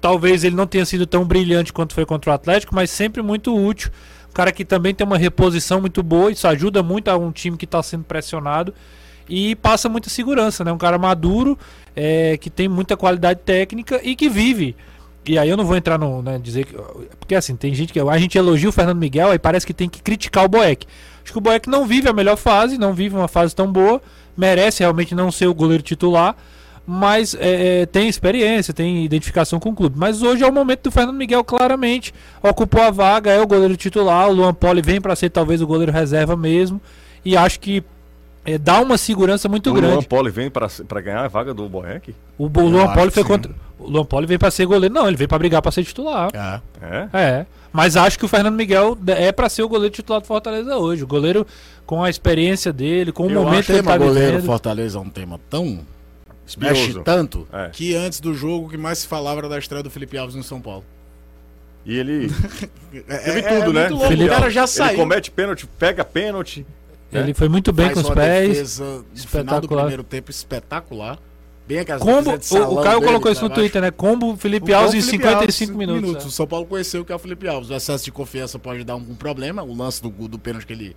Talvez 0.00 0.44
ele 0.44 0.56
não 0.56 0.66
tenha 0.66 0.86
sido 0.86 1.06
tão 1.06 1.24
brilhante 1.24 1.72
quanto 1.72 1.94
foi 1.94 2.06
contra 2.06 2.30
o 2.30 2.34
Atlético, 2.34 2.74
mas 2.74 2.90
sempre 2.90 3.22
muito 3.22 3.54
útil. 3.54 3.90
Um 4.30 4.32
cara 4.32 4.52
que 4.52 4.64
também 4.64 4.94
tem 4.94 5.06
uma 5.06 5.18
reposição 5.18 5.80
muito 5.80 6.02
boa, 6.02 6.30
isso 6.30 6.46
ajuda 6.46 6.82
muito 6.82 7.08
a 7.08 7.16
um 7.16 7.30
time 7.30 7.56
que 7.56 7.64
está 7.64 7.82
sendo 7.82 8.04
pressionado 8.04 8.72
e 9.28 9.56
passa 9.56 9.88
muita 9.88 10.08
segurança, 10.08 10.64
né? 10.64 10.72
Um 10.72 10.78
cara 10.78 10.98
maduro, 10.98 11.58
é, 11.94 12.36
que 12.36 12.48
tem 12.48 12.68
muita 12.68 12.96
qualidade 12.96 13.40
técnica 13.44 14.00
e 14.02 14.14
que 14.14 14.28
vive. 14.28 14.76
E 15.26 15.38
aí 15.38 15.48
eu 15.48 15.56
não 15.56 15.64
vou 15.64 15.76
entrar 15.76 15.98
no, 15.98 16.22
né, 16.22 16.38
dizer 16.38 16.66
que. 16.66 16.74
Porque 17.18 17.34
assim, 17.34 17.56
tem 17.56 17.74
gente 17.74 17.92
que. 17.92 18.00
A 18.00 18.18
gente 18.18 18.38
elogia 18.38 18.68
o 18.68 18.72
Fernando 18.72 18.98
Miguel 18.98 19.34
e 19.34 19.38
parece 19.38 19.66
que 19.66 19.74
tem 19.74 19.88
que 19.88 20.02
criticar 20.02 20.44
o 20.44 20.48
Boeck. 20.48 20.86
Acho 21.22 21.32
que 21.32 21.38
o 21.38 21.40
Boeck 21.40 21.68
não 21.68 21.84
vive 21.84 22.08
a 22.08 22.12
melhor 22.12 22.36
fase, 22.36 22.78
não 22.78 22.94
vive 22.94 23.16
uma 23.16 23.26
fase 23.26 23.54
tão 23.54 23.70
boa, 23.70 24.00
merece 24.36 24.80
realmente 24.80 25.14
não 25.14 25.32
ser 25.32 25.46
o 25.46 25.54
goleiro 25.54 25.82
titular, 25.82 26.36
mas 26.86 27.34
é, 27.34 27.80
é, 27.82 27.86
tem 27.86 28.08
experiência, 28.08 28.72
tem 28.72 29.04
identificação 29.04 29.58
com 29.58 29.70
o 29.70 29.74
clube. 29.74 29.98
Mas 29.98 30.22
hoje 30.22 30.44
é 30.44 30.46
o 30.46 30.52
momento 30.52 30.84
do 30.84 30.92
Fernando 30.92 31.16
Miguel, 31.16 31.42
claramente. 31.42 32.14
Ocupou 32.40 32.80
a 32.80 32.92
vaga, 32.92 33.32
é 33.32 33.40
o 33.40 33.46
goleiro 33.46 33.76
titular. 33.76 34.28
O 34.28 34.32
Luan 34.32 34.54
Poli 34.54 34.80
vem 34.80 35.00
para 35.00 35.16
ser 35.16 35.30
talvez 35.30 35.60
o 35.60 35.66
goleiro 35.66 35.90
reserva 35.90 36.36
mesmo. 36.36 36.80
E 37.24 37.36
acho 37.36 37.58
que 37.58 37.82
é, 38.46 38.58
dá 38.58 38.80
uma 38.80 38.96
segurança 38.96 39.48
muito 39.48 39.70
o 39.70 39.74
grande. 39.74 39.94
Luan 39.94 40.02
Poli 40.02 40.30
vem 40.30 40.50
para 40.50 40.68
pra 40.88 41.00
ganhar 41.00 41.24
a 41.24 41.28
vaga 41.28 41.52
do 41.52 41.68
Boeck? 41.68 42.14
O, 42.38 42.48
Bo- 42.48 42.62
Luan 42.62 42.84
acho 42.84 42.94
Poli 42.94 43.08
que 43.08 43.14
foi 43.14 43.22
sim. 43.22 43.28
contra. 43.28 43.52
O 43.78 43.90
Luan 43.90 44.04
Poli 44.04 44.26
veio 44.26 44.38
pra 44.38 44.50
ser 44.50 44.64
goleiro. 44.66 44.94
Não, 44.94 45.06
ele 45.06 45.16
veio 45.16 45.28
pra 45.28 45.38
brigar 45.38 45.60
pra 45.60 45.70
ser 45.72 45.84
titular. 45.84 46.30
É. 46.32 46.60
É? 46.80 47.08
É. 47.20 47.46
Mas 47.72 47.94
acho 47.96 48.18
que 48.18 48.24
o 48.24 48.28
Fernando 48.28 48.54
Miguel 48.54 48.96
é 49.08 49.30
pra 49.32 49.48
ser 49.50 49.62
o 49.62 49.68
goleiro 49.68 49.94
titular 49.94 50.20
do 50.20 50.26
Fortaleza 50.26 50.76
hoje. 50.76 51.04
O 51.04 51.06
goleiro 51.06 51.46
com 51.84 52.02
a 52.02 52.08
experiência 52.08 52.72
dele, 52.72 53.12
com 53.12 53.26
o 53.26 53.30
Eu 53.30 53.42
momento 53.42 53.58
acho 53.58 53.66
que 53.66 53.72
ele 53.72 53.82
tá 53.82 53.94
o 53.94 53.98
goleiro 53.98 54.30
vivendo. 54.32 54.46
Fortaleza 54.46 54.98
é 54.98 55.00
um 55.00 55.10
tema 55.10 55.38
tão 55.50 55.80
mexe 56.58 56.94
tanto 57.02 57.46
É. 57.52 57.68
que 57.70 57.94
antes 57.94 58.20
do 58.20 58.32
jogo 58.32 58.66
o 58.66 58.70
que 58.70 58.76
mais 58.78 58.98
se 58.98 59.06
falava 59.08 59.40
era 59.40 59.48
da 59.48 59.58
estreia 59.58 59.82
do 59.82 59.90
Felipe 59.90 60.16
Alves 60.16 60.36
no 60.36 60.42
São 60.42 60.60
Paulo. 60.60 60.84
E 61.84 61.98
ele 61.98 62.30
É, 63.08 63.18
teve 63.18 63.40
é- 63.40 63.60
tudo, 63.60 63.70
é 63.70 63.72
né? 63.74 63.80
muito 63.80 63.92
louco, 63.94 64.08
Felipe 64.08 64.30
o 64.30 64.32
cara 64.32 64.50
já 64.50 64.60
Ele 64.62 64.68
saiu. 64.68 64.96
comete 64.96 65.30
pênalti, 65.30 65.66
pega 65.78 66.04
pênalti. 66.04 66.66
Ele 67.20 67.34
foi 67.34 67.48
muito 67.48 67.72
bem 67.72 67.86
faz 67.86 68.02
com 68.02 68.08
os 68.08 68.14
pés. 68.14 68.78
no 68.78 68.86
final 68.86 69.02
do 69.02 69.14
espetacular. 69.14 69.82
primeiro 69.82 70.04
tempo 70.04 70.30
espetacular. 70.30 71.18
Bem 71.66 71.80
aquelas 71.80 72.00
Combo, 72.00 72.38
de 72.38 72.46
salão 72.46 72.74
o, 72.74 72.78
o 72.78 72.82
Caio 72.82 73.00
dele, 73.00 73.06
colocou 73.06 73.32
isso 73.32 73.40
pra 73.40 73.48
no 73.48 73.54
baixo. 73.54 73.62
Twitter, 73.62 73.82
né? 73.82 73.90
Combo 73.90 74.36
Felipe 74.36 74.70
O 74.70 74.76
Alves 74.76 74.94
em 74.94 75.00
Felipe 75.02 75.24
55 75.24 75.72
Alves, 75.72 75.86
minutos. 75.86 76.24
O 76.24 76.28
é. 76.28 76.30
São 76.30 76.46
Paulo 76.46 76.64
conheceu 76.64 77.02
o 77.02 77.04
que 77.04 77.10
é 77.10 77.14
o 77.14 77.18
Felipe 77.18 77.48
Alves. 77.48 77.70
O 77.70 77.74
excesso 77.74 78.04
de 78.04 78.12
confiança 78.12 78.56
pode 78.56 78.84
dar 78.84 78.94
um, 78.94 79.16
problema. 79.16 79.64
O 79.64 79.76
lance 79.76 80.00
do, 80.00 80.10
do 80.10 80.38
pênalti 80.38 80.64
que 80.64 80.72
ele, 80.72 80.96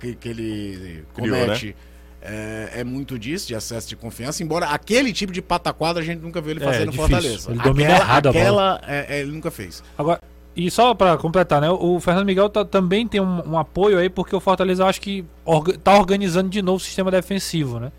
que, 0.00 0.14
que 0.16 0.28
ele 0.28 1.04
Criou, 1.14 1.38
comete 1.38 1.76
é, 2.22 2.70
é 2.80 2.84
muito 2.84 3.18
disso, 3.18 3.46
de 3.46 3.54
excesso 3.54 3.88
de 3.88 3.96
confiança. 3.96 4.42
Embora 4.42 4.66
aquele 4.66 5.12
tipo 5.12 5.32
de 5.32 5.40
pataquada 5.40 6.00
a 6.00 6.02
gente 6.02 6.20
nunca 6.20 6.40
viu 6.40 6.52
ele 6.52 6.60
É, 6.60 6.64
fazer 6.64 6.84
no 6.86 6.92
difícil. 6.92 7.08
Fortaleza. 7.08 7.50
Ele 7.50 7.62
domina 7.62 7.90
aquela, 7.90 8.04
errado 8.04 8.26
a 8.28 8.32
bola. 8.32 8.74
aquela 8.74 8.80
é, 8.86 9.16
é, 9.16 9.20
ele 9.20 9.32
nunca 9.32 9.50
fez. 9.50 9.82
Agora, 9.96 10.20
e 10.56 10.70
só 10.70 10.94
pra 10.94 11.16
completar, 11.16 11.60
né? 11.60 11.70
O 11.70 12.00
Fernando 12.00 12.26
Miguel 12.26 12.48
tá- 12.48 12.64
também 12.64 13.06
tem 13.06 13.20
um, 13.20 13.50
um 13.52 13.58
apoio 13.58 13.98
aí, 13.98 14.08
porque 14.10 14.34
o 14.34 14.40
Fortaleza 14.40 14.84
acho 14.86 15.00
que 15.00 15.24
orga- 15.44 15.78
tá 15.78 15.96
organizando 15.98 16.48
de 16.48 16.60
novo 16.60 16.76
o 16.76 16.80
sistema 16.80 17.10
defensivo, 17.10 17.78
né? 17.78 17.92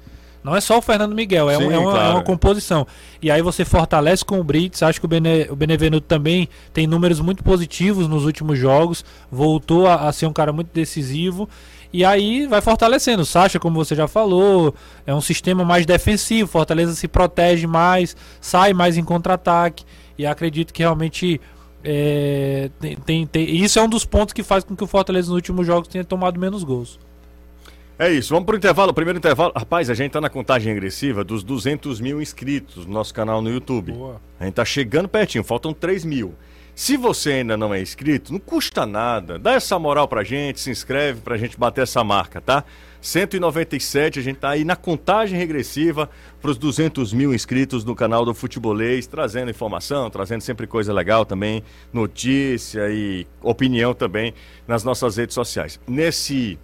Não 0.44 0.56
é 0.56 0.60
só 0.62 0.80
o 0.80 0.82
Fernando 0.82 1.14
Miguel, 1.14 1.50
é, 1.52 1.58
um- 1.58 1.62
Sim, 1.62 1.72
é 1.74 1.78
uma, 1.78 1.92
claro. 1.92 2.08
é 2.10 2.14
uma 2.16 2.24
composição. 2.24 2.86
E 3.22 3.30
aí 3.30 3.44
você 3.44 3.64
fortalece 3.64 4.26
com 4.26 4.40
o 4.40 4.44
Brits, 4.44 4.82
acho 4.82 5.00
que 5.00 5.06
o, 5.06 5.08
Bene, 5.08 5.46
o 5.52 5.56
Benevenuto 5.56 6.08
também 6.08 6.50
tem 6.74 6.88
números 6.88 7.20
muito 7.20 7.44
positivos 7.44 8.08
nos 8.08 8.26
últimos 8.26 8.58
jogos, 8.58 9.06
voltou 9.32 9.86
a, 9.86 10.08
a 10.08 10.12
ser 10.12 10.26
um 10.26 10.34
cara 10.34 10.52
muito 10.52 10.70
decisivo. 10.74 11.48
E 11.94 12.04
aí 12.04 12.48
vai 12.48 12.60
fortalecendo. 12.60 13.22
O 13.22 13.26
Sacha, 13.26 13.60
como 13.60 13.76
você 13.84 13.94
já 13.94 14.08
falou, 14.08 14.74
é 15.06 15.14
um 15.14 15.22
sistema 15.22 15.64
mais 15.64 15.86
defensivo. 15.86 16.50
Fortaleza 16.50 16.96
se 16.96 17.08
protege 17.08 17.68
mais, 17.68 18.16
sai 18.40 18.74
mais 18.74 18.98
em 18.98 19.04
contra-ataque. 19.04 19.84
E 20.18 20.26
acredito 20.26 20.74
que 20.74 20.82
realmente 20.82 21.40
é, 21.84 22.70
tem, 22.80 22.96
tem, 22.96 23.28
tem, 23.28 23.56
isso 23.56 23.80
é 23.80 23.82
um 23.82 23.90
dos 23.90 24.06
pontos 24.06 24.34
que 24.34 24.44
faz 24.44 24.64
com 24.64 24.76
que 24.76 24.84
o 24.84 24.88
Fortaleza 24.88 25.28
nos 25.28 25.36
últimos 25.36 25.66
jogos 25.66 25.88
tenha 25.88 26.04
tomado 26.04 26.40
menos 26.40 26.64
gols. 26.64 27.00
É 27.98 28.12
isso, 28.12 28.34
vamos 28.34 28.48
pro 28.48 28.58
intervalo, 28.58 28.94
primeiro 28.94 29.20
intervalo. 29.20 29.54
Rapaz, 29.56 29.90
a 29.90 29.94
gente 29.94 30.12
tá 30.12 30.20
na 30.20 30.30
contagem 30.30 30.74
regressiva 30.74 31.24
dos 31.24 31.44
200 31.44 32.02
mil 32.02 32.20
inscritos 32.20 32.86
no 32.86 32.94
nosso 32.94 33.14
canal 33.14 33.42
no 33.42 33.50
YouTube. 33.52 33.92
Boa. 33.92 34.20
A 34.40 34.46
gente 34.46 34.56
tá 34.56 34.66
chegando 34.66 35.08
pertinho, 35.08 35.44
faltam 35.44 35.72
3 35.72 36.04
mil. 36.04 36.34
Se 36.74 36.98
você 36.98 37.34
ainda 37.34 37.56
não 37.56 37.74
é 37.74 37.82
inscrito, 37.82 38.32
não 38.32 38.40
custa 38.40 38.88
nada. 38.88 39.38
Dá 39.38 39.54
essa 39.54 39.78
moral 39.78 40.08
pra 40.08 40.24
gente, 40.24 40.60
se 40.60 40.72
inscreve 40.72 41.22
pra 41.22 41.38
gente 41.38 41.60
bater 41.60 41.82
essa 41.82 42.04
marca, 42.04 42.42
tá? 42.42 42.64
197, 43.02 44.20
a 44.20 44.22
gente 44.22 44.38
tá 44.38 44.50
aí 44.52 44.64
na 44.64 44.76
contagem 44.76 45.38
regressiva 45.38 46.10
para 46.40 46.52
os 46.52 46.58
200 46.58 47.12
mil 47.14 47.34
inscritos 47.34 47.84
no 47.84 47.96
canal 47.96 48.24
do 48.24 48.34
Futebolês, 48.34 49.08
trazendo 49.08 49.50
informação, 49.50 50.10
trazendo 50.10 50.42
sempre 50.42 50.68
coisa 50.68 50.94
legal 50.94 51.26
também, 51.26 51.64
notícia 51.92 52.90
e 52.90 53.26
opinião 53.42 53.94
também 53.94 54.34
nas 54.68 54.84
nossas 54.84 55.18
redes 55.18 55.34
sociais. 55.34 55.80
Nesse 55.88 56.60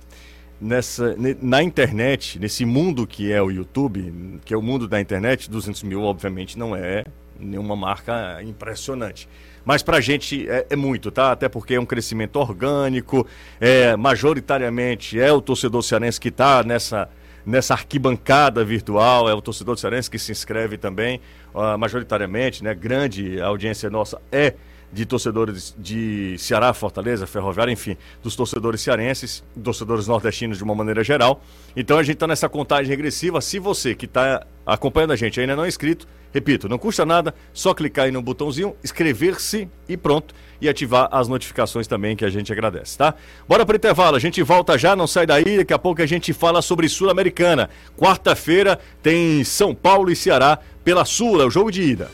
nessa 0.60 1.16
na 1.42 1.62
internet, 1.62 2.40
nesse 2.40 2.66
mundo 2.66 3.06
que 3.06 3.32
é 3.32 3.42
o 3.42 3.52
YouTube, 3.52 4.40
que 4.44 4.54
é 4.54 4.58
o 4.58 4.62
mundo 4.62 4.88
da 4.88 5.00
internet, 5.00 5.50
200 5.50 5.84
mil 5.84 6.02
obviamente 6.02 6.58
não 6.58 6.76
é 6.76 7.04
nenhuma 7.40 7.76
marca 7.76 8.42
impressionante. 8.44 9.28
Mas 9.68 9.84
para 9.84 9.98
a 9.98 10.00
gente 10.00 10.50
é, 10.50 10.66
é, 10.70 10.76
muito, 10.78 11.12
tá? 11.12 11.34
Até 11.34 11.50
porque 11.50 11.74
é 11.74 11.80
um 11.80 11.86
crescimento 11.86 12.38
orgânico, 12.38 13.28
é, 13.60 13.98
majoritariamente 13.98 15.20
é 15.20 15.30
o 15.30 15.42
torcedor 15.42 15.84
cearense 15.84 16.22
que 16.22 16.30
está 16.30 16.64
nessa, 16.64 17.10
nessa 17.46 17.74
arquibancada 17.74 18.64
virtual, 18.64 19.28
é 19.28 19.34
o 19.34 19.42
torcedor 19.42 19.78
cearense 19.78 20.10
que 20.10 20.18
se 20.18 20.32
inscreve 20.32 20.78
também, 20.78 21.20
uh, 21.54 21.78
majoritariamente, 21.78 22.64
né? 22.64 22.74
Grande 22.74 23.42
audiência 23.42 23.90
nossa 23.90 24.22
é 24.32 24.54
de 24.92 25.06
torcedores 25.06 25.76
de 25.78 26.36
Ceará, 26.38 26.74
Fortaleza, 26.74 27.28
Ferroviária, 27.28 27.72
enfim, 27.72 27.98
dos 28.24 28.36
torcedores 28.36 28.82
cearenses, 28.82 29.44
torcedores 29.64 30.08
nordestinos 30.08 30.58
de 30.58 30.64
uma 30.64 30.74
maneira 30.74 31.04
geral. 31.04 31.42
Então 31.76 31.98
a 31.98 32.04
gente 32.04 32.16
está 32.16 32.28
nessa 32.28 32.48
contagem 32.48 32.88
regressiva. 32.88 33.42
Se 33.42 33.60
você 33.60 33.94
que 33.94 34.06
está 34.06 34.46
acompanhando 34.66 35.12
a 35.12 35.16
gente 35.16 35.40
ainda 35.40 35.56
não 35.56 35.66
é 35.66 35.68
inscrito, 35.68 36.08
repito, 36.34 36.70
não 36.70 36.78
custa 36.78 37.06
nada, 37.06 37.34
só 37.54 37.74
clicar 37.74 38.06
aí 38.06 38.12
no 38.12 38.22
botãozinho, 38.22 38.76
inscrever-se 38.84 39.70
e 39.88 39.98
pronto. 39.98 40.34
E 40.60 40.68
ativar 40.68 41.08
as 41.12 41.28
notificações 41.28 41.86
também, 41.86 42.16
que 42.16 42.26
a 42.26 42.32
gente 42.32 42.52
agradece, 42.52 42.98
tá? 42.98 43.14
Bora 43.48 43.64
para 43.64 43.76
intervalo, 43.76 44.16
a 44.16 44.20
gente 44.20 44.42
volta 44.42 44.76
já, 44.76 44.96
não 44.96 45.06
sai 45.06 45.28
daí, 45.28 45.58
daqui 45.58 45.72
a 45.72 45.78
pouco 45.78 46.02
a 46.02 46.06
gente 46.08 46.34
fala 46.34 46.64
sobre 46.64 46.90
Sul-Americana. 46.90 47.70
Quarta-feira 47.96 48.80
tem 49.04 49.44
São 49.44 49.76
Paulo 49.76 50.10
e 50.10 50.16
Ceará 50.16 50.58
pela 50.84 51.06
Sula, 51.06 51.46
o 51.46 51.52
jogo 51.52 51.70
de 51.72 51.84
ida. 51.84 52.10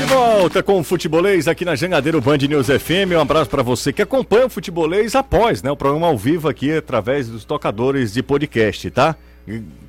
De 0.00 0.06
volta 0.06 0.62
com 0.62 0.80
o 0.80 0.82
Futebolês 0.82 1.46
aqui 1.46 1.62
na 1.62 1.76
Jangadeiro 1.76 2.22
Band 2.22 2.38
News 2.38 2.68
FM. 2.68 3.12
Um 3.14 3.20
abraço 3.20 3.50
para 3.50 3.62
você 3.62 3.92
que 3.92 4.00
acompanha 4.00 4.46
o 4.46 4.48
Futebolês 4.48 5.14
após, 5.14 5.62
né? 5.62 5.70
O 5.70 5.76
programa 5.76 6.06
ao 6.06 6.16
vivo 6.16 6.48
aqui 6.48 6.72
através 6.72 7.28
dos 7.28 7.44
tocadores 7.44 8.10
de 8.10 8.22
podcast, 8.22 8.90
tá? 8.90 9.14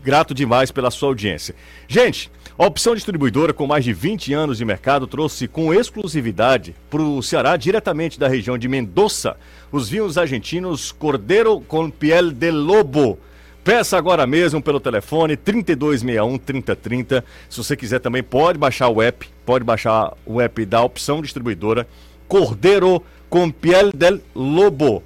Grato 0.04 0.34
demais 0.34 0.70
pela 0.70 0.92
sua 0.92 1.08
audiência. 1.08 1.56
Gente, 1.88 2.30
a 2.60 2.66
opção 2.66 2.94
distribuidora 2.94 3.54
com 3.54 3.66
mais 3.66 3.86
de 3.86 3.94
20 3.94 4.34
anos 4.34 4.58
de 4.58 4.66
mercado 4.66 5.08
trouxe 5.08 5.48
com 5.48 5.74
exclusividade 5.74 6.76
para 6.90 7.02
o 7.02 7.24
Ceará, 7.24 7.56
diretamente 7.56 8.20
da 8.20 8.28
região 8.28 8.58
de 8.58 8.68
Mendoza, 8.68 9.38
os 9.72 9.88
vinhos 9.88 10.18
argentinos 10.18 10.92
Cordeiro 10.92 11.62
com 11.62 11.90
Piel 11.90 12.32
de 12.32 12.52
Lobo 12.52 13.18
Peça 13.64 13.96
agora 13.96 14.26
mesmo 14.26 14.62
pelo 14.62 14.80
telefone 14.80 15.38
3261 15.38 16.38
3030. 16.38 17.24
Se 17.50 17.58
você 17.58 17.76
quiser 17.76 18.00
também 18.00 18.24
pode 18.24 18.58
baixar 18.58 18.90
o 18.90 19.02
app, 19.02 19.30
pode 19.46 19.64
baixar 19.64 20.14
o 20.26 20.42
app 20.42 20.66
da 20.66 20.82
opção 20.82 21.22
distribuidora 21.22 21.88
Cordeiro 22.28 23.04
com 23.30 23.52
piel 23.52 23.92
del 23.92 24.20
lobo. 24.34 25.04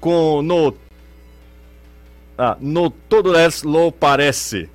Com 0.00 0.42
no 0.42 0.74
ah, 2.36 2.56
no 2.60 2.88
todo 2.88 3.36
es 3.36 3.64
lo 3.64 3.90
parece. 3.90 4.70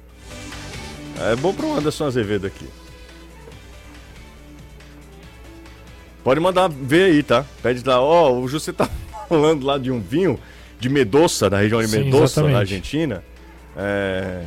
É 1.21 1.35
bom 1.35 1.53
pro 1.53 1.77
Anderson 1.77 2.07
Azevedo 2.07 2.47
aqui. 2.47 2.67
Pode 6.23 6.39
mandar 6.39 6.67
ver 6.67 7.11
aí, 7.11 7.23
tá? 7.23 7.45
Pede 7.61 7.87
lá, 7.87 8.01
ó, 8.01 8.31
oh, 8.31 8.41
o 8.41 8.47
José 8.49 8.73
tá 8.73 8.89
falando 9.29 9.65
lá 9.65 9.77
de 9.77 9.91
um 9.91 10.01
vinho 10.01 10.37
de 10.83 10.89
Medoça, 10.89 11.49
da 11.49 11.59
região 11.59 11.81
de 11.81 11.87
Sim, 11.87 12.03
Medoça, 12.03 12.43
na 12.43 12.59
Argentina. 12.59 13.23
É, 13.77 14.41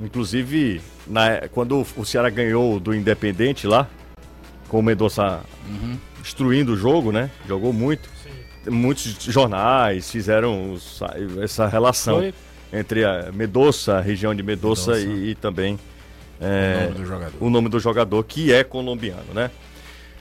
inclusive, 0.00 0.80
na, 1.06 1.46
quando 1.52 1.86
o 1.96 2.04
Ceará 2.04 2.28
ganhou 2.28 2.80
do 2.80 2.92
Independente 2.92 3.64
lá, 3.64 3.88
com 4.68 4.80
o 4.80 4.82
Medoça 4.82 5.40
uhum. 5.68 5.96
destruindo 6.20 6.72
o 6.72 6.76
jogo, 6.76 7.12
né? 7.12 7.30
Jogou 7.46 7.72
muito. 7.72 8.08
Sim. 8.22 8.70
Muitos 8.70 9.22
jornais 9.22 10.10
fizeram 10.10 10.72
os, 10.72 11.00
essa 11.40 11.68
relação 11.68 12.16
Foi. 12.16 12.34
entre 12.72 13.04
a 13.04 13.30
Medoça, 13.32 13.98
a 13.98 14.00
região 14.00 14.34
de 14.34 14.42
Medoça, 14.42 14.98
E, 14.98 15.30
e, 15.30 15.34
também 15.36 15.78
é, 16.40 16.90
o, 16.90 16.98
nome 16.98 17.26
o, 17.42 17.50
nome 17.50 17.68
do 17.68 17.78
jogador, 17.78 18.24
que 18.24 18.52
é 18.52 18.64
colombiano, 18.64 19.32
né? 19.32 19.52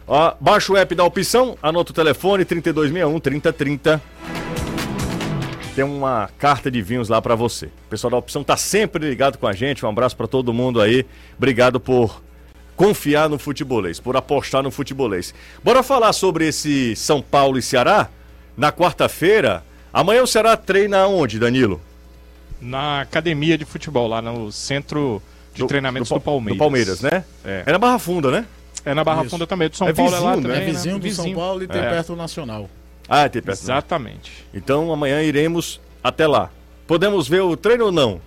Ó, 0.08 0.36
baixa 0.40 0.72
o 0.72 0.78
app 0.78 0.94
da 0.94 1.04
opção, 1.04 1.58
anota 1.64 1.92
o 1.92 1.96
telefone 1.96 2.46
3261 2.46 3.20
3030 3.20 4.00
tem 5.76 5.84
uma 5.84 6.30
carta 6.38 6.72
de 6.72 6.82
vinhos 6.82 7.10
lá 7.10 7.22
para 7.22 7.36
você. 7.36 7.66
O 7.66 7.90
pessoal 7.90 8.12
da 8.12 8.18
opção 8.18 8.44
tá 8.44 8.56
sempre 8.56 9.08
ligado 9.08 9.38
com 9.38 9.46
a 9.46 9.52
gente. 9.52 9.86
Um 9.86 9.90
abraço 9.90 10.16
para 10.16 10.26
todo 10.26 10.54
mundo 10.54 10.80
aí. 10.80 11.06
Obrigado 11.38 11.82
por 11.82 12.24
confiar 12.78 13.30
no 13.30 13.38
futebolês, 13.38 14.00
por 14.00 14.16
apostar 14.16 14.64
no 14.64 14.72
futebolês. 14.72 15.34
Bora 15.62 15.84
falar 15.84 16.14
sobre 16.14 16.48
esse 16.48 16.96
São 16.96 17.22
Paulo 17.22 17.58
e 17.58 17.62
Ceará? 17.62 18.10
Na 18.56 18.72
quarta-feira, 18.72 19.66
amanhã 19.92 20.24
o 20.24 20.28
Ceará 20.28 20.56
treina 20.56 21.06
onde, 21.08 21.38
Danilo? 21.38 21.82
Na 22.62 23.02
academia 23.02 23.58
de 23.58 23.66
futebol, 23.66 24.08
lá 24.08 24.22
no 24.22 24.50
centro 24.54 25.22
de 25.54 25.62
do, 25.62 25.68
treinamentos 25.68 26.08
do, 26.08 26.16
do, 26.16 26.22
Palmeiras. 26.22 26.58
Do 26.58 26.60
Palmeiras, 26.60 27.02
né? 27.02 27.26
É. 27.44 27.64
é 27.66 27.72
na 27.74 27.78
Barra 27.78 28.00
Funda, 28.00 28.32
né? 28.32 28.46
É 28.86 28.94
na 28.94 29.04
Barra 29.04 29.24
Isso. 29.24 29.32
Funda 29.32 29.46
também. 29.46 29.68
Do 29.68 29.76
São 29.76 29.90
é 29.90 29.94
Paulo 29.94 30.12
vizinho, 30.12 30.26
é 30.26 30.30
lá 30.30 30.36
né? 30.38 30.42
também. 30.42 30.62
É 30.62 30.66
vizinho 30.66 30.94
né? 30.96 31.00
do 31.00 31.04
vizinho. 31.04 31.28
São 31.28 31.36
Paulo 31.36 31.64
e 31.64 31.68
tem 31.68 31.82
é. 31.82 31.90
perto 31.90 32.08
do 32.08 32.16
Nacional. 32.16 32.70
Ah, 33.08 33.28
tem 33.30 33.42
perto. 33.42 33.60
Exatamente. 33.60 34.46
Então 34.54 34.92
amanhã 34.92 35.22
iremos 35.22 35.80
até 36.04 36.28
lá. 36.28 36.50
Podemos 36.88 37.28
ver 37.28 37.42
o 37.42 37.56
treino 37.56 37.86
ou 37.86 37.92
não? 37.92 38.22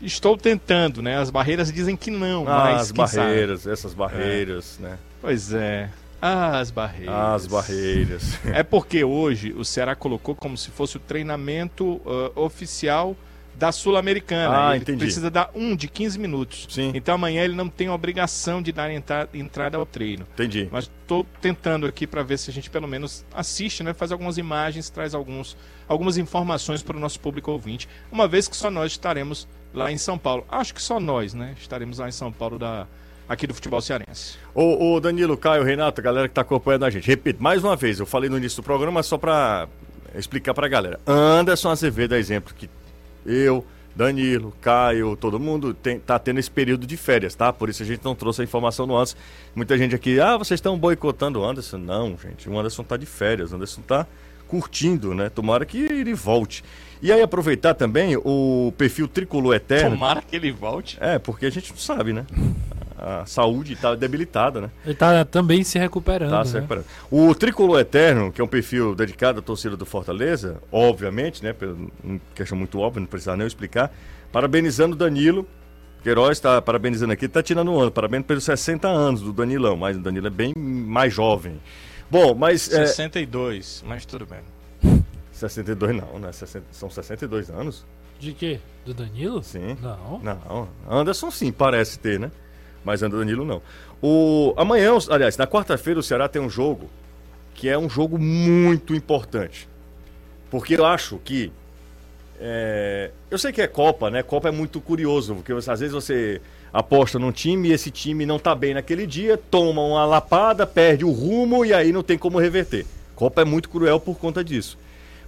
Estou 0.00 0.36
tentando, 0.36 1.00
né? 1.00 1.18
As 1.18 1.30
barreiras 1.30 1.72
dizem 1.72 1.96
que 1.96 2.10
não, 2.10 2.46
ah, 2.48 2.64
mas 2.64 2.80
as 2.82 2.90
barreiras, 2.90 3.60
sabe? 3.62 3.72
essas 3.72 3.94
barreiras, 3.94 4.78
é. 4.80 4.82
né? 4.82 4.98
Pois 5.20 5.52
é. 5.52 5.90
Ah, 6.20 6.58
as 6.58 6.70
barreiras. 6.70 7.14
As 7.14 7.46
barreiras. 7.46 8.38
é 8.46 8.62
porque 8.62 9.04
hoje 9.04 9.52
o 9.52 9.64
Ceará 9.64 9.94
colocou 9.94 10.34
como 10.34 10.56
se 10.56 10.70
fosse 10.70 10.96
o 10.96 11.00
treinamento 11.00 11.84
uh, 11.84 12.32
oficial 12.36 13.16
da 13.54 13.70
Sul-Americana. 13.70 14.68
Ah, 14.68 14.74
ele 14.74 14.82
entendi. 14.82 14.98
precisa 14.98 15.30
dar 15.30 15.50
um 15.54 15.76
de 15.76 15.88
15 15.88 16.18
minutos. 16.18 16.66
Sim. 16.70 16.92
Então 16.94 17.14
amanhã 17.14 17.44
ele 17.44 17.54
não 17.54 17.68
tem 17.68 17.88
obrigação 17.88 18.62
de 18.62 18.72
dar 18.72 18.90
entra 18.90 19.28
entrada 19.32 19.76
ao 19.76 19.86
treino. 19.86 20.26
Entendi. 20.34 20.68
Mas 20.70 20.84
estou 20.84 21.26
tentando 21.40 21.86
aqui 21.86 22.06
para 22.06 22.22
ver 22.22 22.38
se 22.38 22.50
a 22.50 22.52
gente 22.52 22.70
pelo 22.70 22.88
menos 22.88 23.24
assiste, 23.34 23.82
né? 23.82 23.94
Faz 23.94 24.12
algumas 24.12 24.38
imagens, 24.38 24.90
traz 24.90 25.14
alguns, 25.14 25.56
algumas 25.86 26.16
informações 26.16 26.82
para 26.82 26.96
o 26.96 27.00
nosso 27.00 27.20
público 27.20 27.50
ouvinte. 27.50 27.88
Uma 28.10 28.26
vez 28.26 28.48
que 28.48 28.56
só 28.56 28.70
nós 28.70 28.92
estaremos 28.92 29.46
lá 29.72 29.90
em 29.90 29.98
São 29.98 30.18
Paulo. 30.18 30.44
Acho 30.48 30.74
que 30.74 30.82
só 30.82 30.98
nós, 30.98 31.34
né? 31.34 31.54
Estaremos 31.60 31.98
lá 31.98 32.08
em 32.08 32.12
São 32.12 32.32
Paulo 32.32 32.58
da 32.58 32.86
aqui 33.28 33.46
do 33.46 33.54
futebol 33.54 33.80
cearense. 33.80 34.36
O, 34.54 34.94
o 34.94 35.00
Danilo, 35.00 35.36
Caio, 35.36 35.62
Renato, 35.62 36.00
a 36.00 36.04
galera 36.04 36.28
que 36.28 36.32
está 36.32 36.42
acompanhando 36.42 36.84
a 36.84 36.90
gente. 36.90 37.06
Repito, 37.06 37.42
mais 37.42 37.64
uma 37.64 37.74
vez, 37.74 37.98
eu 37.98 38.04
falei 38.04 38.28
no 38.28 38.36
início 38.36 38.60
do 38.60 38.64
programa 38.64 39.02
só 39.02 39.16
para 39.16 39.68
explicar 40.14 40.52
para 40.52 40.66
a 40.66 40.68
galera. 40.68 41.00
Anderson 41.06 41.70
Azevedo 41.70 42.14
é 42.14 42.18
exemplo 42.18 42.52
que 42.54 42.68
eu, 43.24 43.64
Danilo, 43.94 44.52
Caio, 44.60 45.16
todo 45.16 45.38
mundo 45.38 45.74
tem, 45.74 45.98
tá 45.98 46.18
tendo 46.18 46.38
esse 46.40 46.50
período 46.50 46.86
de 46.86 46.96
férias, 46.96 47.34
tá? 47.34 47.52
Por 47.52 47.68
isso 47.68 47.82
a 47.82 47.86
gente 47.86 48.04
não 48.04 48.14
trouxe 48.14 48.40
a 48.40 48.44
informação 48.44 48.86
no 48.86 48.96
antes. 48.96 49.16
Muita 49.54 49.76
gente 49.76 49.94
aqui, 49.94 50.18
ah, 50.18 50.36
vocês 50.36 50.58
estão 50.58 50.78
boicotando 50.78 51.40
o 51.40 51.44
Anderson. 51.44 51.78
Não, 51.78 52.16
gente, 52.16 52.48
o 52.48 52.58
Anderson 52.58 52.82
tá 52.82 52.96
de 52.96 53.06
férias, 53.06 53.52
o 53.52 53.56
Anderson 53.56 53.82
tá 53.82 54.06
curtindo, 54.48 55.14
né? 55.14 55.28
Tomara 55.28 55.64
que 55.64 55.78
ele 55.78 56.14
volte. 56.14 56.62
E 57.00 57.10
aí 57.10 57.20
aproveitar 57.22 57.74
também 57.74 58.16
o 58.16 58.72
perfil 58.76 59.08
Tricolor 59.08 59.54
Eterno. 59.54 59.90
Tomara 59.90 60.22
que 60.22 60.36
ele 60.36 60.52
volte. 60.52 60.96
É, 61.00 61.18
porque 61.18 61.46
a 61.46 61.50
gente 61.50 61.70
não 61.70 61.78
sabe, 61.78 62.12
né? 62.12 62.24
A 63.02 63.26
saúde 63.26 63.72
está 63.72 63.96
debilitada, 63.96 64.60
né? 64.60 64.70
Ele 64.84 64.92
está 64.92 65.24
também 65.24 65.64
se 65.64 65.76
recuperando. 65.76 66.30
Tá 66.30 66.38
né? 66.38 66.44
se 66.44 66.54
recuperando. 66.54 66.84
O 67.10 67.34
Tricolor 67.34 67.80
Eterno, 67.80 68.30
que 68.30 68.40
é 68.40 68.44
um 68.44 68.48
perfil 68.48 68.94
dedicado 68.94 69.40
à 69.40 69.42
torcida 69.42 69.76
do 69.76 69.84
Fortaleza, 69.84 70.58
obviamente, 70.70 71.42
né? 71.42 71.52
Uma 72.04 72.20
questão 72.32 72.56
muito 72.56 72.78
óbvia, 72.78 73.00
não 73.00 73.08
precisa 73.08 73.32
nem 73.32 73.42
eu 73.42 73.48
explicar. 73.48 73.92
Parabenizando 74.30 74.94
o 74.94 74.98
Danilo. 74.98 75.46
Queiroz 76.02 76.38
está 76.38 76.60
parabenizando 76.62 77.12
aqui, 77.12 77.26
está 77.26 77.42
tirando 77.42 77.70
um 77.70 77.78
ano. 77.78 77.90
Parabéns 77.90 78.24
pelos 78.24 78.44
60 78.44 78.88
anos 78.88 79.20
do 79.20 79.32
Danilão, 79.32 79.76
mas 79.76 79.96
o 79.96 80.00
Danilo 80.00 80.28
é 80.28 80.30
bem 80.30 80.52
mais 80.56 81.12
jovem. 81.12 81.60
Bom, 82.10 82.34
mas. 82.34 82.62
62, 82.62 83.82
é... 83.84 83.88
mas 83.88 84.04
tudo 84.04 84.26
bem. 84.26 84.40
62 85.32 85.96
não, 85.96 86.18
né? 86.20 86.30
60 86.30 86.66
são 86.70 86.88
62 86.88 87.50
anos? 87.50 87.84
De 88.18 88.32
quê? 88.32 88.60
Do 88.84 88.94
Danilo? 88.94 89.42
Sim. 89.42 89.76
Não. 89.80 90.20
Não. 90.20 90.68
Anderson 90.88 91.30
sim, 91.30 91.50
parece 91.50 91.98
ter, 91.98 92.20
né? 92.20 92.30
Mas 92.84 93.02
Anderson 93.02 93.24
Danilo 93.24 93.44
não. 93.44 93.62
O... 94.00 94.54
Amanhã, 94.56 94.92
aliás, 95.08 95.36
na 95.36 95.46
quarta-feira 95.46 96.00
o 96.00 96.02
Ceará 96.02 96.28
tem 96.28 96.42
um 96.42 96.50
jogo 96.50 96.90
que 97.54 97.68
é 97.68 97.78
um 97.78 97.88
jogo 97.88 98.18
muito 98.18 98.94
importante. 98.94 99.68
Porque 100.50 100.74
eu 100.74 100.84
acho 100.84 101.18
que. 101.24 101.52
é, 102.40 103.10
Eu 103.30 103.38
sei 103.38 103.52
que 103.52 103.62
é 103.62 103.66
Copa, 103.66 104.10
né? 104.10 104.22
Copa 104.22 104.48
é 104.48 104.50
muito 104.50 104.80
curioso, 104.80 105.36
porque 105.36 105.52
às 105.52 105.80
vezes 105.80 105.92
você 105.92 106.40
aposta 106.72 107.18
num 107.18 107.30
time 107.30 107.68
e 107.68 107.72
esse 107.72 107.90
time 107.90 108.24
não 108.24 108.38
tá 108.38 108.54
bem 108.54 108.74
naquele 108.74 109.06
dia, 109.06 109.36
toma 109.36 109.82
uma 109.82 110.04
lapada, 110.06 110.66
perde 110.66 111.04
o 111.04 111.10
rumo 111.10 111.64
e 111.64 111.72
aí 111.72 111.92
não 111.92 112.02
tem 112.02 112.16
como 112.16 112.38
reverter. 112.38 112.86
Copa 113.14 113.42
é 113.42 113.44
muito 113.44 113.68
cruel 113.68 114.00
por 114.00 114.18
conta 114.18 114.42
disso. 114.42 114.78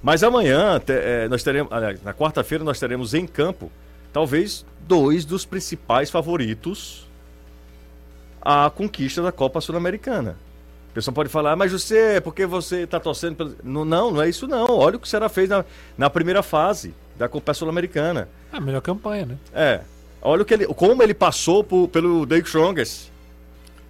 Mas 0.02 0.22
amanhã, 0.22 0.80
é, 0.88 1.28
nós 1.28 1.42
teremos, 1.42 1.72
aliás, 1.72 2.02
na 2.02 2.12
quarta-feira, 2.12 2.64
nós 2.64 2.78
teremos 2.78 3.14
em 3.14 3.26
campo, 3.26 3.70
talvez, 4.12 4.64
dois 4.86 5.24
dos 5.24 5.44
principais 5.46 6.10
favoritos 6.10 7.03
à 8.44 8.70
conquista 8.70 9.22
da 9.22 9.32
Copa 9.32 9.60
Sul-Americana. 9.60 10.36
O 10.90 10.94
pessoal 10.94 11.14
pode 11.14 11.28
falar, 11.28 11.52
"Ah, 11.52 11.56
mas 11.56 11.72
você, 11.72 12.20
porque 12.22 12.46
você 12.46 12.82
está 12.82 13.00
torcendo 13.00 13.34
pelo. 13.36 13.56
Não, 13.64 13.84
não, 13.84 14.10
não 14.12 14.22
é 14.22 14.28
isso 14.28 14.46
não. 14.46 14.66
Olha 14.70 14.96
o 14.96 15.00
que 15.00 15.06
o 15.06 15.10
Ceará 15.10 15.28
fez 15.28 15.48
na, 15.48 15.64
na 15.98 16.08
primeira 16.08 16.42
fase 16.42 16.94
da 17.16 17.28
Copa 17.28 17.52
Sul-Americana. 17.54 18.28
A 18.52 18.60
melhor 18.60 18.80
campanha, 18.80 19.26
né? 19.26 19.38
É. 19.52 19.80
Olha 20.22 20.42
o 20.42 20.44
que 20.44 20.54
ele, 20.54 20.66
como 20.66 21.02
ele 21.02 21.14
passou 21.14 21.64
por- 21.64 21.88
pelo 21.88 22.24
Dave 22.24 22.46
Strongest. 22.46 23.08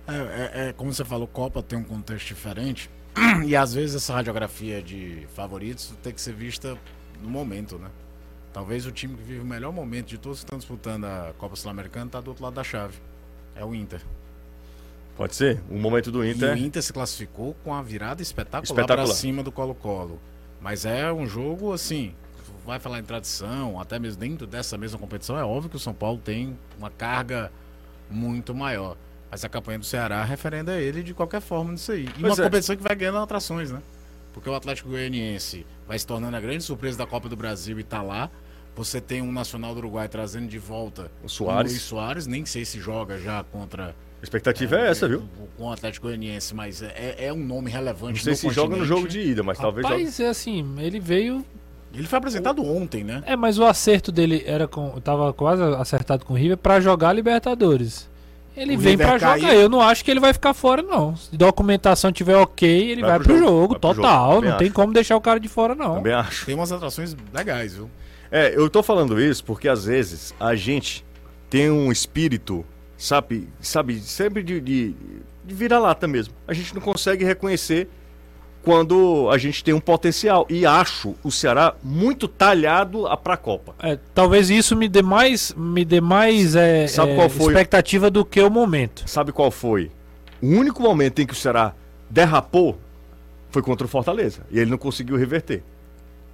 É, 0.06 0.12
é- 0.12 0.68
é, 0.68 0.72
como 0.72 0.92
você 0.92 1.04
falou, 1.04 1.26
Copa 1.26 1.62
tem 1.62 1.78
um 1.78 1.84
contexto 1.84 2.26
diferente. 2.28 2.90
E 3.46 3.54
às 3.54 3.72
vezes 3.74 3.96
essa 3.96 4.14
radiografia 4.14 4.82
de 4.82 5.26
favoritos 5.34 5.92
tem 6.02 6.12
que 6.12 6.20
ser 6.20 6.32
vista 6.34 6.76
no 7.22 7.28
momento, 7.28 7.78
né? 7.78 7.88
Talvez 8.52 8.86
o 8.86 8.92
time 8.92 9.16
que 9.16 9.22
vive 9.22 9.40
o 9.40 9.44
melhor 9.44 9.72
momento 9.72 10.06
de 10.08 10.18
todos 10.18 10.38
que 10.38 10.44
estão 10.44 10.58
disputando 10.58 11.04
a 11.04 11.32
Copa 11.38 11.54
Sul-Americana 11.56 12.06
está 12.06 12.20
do 12.20 12.28
outro 12.28 12.44
lado 12.44 12.54
da 12.54 12.64
chave. 12.64 12.94
É 13.56 13.64
o 13.64 13.74
Inter. 13.74 14.00
Pode 15.16 15.34
ser? 15.36 15.62
O 15.70 15.78
momento 15.78 16.10
do 16.10 16.24
E 16.24 16.32
Inter. 16.32 16.54
o 16.54 16.56
Inter 16.56 16.82
se 16.82 16.92
classificou 16.92 17.54
com 17.62 17.72
a 17.72 17.80
virada 17.82 18.20
espetacular, 18.20 18.64
Espetacular. 18.64 19.06
para 19.06 19.14
cima 19.14 19.42
do 19.42 19.52
Colo-Colo. 19.52 20.18
Mas 20.60 20.84
é 20.84 21.12
um 21.12 21.26
jogo 21.26 21.72
assim, 21.72 22.14
vai 22.66 22.80
falar 22.80 22.98
em 22.98 23.04
tradição, 23.04 23.78
até 23.80 23.98
mesmo 23.98 24.18
dentro 24.20 24.46
dessa 24.46 24.76
mesma 24.76 24.98
competição, 24.98 25.38
é 25.38 25.44
óbvio 25.44 25.70
que 25.70 25.76
o 25.76 25.80
São 25.80 25.94
Paulo 25.94 26.18
tem 26.18 26.58
uma 26.78 26.90
carga 26.90 27.52
muito 28.10 28.54
maior. 28.54 28.96
Mas 29.30 29.44
a 29.44 29.48
campanha 29.48 29.78
do 29.78 29.84
Ceará 29.84 30.22
referenda 30.24 30.80
ele 30.80 31.02
de 31.02 31.12
qualquer 31.14 31.40
forma 31.40 31.72
nisso 31.72 31.92
aí. 31.92 32.04
E 32.04 32.20
Pois 32.20 32.34
uma 32.38 32.42
é. 32.44 32.46
competição 32.46 32.76
que 32.76 32.82
vai 32.82 32.94
ganhando 32.96 33.18
atrações, 33.18 33.70
né? 33.70 33.80
Porque 34.32 34.48
o 34.48 34.54
Atlético 34.54 34.88
Goianiense 34.88 35.64
vai 35.86 35.98
se 35.98 36.06
tornando 36.06 36.36
a 36.36 36.40
grande 36.40 36.64
surpresa 36.64 36.98
da 36.98 37.06
Copa 37.06 37.28
do 37.28 37.36
Brasil 37.36 37.78
e 37.78 37.84
tá 37.84 38.02
lá. 38.02 38.30
Você 38.76 39.00
tem 39.00 39.22
um 39.22 39.30
Nacional 39.30 39.72
do 39.74 39.78
Uruguai 39.78 40.08
trazendo 40.08 40.48
de 40.48 40.58
volta 40.58 41.10
O 41.22 41.28
Soares. 41.28 41.70
Luiz 41.72 41.82
Soares, 41.82 42.26
nem 42.26 42.44
sei 42.44 42.64
se 42.64 42.80
joga 42.80 43.18
já 43.20 43.44
contra 43.44 43.94
A 44.24 44.26
expectativa 44.26 44.76
é, 44.80 44.88
essa, 44.88 45.06
viu? 45.06 45.22
com 45.58 45.64
o 45.66 45.70
Atlético 45.72 46.06
Goianiense, 46.06 46.54
mas 46.54 46.82
é, 46.82 47.14
é 47.26 47.32
um 47.32 47.44
nome 47.44 47.70
relevante. 47.70 48.14
Não 48.14 48.22
sei 48.22 48.32
no 48.32 48.36
se 48.38 48.48
joga 48.50 48.70
no 48.76 48.78
continente. 48.78 48.88
jogo 48.88 49.06
de 49.08 49.20
ida, 49.20 49.42
mas 49.42 49.58
talvez 49.58 49.86
jogue. 49.86 50.00
Rapaz, 50.02 50.18
é 50.20 50.28
assim, 50.28 50.74
ele 50.78 50.98
veio. 50.98 51.44
Ele 51.94 52.06
foi 52.08 52.18
apresentado 52.18 52.64
ontem, 52.64 53.04
né? 53.04 53.22
É, 53.26 53.36
mas 53.36 53.58
o 53.58 53.64
acerto 53.64 54.10
dele 54.10 54.42
era 54.46 54.66
com. 54.66 54.98
Tava 55.00 55.32
quase 55.34 55.62
acertado 55.62 56.24
com 56.24 56.32
o 56.32 56.36
River 56.36 56.56
pra 56.56 56.80
jogar 56.80 57.12
Libertadores. 57.12 58.08
Ele 58.56 58.76
O 58.76 58.78
vem 58.78 58.96
pra 58.96 59.18
jogar. 59.18 59.38
caiu. 59.38 59.60
Eu 59.60 59.68
não 59.68 59.80
acho 59.80 60.02
que 60.04 60.10
ele 60.10 60.20
vai 60.20 60.32
ficar 60.32 60.54
fora, 60.54 60.80
não. 60.80 61.14
Se 61.16 61.36
documentação 61.36 62.10
tiver 62.10 62.36
ok, 62.36 62.90
ele 62.90 63.02
Vai 63.02 63.10
vai, 63.10 63.18
pro 63.18 63.26
pro 63.28 63.38
jogo, 63.38 63.50
jogo, 63.50 63.68
vai 63.68 63.78
pro 63.80 63.88
jogo. 63.90 63.94
total. 64.02 64.34
Também 64.36 64.50
não 64.50 64.56
tem 64.58 64.66
acho. 64.68 64.74
como 64.74 64.92
deixar 64.92 65.16
o 65.16 65.20
cara 65.20 65.38
de 65.38 65.48
fora, 65.48 65.74
não. 65.74 65.96
Também 65.96 66.12
acho. 66.14 66.46
Tem 66.46 66.54
umas 66.54 66.72
atrações 66.72 67.14
legais, 67.32 67.74
viu? 67.74 67.90
É, 68.30 68.56
eu 68.56 68.68
tô 68.70 68.82
falando 68.82 69.20
isso 69.20 69.44
porque 69.44 69.68
às 69.68 69.84
vezes 69.84 70.34
a 70.40 70.54
gente 70.54 71.04
tem 71.50 71.70
um 71.70 71.92
espírito, 71.92 72.64
sabe, 72.96 73.48
sabe, 73.60 73.98
sempre 74.00 74.42
de, 74.42 74.60
de, 74.60 74.94
de 75.44 75.54
vira-lata 75.54 76.06
mesmo. 76.06 76.34
A 76.46 76.52
gente 76.52 76.74
não 76.74 76.80
consegue 76.80 77.24
reconhecer 77.24 77.88
quando 78.64 79.28
a 79.30 79.36
gente 79.36 79.62
tem 79.62 79.74
um 79.74 79.80
potencial. 79.80 80.46
E 80.48 80.64
acho 80.64 81.14
o 81.22 81.30
Ceará 81.30 81.74
muito 81.82 82.26
talhado 82.26 83.06
a 83.06 83.16
pra 83.16 83.36
Copa. 83.36 83.74
É, 83.80 83.98
talvez 84.14 84.48
isso 84.50 84.74
me 84.74 84.88
dê 84.88 85.02
mais, 85.02 85.54
me 85.56 85.84
dê 85.84 86.00
mais 86.00 86.56
é, 86.56 86.86
Sabe 86.86 87.12
é, 87.12 87.16
qual 87.16 87.28
foi? 87.28 87.52
expectativa 87.52 88.10
do 88.10 88.24
que 88.24 88.40
o 88.40 88.50
momento. 88.50 89.04
Sabe 89.06 89.30
qual 89.30 89.50
foi? 89.50 89.90
O 90.42 90.46
único 90.46 90.82
momento 90.82 91.20
em 91.20 91.26
que 91.26 91.34
o 91.34 91.36
Ceará 91.36 91.74
derrapou 92.08 92.78
foi 93.50 93.62
contra 93.62 93.86
o 93.86 93.88
Fortaleza. 93.88 94.40
E 94.50 94.58
ele 94.58 94.70
não 94.70 94.78
conseguiu 94.78 95.16
reverter. 95.16 95.62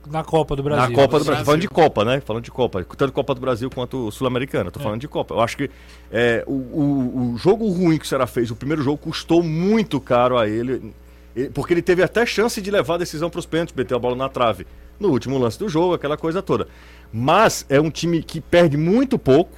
Na 0.09 0.23
Copa 0.25 0.57
do 0.57 0.63
Brasil. 0.63 0.89
Na 0.91 0.95
Copa 0.95 1.19
do 1.19 1.25
Brasil. 1.25 1.27
Brasil. 1.27 1.45
Falando 1.45 1.61
de 1.61 1.69
Copa, 1.69 2.05
né? 2.05 2.21
Falando 2.21 2.45
de 2.45 2.51
Copa. 2.51 2.85
Tanto 2.97 3.13
Copa 3.13 3.35
do 3.35 3.41
Brasil 3.41 3.71
quanto 3.71 4.11
Sul-Americana. 4.11 4.71
Tô 4.71 4.81
falando 4.81 5.01
de 5.01 5.09
Copa. 5.09 5.35
Eu 5.35 5.41
acho 5.41 5.57
que 5.57 5.71
é, 6.11 6.43
o, 6.47 6.53
o, 6.53 7.33
o 7.35 7.39
jogo 7.39 7.69
ruim 7.71 7.99
que 7.99 8.05
o 8.05 8.09
Ceará 8.09 8.27
fez, 8.27 8.51
o 8.51 8.57
primeiro 8.57 8.83
jogo, 8.83 8.97
custou 8.99 9.43
muito 9.43 10.01
caro 10.01 10.39
a 10.39 10.49
ele. 10.49 10.93
ele- 11.37 11.51
Porque 11.51 11.75
ele 11.75 11.83
teve 11.83 12.03
até 12.03 12.25
chance 12.27 12.61
de 12.61 12.71
levar 12.71 12.95
a 12.95 12.99
decisão 12.99 13.29
para 13.31 13.39
os 13.41 13.47
pênaltis, 13.47 13.75
meter 13.75 13.95
a 13.95 13.99
bola 13.99 14.17
na 14.17 14.29
trave. 14.29 14.67
No 14.99 15.09
último 15.11 15.39
lance 15.39 15.59
do 15.59 15.69
jogo, 15.69 15.95
aquela 15.95 16.17
coisa 16.17 16.43
toda. 16.43 16.67
Mas 17.13 17.65
é 17.69 17.81
um 17.81 17.91
time 17.91 18.23
que 18.23 18.41
perde 18.41 18.77
muito 18.77 19.19
pouco 19.19 19.57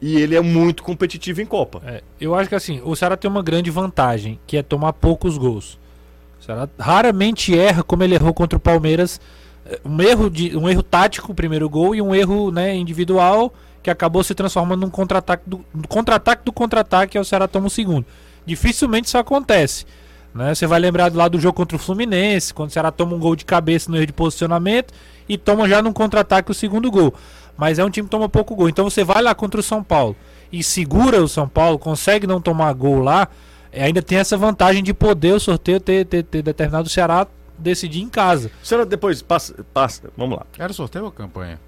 e 0.00 0.16
ele 0.20 0.34
é 0.36 0.40
muito 0.40 0.82
competitivo 0.82 1.40
em 1.42 1.46
Copa. 1.46 1.82
É, 1.84 2.02
eu 2.20 2.34
acho 2.34 2.48
que 2.48 2.54
assim, 2.54 2.80
o 2.84 2.94
Ceará 2.96 3.16
tem 3.16 3.30
uma 3.30 3.42
grande 3.42 3.70
vantagem, 3.70 4.38
que 4.46 4.56
é 4.56 4.62
tomar 4.62 4.92
poucos 4.94 5.36
gols. 5.36 5.78
O 6.40 6.44
Ceará 6.44 6.68
raramente 6.78 7.56
erra 7.56 7.82
como 7.82 8.02
ele 8.02 8.14
errou 8.14 8.32
contra 8.32 8.56
o 8.56 8.60
Palmeiras. 8.60 9.20
É, 9.66 9.78
Um 9.84 10.00
erro, 10.00 10.30
de, 10.30 10.56
um 10.56 10.68
erro 10.68 10.82
tático, 10.82 11.32
o 11.32 11.34
primeiro 11.34 11.68
gol, 11.68 11.94
e 11.94 12.00
um 12.00 12.14
erro 12.14 12.50
né, 12.50 12.74
individual 12.74 13.52
que 13.82 13.90
acabou 13.90 14.22
se 14.22 14.34
transformando 14.34 14.80
num 14.80 14.90
contra-ataque 14.90 15.44
do 15.46 15.64
contra-ataque 15.88 16.44
do 16.44 16.52
contra-ataque, 16.52 17.16
e 17.16 17.20
o 17.20 17.24
Ceará 17.24 17.48
toma 17.48 17.66
o 17.66 17.70
segundo. 17.70 18.04
Dificilmente 18.44 19.06
isso 19.06 19.16
acontece. 19.16 19.86
Né? 20.34 20.54
Você 20.54 20.66
vai 20.66 20.78
lembrar 20.78 21.12
lá 21.14 21.28
do 21.28 21.40
jogo 21.40 21.54
contra 21.54 21.76
o 21.76 21.78
Fluminense, 21.78 22.52
quando 22.52 22.68
o 22.68 22.72
Ceará 22.72 22.90
toma 22.90 23.14
um 23.14 23.18
gol 23.18 23.34
de 23.34 23.44
cabeça 23.44 23.90
no 23.90 23.96
erro 23.96 24.06
de 24.06 24.12
posicionamento 24.12 24.92
e 25.28 25.36
toma 25.38 25.68
já 25.68 25.82
num 25.82 25.92
contra-ataque 25.92 26.50
o 26.50 26.54
segundo 26.54 26.90
gol. 26.90 27.14
Mas 27.56 27.78
é 27.78 27.84
um 27.84 27.90
time 27.90 28.06
que 28.06 28.10
toma 28.10 28.28
pouco 28.28 28.54
gol. 28.54 28.68
Então 28.68 28.88
você 28.88 29.04
vai 29.04 29.22
lá 29.22 29.34
contra 29.34 29.60
o 29.60 29.62
São 29.62 29.82
Paulo 29.82 30.16
e 30.52 30.62
segura 30.62 31.22
o 31.22 31.28
São 31.28 31.48
Paulo, 31.48 31.78
consegue 31.78 32.26
não 32.26 32.40
tomar 32.40 32.72
gol 32.72 33.00
lá, 33.00 33.28
ainda 33.72 34.02
tem 34.02 34.18
essa 34.18 34.36
vantagem 34.36 34.82
de 34.82 34.92
poder 34.94 35.32
o 35.34 35.40
sorteio 35.40 35.80
ter, 35.80 36.04
ter, 36.06 36.22
ter 36.24 36.42
determinado 36.42 36.86
o 36.86 36.90
Ceará 36.90 37.26
decidir 37.58 38.00
em 38.00 38.08
casa. 38.08 38.50
O 38.62 38.66
Ceará 38.66 38.84
depois 38.84 39.20
passa, 39.22 39.54
passa. 39.74 40.10
Vamos 40.16 40.38
lá. 40.38 40.46
Era 40.58 40.72
sorteio 40.72 41.04
ou 41.04 41.10
campanha? 41.12 41.60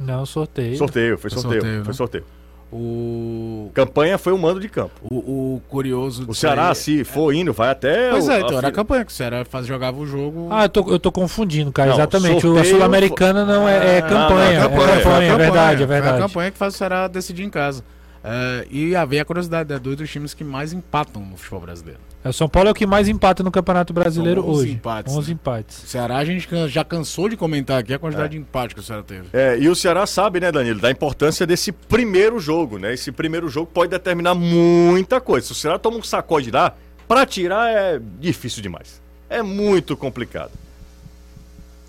Não, 0.00 0.24
sorteio. 0.26 0.76
Sorteio, 0.76 1.18
foi 1.18 1.30
Foi 1.30 1.40
sorteio. 1.40 1.60
sorteio, 1.62 1.84
Foi 1.84 1.92
né? 1.92 1.96
sorteio. 1.96 2.24
O, 2.70 3.70
Campanha 3.72 4.18
foi 4.18 4.32
o 4.32 4.38
mando 4.38 4.60
de 4.60 4.68
campo. 4.68 4.92
o, 5.02 5.54
o 5.56 5.62
curioso 5.68 6.24
O 6.28 6.34
Ceará, 6.34 6.68
aí- 6.68 6.74
se 6.74 7.02
for 7.02 7.32
indo, 7.32 7.50
vai 7.52 7.70
até. 7.70 8.10
Pois 8.10 8.28
o- 8.28 8.30
é, 8.30 8.40
então 8.40 8.56
a 8.56 8.58
era 8.58 8.68
a 8.68 8.72
campanha 8.72 9.04
que 9.06 9.10
o 9.10 9.14
Ceará 9.14 9.42
faz, 9.44 9.66
jogava 9.66 9.98
o 9.98 10.06
jogo. 10.06 10.48
Ah, 10.50 10.64
eu 10.64 10.68
tô, 10.68 10.90
eu 10.92 10.98
tô 10.98 11.10
confundindo, 11.10 11.72
cara. 11.72 11.88
Não, 11.88 11.96
Exatamente. 11.96 12.46
O 12.46 12.64
Sul-Americana 12.64 13.44
não 13.46 13.66
é, 13.66 13.96
é 13.96 13.98
Ah, 13.98 14.02
campanha. 14.02 14.28
não, 14.28 14.38
é 14.40 14.54
é 14.54 14.60
campanha, 14.60 14.68
campanha, 14.68 15.02
Foi 15.02 15.12
a 15.12 15.22
é 15.32 15.36
verdade, 15.36 15.82
é 15.82 15.86
verdade. 15.86 16.16
a 16.16 16.20
campanha 16.20 16.50
que 16.50 16.58
faz 16.58 16.74
o 16.74 16.76
Ceará 16.76 17.08
decidir 17.08 17.42
em 17.44 17.50
casa. 17.50 17.82
É, 18.30 18.66
e 18.70 18.94
havia 18.94 19.22
a 19.22 19.24
curiosidade, 19.24 19.72
é 19.72 19.78
dois 19.78 19.96
dos 19.96 20.10
times 20.10 20.34
que 20.34 20.44
mais 20.44 20.74
empatam 20.74 21.24
no 21.24 21.34
futebol 21.38 21.60
brasileiro. 21.60 21.98
É, 22.22 22.28
O 22.28 22.32
São 22.32 22.46
Paulo 22.46 22.68
é 22.68 22.72
o 22.72 22.74
que 22.74 22.86
mais 22.86 23.08
empata 23.08 23.42
no 23.42 23.50
Campeonato 23.50 23.92
Brasileiro 23.94 24.42
São 24.42 24.50
11 24.50 24.60
hoje. 24.60 24.72
empates, 24.72 25.14
11 25.16 25.28
né? 25.28 25.34
empates. 25.34 25.82
O 25.82 25.86
Ceará 25.86 26.16
a 26.18 26.24
gente 26.26 26.46
já 26.68 26.84
cansou 26.84 27.28
de 27.28 27.38
comentar 27.38 27.78
aqui 27.80 27.94
a 27.94 27.98
quantidade 27.98 28.32
de 28.32 28.38
empate 28.38 28.74
que 28.74 28.80
o 28.80 28.84
Ceará 28.84 29.02
teve. 29.02 29.28
É, 29.32 29.58
e 29.58 29.66
o 29.68 29.74
Ceará 29.74 30.04
sabe, 30.06 30.40
né, 30.40 30.52
Danilo, 30.52 30.78
da 30.78 30.90
importância 30.90 31.46
desse 31.46 31.72
primeiro 31.72 32.38
jogo, 32.38 32.78
né? 32.78 32.92
Esse 32.92 33.10
primeiro 33.10 33.48
jogo 33.48 33.70
pode 33.72 33.90
determinar 33.90 34.34
muita 34.34 35.20
coisa. 35.22 35.46
Se 35.46 35.52
o 35.52 35.54
Ceará 35.54 35.78
toma 35.78 35.96
um 35.96 36.02
sacode 36.02 36.50
lá, 36.50 36.74
pra 37.06 37.24
tirar 37.24 37.70
é 37.70 37.98
difícil 38.20 38.62
demais. 38.62 39.00
É 39.30 39.42
muito 39.42 39.96
complicado. 39.96 40.50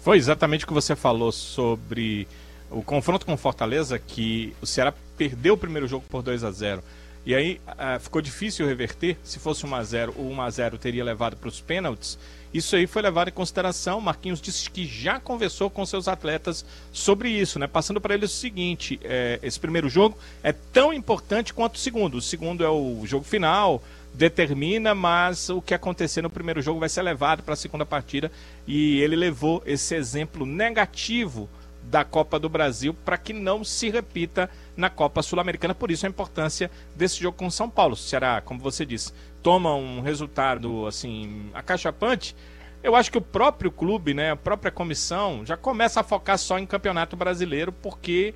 Foi 0.01 0.17
exatamente 0.17 0.63
o 0.63 0.67
que 0.67 0.73
você 0.73 0.95
falou 0.95 1.31
sobre 1.31 2.25
o 2.71 2.81
confronto 2.81 3.25
com 3.25 3.33
o 3.33 3.37
Fortaleza, 3.37 3.99
que 3.99 4.53
o 4.61 4.65
Ceará 4.65 4.93
perdeu 5.19 5.55
o 5.55 5.57
primeiro 5.57 5.85
jogo 5.85 6.05
por 6.07 6.23
2 6.23 6.45
a 6.45 6.51
0 6.51 6.81
E 7.25 7.35
aí 7.35 7.59
ah, 7.67 7.99
ficou 7.99 8.21
difícil 8.21 8.65
reverter. 8.65 9.17
Se 9.21 9.37
fosse 9.37 9.65
1 9.65 9.75
a 9.75 9.83
0 9.83 10.13
o 10.15 10.29
1 10.29 10.41
a 10.41 10.49
0 10.49 10.77
teria 10.77 11.03
levado 11.03 11.35
para 11.35 11.49
os 11.49 11.59
pênaltis. 11.59 12.17
Isso 12.53 12.75
aí 12.75 12.87
foi 12.87 13.01
levado 13.01 13.27
em 13.27 13.33
consideração. 13.33 13.99
Marquinhos 13.99 14.41
disse 14.41 14.69
que 14.69 14.87
já 14.87 15.19
conversou 15.19 15.69
com 15.69 15.85
seus 15.85 16.07
atletas 16.07 16.65
sobre 16.91 17.29
isso, 17.29 17.59
né? 17.59 17.67
Passando 17.67 17.99
para 17.99 18.13
eles 18.13 18.31
o 18.31 18.37
seguinte: 18.37 18.97
é, 19.03 19.39
esse 19.43 19.59
primeiro 19.59 19.89
jogo 19.89 20.17
é 20.41 20.53
tão 20.53 20.93
importante 20.93 21.53
quanto 21.53 21.75
o 21.75 21.79
segundo. 21.79 22.15
O 22.15 22.21
segundo 22.21 22.63
é 22.63 22.69
o 22.69 23.03
jogo 23.05 23.25
final, 23.25 23.83
determina, 24.13 24.95
mas 24.95 25.49
o 25.49 25.61
que 25.61 25.73
acontecer 25.73 26.21
no 26.21 26.29
primeiro 26.29 26.61
jogo 26.61 26.79
vai 26.79 26.89
ser 26.89 27.01
levado 27.01 27.43
para 27.43 27.53
a 27.53 27.57
segunda 27.57 27.85
partida. 27.85 28.31
E 28.65 29.01
ele 29.01 29.17
levou 29.17 29.61
esse 29.65 29.93
exemplo 29.93 30.45
negativo 30.45 31.49
da 31.89 32.03
Copa 32.03 32.39
do 32.39 32.47
Brasil 32.47 32.93
para 32.93 33.17
que 33.17 33.33
não 33.33 33.63
se 33.63 33.89
repita 33.89 34.49
na 34.77 34.89
Copa 34.89 35.21
Sul-Americana. 35.21 35.73
Por 35.73 35.91
isso 35.91 36.05
a 36.05 36.09
importância 36.09 36.69
desse 36.95 37.19
jogo 37.19 37.37
com 37.37 37.47
o 37.47 37.51
São 37.51 37.69
Paulo. 37.69 37.93
O 37.93 37.97
Ceará, 37.97 38.41
como 38.41 38.59
você 38.59 38.85
disse, 38.85 39.11
toma 39.41 39.75
um 39.75 40.01
resultado 40.01 40.85
assim 40.85 41.49
acachapante. 41.53 42.35
eu 42.81 42.95
acho 42.95 43.11
que 43.11 43.17
o 43.17 43.21
próprio 43.21 43.71
clube, 43.71 44.13
né, 44.13 44.31
a 44.31 44.35
própria 44.35 44.71
comissão, 44.71 45.45
já 45.45 45.57
começa 45.57 45.99
a 45.99 46.03
focar 46.03 46.37
só 46.37 46.57
em 46.57 46.65
campeonato 46.65 47.17
brasileiro, 47.17 47.73
porque 47.73 48.33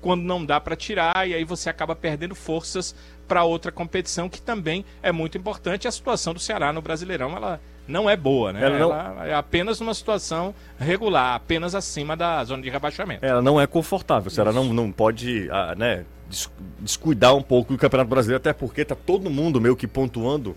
quando 0.00 0.22
não 0.22 0.44
dá 0.44 0.60
para 0.60 0.76
tirar, 0.76 1.26
e 1.26 1.34
aí 1.34 1.44
você 1.44 1.70
acaba 1.70 1.96
perdendo 1.96 2.34
forças 2.34 2.94
para 3.26 3.44
outra 3.44 3.72
competição 3.72 4.28
que 4.28 4.40
também 4.40 4.84
é 5.02 5.10
muito 5.10 5.38
importante. 5.38 5.88
A 5.88 5.92
situação 5.92 6.34
do 6.34 6.40
Ceará 6.40 6.72
no 6.72 6.82
Brasileirão, 6.82 7.34
ela 7.34 7.60
não 7.86 8.08
é 8.10 8.16
boa, 8.16 8.52
né? 8.52 8.60
Ela 8.64 8.78
não- 8.78 8.92
Ela 8.92 9.26
é 9.28 9.34
apenas 9.34 9.80
uma 9.80 9.94
situação 9.94 10.54
regular, 10.78 11.34
apenas 11.34 11.74
acima 11.74 12.16
da 12.16 12.42
zona 12.44 12.62
de 12.62 12.70
rebaixamento. 12.70 13.24
Ela 13.24 13.40
não 13.42 13.60
é 13.60 13.66
confortável. 13.66 14.28
O 14.28 14.30
Ceará 14.30 14.52
não, 14.52 14.64
não 14.72 14.90
pode 14.92 15.48
ah, 15.50 15.74
né, 15.76 16.04
des- 16.28 16.50
descuidar 16.80 17.34
um 17.34 17.42
pouco 17.42 17.72
do 17.72 17.78
Campeonato 17.78 18.10
Brasileiro, 18.10 18.38
até 18.40 18.52
porque 18.52 18.84
tá 18.84 18.94
todo 18.94 19.30
mundo 19.30 19.60
meio 19.60 19.76
que 19.76 19.86
pontuando, 19.86 20.56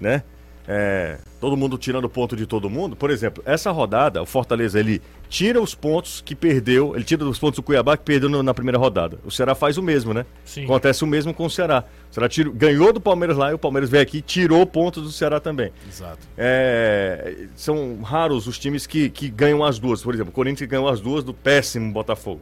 né? 0.00 0.22
É, 0.66 1.18
todo 1.40 1.56
mundo 1.56 1.76
tirando 1.76 2.08
ponto 2.08 2.34
de 2.34 2.46
todo 2.46 2.70
mundo. 2.70 2.96
Por 2.96 3.10
exemplo, 3.10 3.42
essa 3.46 3.70
rodada, 3.70 4.22
o 4.22 4.26
Fortaleza 4.26 4.80
ele 4.80 5.02
tira 5.28 5.60
os 5.60 5.74
pontos 5.74 6.22
que 6.24 6.34
perdeu, 6.34 6.94
ele 6.94 7.04
tira 7.04 7.22
os 7.24 7.38
pontos 7.38 7.56
do 7.56 7.62
Cuiabá 7.62 7.96
que 7.98 8.04
perdeu 8.04 8.28
no- 8.30 8.42
na 8.42 8.54
primeira 8.54 8.78
rodada. 8.78 9.18
O 9.24 9.30
Ceará 9.30 9.54
faz 9.54 9.76
o 9.76 9.82
mesmo, 9.82 10.14
né? 10.14 10.24
Sim. 10.44 10.64
Acontece 10.64 11.04
o 11.04 11.06
mesmo 11.06 11.34
com 11.34 11.44
o 11.44 11.50
Ceará. 11.50 11.84
O 12.10 12.14
Ceará 12.14 12.28
tira- 12.28 12.50
ganhou 12.50 12.92
do 12.94 13.00
Palmeiras 13.00 13.36
lá 13.36 13.50
e 13.50 13.54
o 13.54 13.58
Palmeiras 13.58 13.90
veio 13.90 14.02
aqui 14.02 14.18
e 14.18 14.22
tirou 14.22 14.64
pontos 14.64 15.02
do 15.02 15.12
Ceará 15.12 15.38
também. 15.38 15.70
Exato. 15.86 16.20
É, 16.36 17.46
são 17.56 18.00
raros 18.02 18.46
os 18.46 18.58
times 18.58 18.86
que, 18.86 19.10
que 19.10 19.28
ganham 19.28 19.62
as 19.64 19.78
duas. 19.78 20.02
Por 20.02 20.14
exemplo, 20.14 20.30
o 20.30 20.34
Corinthians 20.34 20.68
ganhou 20.70 20.88
as 20.88 21.00
duas 21.00 21.22
do 21.24 21.34
péssimo 21.34 21.92
Botafogo. 21.92 22.40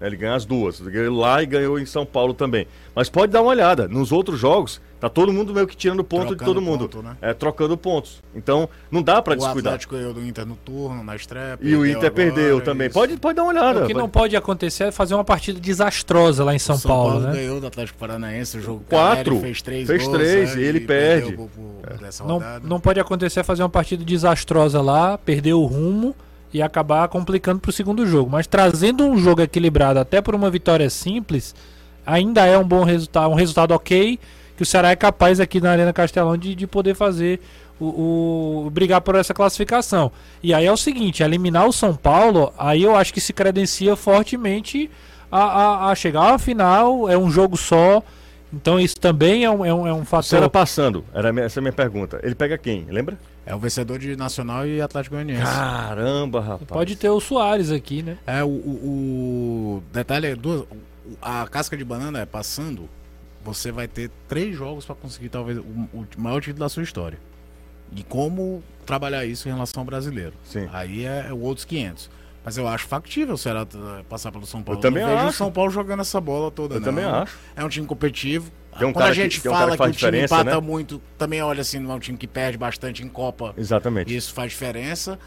É, 0.00 0.06
Ele 0.06 0.16
ganha 0.16 0.34
as 0.34 0.44
duas. 0.44 0.80
Ele 0.80 0.90
ganhou 0.90 1.16
lá 1.18 1.42
e 1.42 1.46
ganhou 1.46 1.78
em 1.78 1.84
São 1.86 2.06
Paulo 2.06 2.32
também. 2.32 2.66
Mas 2.94 3.08
pode 3.10 3.32
dar 3.32 3.42
uma 3.42 3.50
olhada. 3.50 3.86
Nos 3.86 4.10
outros 4.12 4.38
jogos, 4.40 4.80
tá 4.98 5.08
todo 5.08 5.32
mundo 5.32 5.52
meio 5.52 5.66
que 5.66 5.76
tirando 5.76 6.02
ponto 6.02 6.22
de 6.22 6.36
Trocando 6.36 6.54
todo 6.54 6.62
mundo. 6.62 6.88
ponto, 6.88 7.02
né? 7.02 7.16
É, 7.20 7.34
trocando 7.34 7.76
pontos. 7.76 8.22
Então, 8.34 8.68
não 8.90 9.02
dá 9.02 9.20
pra 9.20 9.34
O 9.34 9.36
descuidar. 9.36 9.74
Atlético 9.74 9.94
ganhou 9.96 10.14
do 10.14 10.24
Inter 10.26 10.46
no 10.46 10.56
turno, 10.56 11.04
na 11.04 11.14
estreia. 11.14 11.58
E 11.60 11.74
o 11.76 11.84
Inter 11.84 11.96
agora, 11.98 12.10
perdeu 12.12 12.60
também. 12.62 12.88
isso. 12.88 12.94
Pode, 12.98 13.16
pode 13.18 13.36
dar 13.36 13.42
uma 13.42 13.50
olhada. 13.52 13.80
O 13.80 13.86
que 13.86 13.92
Pode- 13.92 13.98
não 14.02 14.08
pode 14.08 14.36
acontecer 14.36 14.84
é 14.84 14.90
fazer 14.90 15.14
uma 15.14 15.24
partida 15.24 15.60
desastrosa 15.60 16.42
lá 16.44 16.54
em 16.54 16.58
São, 16.58 16.76
O 16.76 16.78
São 16.78 16.90
Paulo, 16.90 17.10
Paulo, 17.12 17.26
né? 17.26 17.32
ganhou 17.34 17.60
do 17.60 17.66
Atlético 17.66 17.98
Paranaense 17.98 18.56
o 18.58 18.62
jogo. 18.62 18.84
Quatro. 18.88 19.38
Fez 19.40 19.60
três 19.62 19.86
Fez 19.86 20.02
gols, 20.06 20.16
três, 20.16 20.54
né, 20.56 20.62
e 20.62 20.64
ele 20.64 20.80
perde. 20.80 21.26
perdeu 21.28 21.48
por- 21.54 21.84
por 21.84 21.98
dessa 21.98 22.24
Não, 22.24 22.40
não 22.62 22.80
pode 22.80 22.98
acontecer 22.98 23.44
fazer 23.44 23.62
uma 23.62 23.68
partida 23.68 24.02
desastrosa 24.04 24.80
lá, 24.80 25.16
perder 25.18 25.52
o 25.52 25.64
rumo 25.64 26.14
e 26.52 26.60
acabar 26.62 27.08
complicando 27.08 27.60
pro 27.60 27.72
segundo 27.72 28.06
jogo. 28.06 28.30
Mas 28.30 28.46
trazendo 28.46 29.04
um 29.04 29.16
jogo 29.18 29.40
equilibrado 29.42 29.98
até 29.98 30.20
por 30.20 30.34
uma 30.34 30.50
vitória 30.50 30.88
simples, 30.90 31.54
ainda 32.04 32.44
é 32.46 32.56
um 32.58 32.64
bom 32.64 32.82
resultado, 32.84 33.30
um 33.30 33.34
resultado 33.34 33.72
ok, 33.72 34.18
que 34.56 34.62
o 34.62 34.66
Ceará 34.66 34.90
é 34.90 34.96
capaz 34.96 35.40
aqui 35.40 35.60
na 35.60 35.70
Arena 35.70 35.92
Castelão 35.92 36.36
de, 36.36 36.54
de 36.54 36.66
poder 36.66 36.94
fazer 36.94 37.40
o, 37.78 38.64
o- 38.66 38.70
brigar 38.70 39.00
por 39.00 39.14
essa 39.14 39.32
classificação. 39.32 40.10
E 40.42 40.52
aí 40.52 40.66
é 40.66 40.72
o 40.72 40.76
seguinte, 40.76 41.22
eliminar 41.22 41.66
o 41.66 41.72
São 41.72 41.94
Paulo, 41.94 42.52
aí 42.58 42.82
eu 42.82 42.94
acho 42.96 43.12
que 43.14 43.20
se 43.20 43.32
credencia 43.32 43.96
fortemente 43.96 44.90
a, 45.32 45.44
a, 45.44 45.90
a 45.90 45.94
chegar 45.94 46.34
à 46.34 46.38
final, 46.38 47.08
é 47.08 47.16
um 47.16 47.30
jogo 47.30 47.56
só. 47.56 48.02
Então 48.52 48.80
isso 48.80 48.96
também 49.00 49.44
é 49.44 49.50
um, 49.50 49.64
é 49.64 49.72
um, 49.72 49.86
é 49.86 49.92
um 49.94 50.00
O 50.00 50.04
fator. 50.04 50.50
passando, 50.50 51.04
era 51.14 51.28
essa 51.40 51.58
é 51.58 51.60
a 51.60 51.62
minha 51.62 51.72
pergunta. 51.72 52.18
Ele 52.22 52.34
pega 52.34 52.58
quem? 52.58 52.84
Lembra? 52.90 53.16
É 53.46 53.54
o 53.54 53.58
vencedor 53.58 53.98
de 53.98 54.14
Nacional 54.16 54.66
e 54.66 54.80
Atlético 54.80 55.14
Goianiense. 55.16 55.42
Caramba, 55.42 56.40
rapaz. 56.40 56.68
Pode 56.68 56.94
ter 56.96 57.08
o 57.08 57.20
Soares 57.20 57.70
aqui, 57.70 58.02
né? 58.02 58.18
É, 58.26 58.44
o, 58.44 58.48
o- 58.48 59.76
o 59.78 59.82
detalhe 59.92 60.26
é 60.26 60.36
duas, 60.36 60.64
a 61.20 61.46
casca 61.48 61.76
de 61.76 61.84
banana 61.84 62.20
é 62.20 62.26
passando, 62.26 62.88
você 63.44 63.72
vai 63.72 63.88
ter 63.88 64.10
três 64.28 64.54
jogos 64.54 64.84
para 64.84 64.94
conseguir 64.94 65.30
talvez 65.30 65.58
o, 65.58 65.62
o 65.62 66.06
maior 66.18 66.40
título 66.40 66.60
da 66.60 66.68
sua 66.68 66.82
história. 66.82 67.18
E 67.96 68.02
como 68.04 68.62
trabalhar 68.86 69.24
isso 69.24 69.48
em 69.48 69.52
relação 69.52 69.80
ao 69.80 69.84
brasileiro? 69.86 70.34
Sim. 70.44 70.68
Aí 70.72 71.04
é, 71.04 71.26
é 71.28 71.32
outros 71.32 71.64
500. 71.64 72.10
Mas 72.44 72.56
eu 72.56 72.66
acho 72.66 72.86
factível 72.86 73.34
o 73.34 73.38
Ceará 73.38 73.66
eh, 73.72 74.02
passar 74.08 74.32
pelo 74.32 74.46
São 74.46 74.62
Paulo. 74.62 74.78
Eu 74.78 74.82
também 74.82 75.02
não 75.02 75.10
vejo 75.10 75.24
o 75.24 75.28
acho. 75.28 75.36
São 75.38 75.52
Paulo 75.52 75.70
jogando 75.70 76.00
essa 76.00 76.20
bola 76.20 76.50
toda, 76.50 76.76
Eu 76.76 76.80
não. 76.80 76.84
também 76.86 77.04
acho. 77.04 77.36
É 77.54 77.62
um 77.64 77.68
time 77.68 77.86
competitivo. 77.86 78.50
Tem 78.78 78.86
um 78.88 78.92
Quando 78.92 79.02
cara 79.02 79.12
a 79.12 79.14
que- 79.14 79.22
gente 79.22 79.40
um 79.40 79.42
cara 79.52 79.54
fala 79.54 79.70
que 79.70 79.76
que, 79.76 79.78
faz 79.82 79.94
o 79.96 79.98
time 79.98 80.24
empata 80.24 80.54
né? 80.54 80.60
muito, 80.60 81.02
também 81.18 81.42
olha 81.42 81.60
assim, 81.60 81.78
não 81.78 81.92
é 81.92 81.94
um 81.96 81.98
time 81.98 82.16
que 82.16 82.26
perde 82.26 82.56
bastante 82.56 83.02
em 83.02 83.08
Copa. 83.08 83.52
Exatamente. 83.58 84.14
Isso 84.14 84.32
faz 84.32 84.52
diferença. 84.52 85.18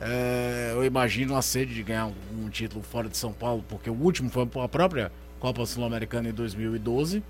É, 0.00 0.72
eu 0.74 0.84
imagino 0.84 1.36
a 1.36 1.42
sede 1.42 1.74
de 1.74 1.82
ganhar 1.82 2.06
um, 2.06 2.44
um 2.44 2.48
título 2.48 2.82
fora 2.82 3.08
de 3.08 3.16
São 3.16 3.32
Paulo, 3.32 3.64
porque 3.68 3.88
o 3.90 3.94
último 3.94 4.30
foi 4.30 4.48
a 4.64 4.68
própria 4.68 5.12
Copa 5.38 5.64
Sul-Americana 5.66 6.28
em 6.28 6.32
2012. 6.32 7.22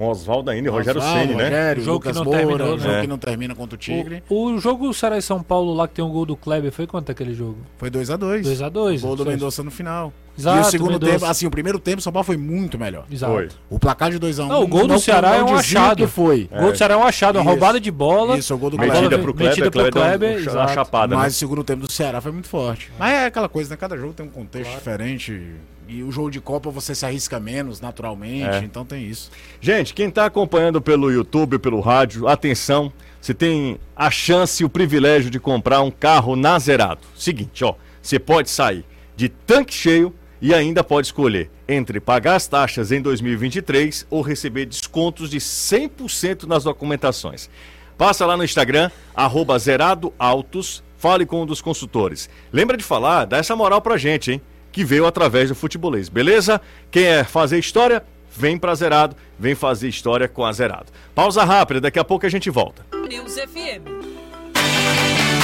Com 0.00 0.08
Oswaldo 0.08 0.50
ainda 0.50 0.66
e 0.66 0.72
Rogério 0.72 0.98
Ceni, 1.02 1.34
né? 1.34 1.44
Rogério, 1.44 1.82
Jogo 1.82 2.00
que 2.00 2.10
não 2.10 2.24
Moura, 2.24 2.38
terminou, 2.38 2.70
né? 2.70 2.82
jogo 2.82 2.94
É. 2.94 3.00
que 3.02 3.06
não 3.06 3.18
termina 3.18 3.54
contra 3.54 3.74
o 3.74 3.78
Tigre. 3.78 4.22
O, 4.30 4.46
o 4.46 4.58
jogo 4.58 4.94
Ceará 4.94 5.18
e 5.18 5.22
São 5.22 5.42
Paulo 5.42 5.74
lá 5.74 5.86
que 5.86 5.92
tem 5.92 6.02
um 6.02 6.08
gol 6.08 6.24
do 6.24 6.34
Kleber, 6.34 6.72
foi 6.72 6.86
quanto 6.86 7.12
aquele 7.12 7.34
jogo? 7.34 7.58
Foi 7.76 7.90
2x2. 7.90 8.40
2x2. 8.40 9.00
Gol 9.02 9.14
do 9.14 9.26
Mendonça 9.26 9.62
no 9.62 9.70
final. 9.70 10.10
Exato, 10.38 10.58
e 10.58 10.60
o 10.60 10.64
segundo 10.64 10.98
tempo, 10.98 11.24
assim, 11.26 11.46
o 11.46 11.50
primeiro 11.50 11.78
tempo, 11.78 12.00
São 12.00 12.12
Paulo 12.12 12.24
foi 12.24 12.36
muito 12.36 12.78
melhor. 12.78 13.04
Exato. 13.10 13.32
Foi. 13.32 13.48
O 13.68 13.78
placar 13.78 14.10
de 14.10 14.18
2x1. 14.18 14.48
Não, 14.48 14.62
o 14.62 14.66
gol 14.66 14.86
do 14.86 14.98
Ceará 14.98 15.36
é 15.36 15.42
um 15.44 15.54
achado. 15.54 15.96
que 15.98 16.06
foi. 16.06 16.48
O 16.50 16.60
gol 16.60 16.72
do 16.72 16.78
Ceará 16.78 16.94
é 16.94 16.96
um 16.96 17.04
achado, 17.04 17.36
uma 17.36 17.42
Isso. 17.42 17.50
roubada 17.50 17.80
de 17.80 17.90
bola. 17.90 18.38
Isso, 18.38 18.54
o 18.54 18.58
gol 18.58 18.70
do 18.70 18.76
bola 18.76 18.88
Metida 18.88 19.08
Kleber. 19.08 19.24
pro 19.24 19.34
metida 19.44 19.70
Kleber, 19.70 19.92
pro 19.92 20.00
Kleber 20.00 20.30
um- 20.30 20.42
Kleber, 20.42 20.54
uma 20.56 20.68
chapada, 20.68 21.14
né? 21.14 21.22
Mas 21.22 21.34
o 21.34 21.38
segundo 21.38 21.62
tempo 21.64 21.82
do 21.86 21.92
Ceará 21.92 22.20
foi 22.20 22.32
muito 22.32 22.48
forte. 22.48 22.90
Mas 22.98 23.12
é 23.12 23.26
aquela 23.26 23.48
coisa, 23.48 23.68
né? 23.70 23.76
Cada 23.76 23.96
jogo 23.96 24.12
tem 24.14 24.24
um 24.24 24.30
contexto 24.30 24.70
diferente. 24.72 25.42
E 25.88 26.02
o 26.04 26.12
jogo 26.12 26.30
de 26.30 26.40
Copa 26.40 26.70
você 26.70 26.94
se 26.94 27.04
arrisca 27.04 27.40
menos, 27.40 27.80
naturalmente. 27.80 28.44
É. 28.48 28.58
Então 28.60 28.84
tem 28.84 29.04
isso. 29.04 29.30
Gente, 29.60 29.92
quem 29.92 30.08
está 30.08 30.24
acompanhando 30.24 30.80
pelo 30.80 31.10
YouTube, 31.10 31.58
pelo 31.58 31.80
rádio, 31.80 32.28
atenção, 32.28 32.92
você 33.20 33.34
tem 33.34 33.76
a 33.96 34.08
chance 34.10 34.62
e 34.62 34.64
o 34.66 34.68
privilégio 34.70 35.28
de 35.30 35.40
comprar 35.40 35.80
um 35.82 35.90
carro 35.90 36.36
na 36.36 36.56
Zerado. 36.60 37.00
Seguinte, 37.16 37.64
ó, 37.64 37.74
você 38.00 38.18
pode 38.20 38.48
sair 38.50 38.84
de 39.16 39.28
tanque 39.28 39.74
cheio 39.74 40.14
e 40.40 40.54
ainda 40.54 40.82
pode 40.82 41.08
escolher 41.08 41.50
entre 41.68 42.00
pagar 42.00 42.36
as 42.36 42.46
taxas 42.46 42.90
em 42.92 43.00
2023 43.00 44.06
ou 44.08 44.22
receber 44.22 44.66
descontos 44.66 45.30
de 45.30 45.38
100% 45.38 46.44
nas 46.44 46.64
documentações. 46.64 47.50
Passa 47.98 48.24
lá 48.24 48.36
no 48.36 48.44
Instagram, 48.44 48.90
arroba 49.14 49.58
Zerado 49.58 50.12
Autos, 50.18 50.82
fale 50.96 51.26
com 51.26 51.42
um 51.42 51.46
dos 51.46 51.60
consultores. 51.60 52.30
Lembra 52.52 52.76
de 52.76 52.84
falar, 52.84 53.26
dá 53.26 53.36
essa 53.36 53.54
moral 53.54 53.82
pra 53.82 53.98
gente, 53.98 54.32
hein? 54.32 54.42
Que 54.72 54.84
veio 54.84 55.06
através 55.06 55.48
do 55.48 55.54
futebolês, 55.54 56.08
beleza? 56.08 56.60
Quem 56.90 57.04
é 57.04 57.24
fazer 57.24 57.58
história, 57.58 58.02
vem 58.34 58.56
pra 58.56 58.74
Zerado, 58.74 59.16
vem 59.38 59.54
fazer 59.54 59.88
história 59.88 60.28
com 60.28 60.44
a 60.44 60.52
Zerado. 60.52 60.86
Pausa 61.14 61.44
rápida, 61.44 61.80
daqui 61.80 61.98
a 61.98 62.04
pouco 62.04 62.24
a 62.24 62.30
gente 62.30 62.48
volta. 62.48 62.86
News 63.08 63.34
FM. 63.34 64.09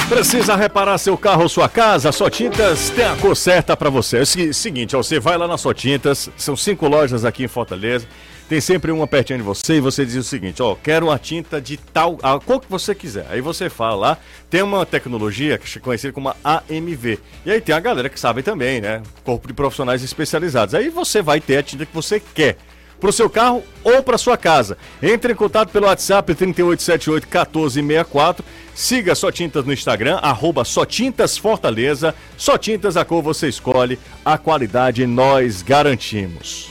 Precisa 0.09 0.55
reparar 0.55 0.97
seu 0.97 1.17
carro 1.17 1.43
ou 1.43 1.49
sua 1.49 1.67
casa? 1.67 2.13
Só 2.13 2.29
Tintas 2.29 2.89
tem 2.91 3.03
a 3.03 3.15
cor 3.17 3.35
certa 3.35 3.75
para 3.75 3.89
você. 3.89 4.17
É 4.19 4.21
o 4.21 4.25
segui- 4.25 4.53
seguinte, 4.53 4.95
ó, 4.95 5.03
você 5.03 5.19
vai 5.19 5.37
lá 5.37 5.47
na 5.47 5.57
Só 5.57 5.73
Tintas, 5.73 6.29
são 6.37 6.55
cinco 6.55 6.87
lojas 6.87 7.25
aqui 7.25 7.43
em 7.43 7.47
Fortaleza, 7.49 8.07
tem 8.47 8.61
sempre 8.61 8.89
uma 8.93 9.05
pertinho 9.05 9.39
de 9.39 9.43
você 9.43 9.75
e 9.75 9.79
você 9.81 10.05
diz 10.05 10.15
o 10.15 10.23
seguinte, 10.23 10.61
ó, 10.63 10.75
quero 10.81 11.07
uma 11.07 11.19
tinta 11.19 11.59
de 11.59 11.75
tal, 11.75 12.17
a 12.23 12.39
cor 12.39 12.61
que 12.61 12.69
você 12.69 12.95
quiser. 12.95 13.27
Aí 13.29 13.41
você 13.41 13.69
fala 13.69 13.95
lá, 13.95 14.17
tem 14.49 14.61
uma 14.61 14.85
tecnologia 14.85 15.57
que 15.57 15.77
conhecida 15.81 16.13
como 16.13 16.33
AMV. 16.41 17.19
E 17.45 17.51
aí 17.51 17.59
tem 17.59 17.75
a 17.75 17.79
galera 17.79 18.07
que 18.07 18.17
sabe 18.17 18.41
também, 18.41 18.79
né? 18.79 19.03
Corpo 19.25 19.45
de 19.45 19.53
profissionais 19.53 20.01
especializados. 20.03 20.73
Aí 20.73 20.87
você 20.87 21.21
vai 21.21 21.41
ter 21.41 21.57
a 21.57 21.63
tinta 21.63 21.85
que 21.85 21.93
você 21.93 22.21
quer 22.21 22.55
para 22.99 23.09
o 23.09 23.13
seu 23.13 23.29
carro 23.29 23.63
ou 23.83 24.01
para 24.03 24.17
sua 24.17 24.37
casa. 24.37 24.77
Entre 25.01 25.33
em 25.33 25.35
contato 25.35 25.69
pelo 25.69 25.85
WhatsApp 25.85 26.33
3878 26.33 27.27
1464. 27.27 28.45
Siga 28.73 29.15
Só 29.15 29.31
Tintas 29.31 29.65
no 29.65 29.73
Instagram, 29.73 30.17
arroba 30.17 30.63
Só 30.63 30.85
Tintas 30.85 31.37
Fortaleza. 31.37 32.13
Só 32.37 32.57
Tintas, 32.57 32.95
a 32.95 33.03
cor 33.03 33.23
você 33.23 33.47
escolhe, 33.47 33.97
a 34.23 34.37
qualidade 34.37 35.05
nós 35.05 35.61
garantimos. 35.61 36.69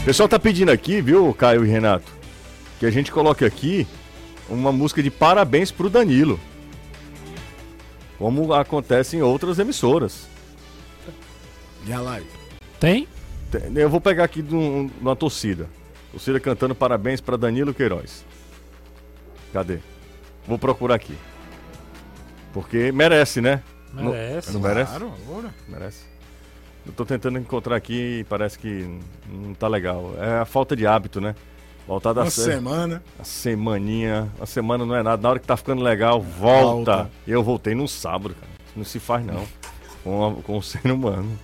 O 0.00 0.04
pessoal 0.04 0.28
tá 0.28 0.38
pedindo 0.38 0.70
aqui, 0.70 1.00
viu, 1.00 1.32
Caio 1.32 1.64
e 1.64 1.68
Renato, 1.68 2.12
que 2.78 2.86
a 2.86 2.90
gente 2.90 3.10
coloque 3.10 3.44
aqui 3.44 3.86
uma 4.48 4.72
música 4.72 5.02
de 5.02 5.10
parabéns 5.10 5.70
pro 5.70 5.88
Danilo. 5.88 6.38
Como 8.18 8.52
acontece 8.52 9.16
em 9.16 9.22
outras 9.22 9.58
emissoras. 9.58 10.26
E 11.86 11.92
a 11.92 12.00
live? 12.00 12.26
Tem? 12.78 13.06
Eu 13.74 13.88
vou 13.90 14.00
pegar 14.00 14.24
aqui 14.24 14.42
de 14.42 14.54
um- 14.54 14.90
uma 15.00 15.14
torcida. 15.16 15.68
Torcida 16.12 16.38
cantando 16.40 16.74
parabéns 16.74 17.20
para 17.20 17.36
Danilo 17.36 17.74
Queiroz. 17.74 18.24
Cadê? 19.52 19.78
Vou 20.46 20.58
procurar 20.58 20.94
aqui. 20.94 21.16
Porque 22.52 22.92
merece, 22.92 23.40
né? 23.40 23.62
Merece. 23.92 24.52
Não 24.52 24.60
merece? 24.60 24.90
Claro, 24.90 25.12
agora. 25.26 25.54
Merece. 25.68 26.04
Eu 26.86 26.92
tô 26.92 27.04
tentando 27.04 27.38
encontrar 27.38 27.76
aqui 27.76 28.20
e 28.20 28.24
parece 28.24 28.58
que 28.58 28.98
não 29.28 29.54
tá 29.54 29.66
legal. 29.68 30.14
É 30.18 30.40
a 30.40 30.44
falta 30.44 30.76
de 30.76 30.86
hábito, 30.86 31.20
né? 31.20 31.34
Voltar 31.86 32.12
da 32.12 32.22
Uma 32.22 32.30
série. 32.30 32.52
semana. 32.54 33.02
A 33.18 33.24
semaninha. 33.24 34.28
A 34.40 34.46
semana 34.46 34.84
não 34.84 34.94
é 34.94 35.02
nada. 35.02 35.20
Na 35.22 35.30
hora 35.30 35.38
que 35.38 35.46
tá 35.46 35.56
ficando 35.56 35.82
legal, 35.82 36.20
volta. 36.20 36.92
Volta. 36.96 37.10
Eu 37.26 37.42
voltei 37.42 37.74
no 37.74 37.86
sábado, 37.88 38.34
cara. 38.34 38.52
Isso 38.66 38.72
não 38.76 38.84
se 38.84 38.98
faz, 39.00 39.24
não. 39.24 39.46
Com, 40.02 40.26
a- 40.26 40.42
com 40.42 40.58
o 40.58 40.62
ser 40.62 40.90
humano. 40.90 41.38